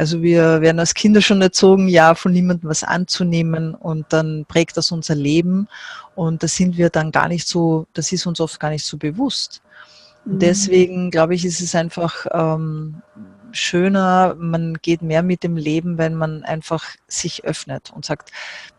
Also 0.00 0.22
wir 0.22 0.62
werden 0.62 0.78
als 0.78 0.94
Kinder 0.94 1.20
schon 1.20 1.42
erzogen, 1.42 1.86
ja, 1.86 2.14
von 2.14 2.32
niemandem 2.32 2.70
was 2.70 2.84
anzunehmen 2.84 3.74
und 3.74 4.06
dann 4.08 4.46
prägt 4.48 4.78
das 4.78 4.92
unser 4.92 5.14
Leben 5.14 5.68
und 6.14 6.42
da 6.42 6.48
sind 6.48 6.78
wir 6.78 6.88
dann 6.88 7.12
gar 7.12 7.28
nicht 7.28 7.46
so, 7.46 7.86
das 7.92 8.10
ist 8.10 8.24
uns 8.24 8.40
oft 8.40 8.58
gar 8.58 8.70
nicht 8.70 8.86
so 8.86 8.96
bewusst. 8.96 9.60
Mhm. 10.24 10.38
Deswegen 10.38 11.10
glaube 11.10 11.34
ich, 11.34 11.44
ist 11.44 11.60
es 11.60 11.74
einfach 11.74 12.24
ähm, 12.32 13.02
schöner, 13.52 14.36
man 14.38 14.78
geht 14.80 15.02
mehr 15.02 15.22
mit 15.22 15.42
dem 15.42 15.58
Leben, 15.58 15.98
wenn 15.98 16.14
man 16.14 16.44
einfach 16.44 16.82
sich 17.06 17.44
öffnet 17.44 17.92
und 17.94 18.06
sagt, 18.06 18.30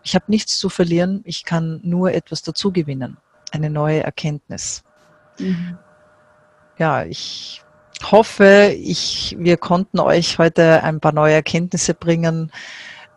ich 0.01 0.15
habe 0.15 0.25
nichts 0.27 0.57
zu 0.57 0.69
verlieren, 0.69 1.21
ich 1.23 1.45
kann 1.45 1.81
nur 1.83 2.15
etwas 2.15 2.41
dazu 2.41 2.71
gewinnen, 2.71 3.17
eine 3.51 3.69
neue 3.69 4.01
Erkenntnis. 4.01 4.81
Mhm. 5.37 5.77
Ja, 6.79 7.05
ich 7.05 7.61
hoffe, 8.09 8.73
ich, 8.77 9.35
wir 9.37 9.57
konnten 9.57 9.99
euch 9.99 10.37
heute 10.37 10.83
ein 10.83 10.99
paar 10.99 11.11
neue 11.13 11.33
Erkenntnisse 11.33 11.93
bringen. 11.93 12.51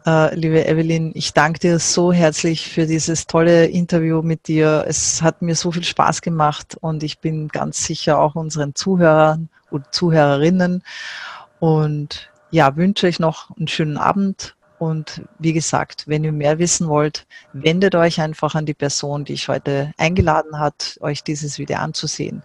Uh, 0.06 0.28
liebe 0.34 0.66
Evelyn, 0.66 1.12
ich 1.14 1.32
danke 1.32 1.60
dir 1.60 1.78
so 1.78 2.12
herzlich 2.12 2.68
für 2.68 2.86
dieses 2.86 3.26
tolle 3.26 3.66
Interview 3.66 4.20
mit 4.20 4.48
dir. 4.48 4.84
Es 4.86 5.22
hat 5.22 5.40
mir 5.40 5.54
so 5.54 5.72
viel 5.72 5.84
Spaß 5.84 6.20
gemacht 6.20 6.76
und 6.82 7.02
ich 7.02 7.20
bin 7.20 7.48
ganz 7.48 7.84
sicher 7.84 8.18
auch 8.18 8.34
unseren 8.34 8.74
Zuhörern 8.74 9.48
und 9.70 9.86
Zuhörerinnen. 9.92 10.82
Und 11.58 12.30
ja, 12.50 12.76
wünsche 12.76 13.06
euch 13.06 13.18
noch 13.18 13.56
einen 13.56 13.68
schönen 13.68 13.96
Abend. 13.96 14.54
Und 14.78 15.22
wie 15.38 15.54
gesagt, 15.54 16.04
wenn 16.06 16.24
ihr 16.24 16.32
mehr 16.32 16.58
wissen 16.58 16.88
wollt, 16.88 17.26
wendet 17.54 17.94
euch 17.94 18.20
einfach 18.20 18.54
an 18.54 18.66
die 18.66 18.74
Person, 18.74 19.24
die 19.24 19.32
ich 19.32 19.48
heute 19.48 19.94
eingeladen 19.96 20.58
hat, 20.58 20.98
euch 21.00 21.22
dieses 21.22 21.58
Video 21.58 21.78
anzusehen. 21.78 22.42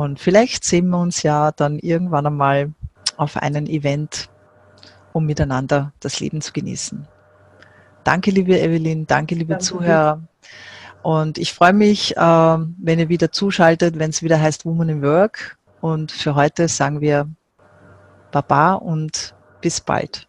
Und 0.00 0.18
vielleicht 0.18 0.64
sehen 0.64 0.88
wir 0.88 0.98
uns 0.98 1.22
ja 1.22 1.52
dann 1.52 1.78
irgendwann 1.78 2.26
einmal 2.26 2.72
auf 3.18 3.36
einem 3.36 3.66
Event, 3.66 4.30
um 5.12 5.26
miteinander 5.26 5.92
das 6.00 6.20
Leben 6.20 6.40
zu 6.40 6.54
genießen. 6.54 7.06
Danke, 8.02 8.30
liebe 8.30 8.58
Evelyn, 8.58 9.06
danke, 9.06 9.34
liebe 9.34 9.50
danke. 9.50 9.64
Zuhörer. 9.64 10.22
Und 11.02 11.36
ich 11.36 11.52
freue 11.52 11.74
mich, 11.74 12.16
äh, 12.16 12.20
wenn 12.20 12.98
ihr 12.98 13.10
wieder 13.10 13.30
zuschaltet, 13.30 13.98
wenn 13.98 14.08
es 14.08 14.22
wieder 14.22 14.40
heißt 14.40 14.64
Woman 14.64 14.88
in 14.88 15.02
Work. 15.02 15.58
Und 15.82 16.12
für 16.12 16.34
heute 16.34 16.68
sagen 16.68 17.02
wir 17.02 17.28
Baba 18.30 18.74
und 18.74 19.34
bis 19.60 19.82
bald. 19.82 20.26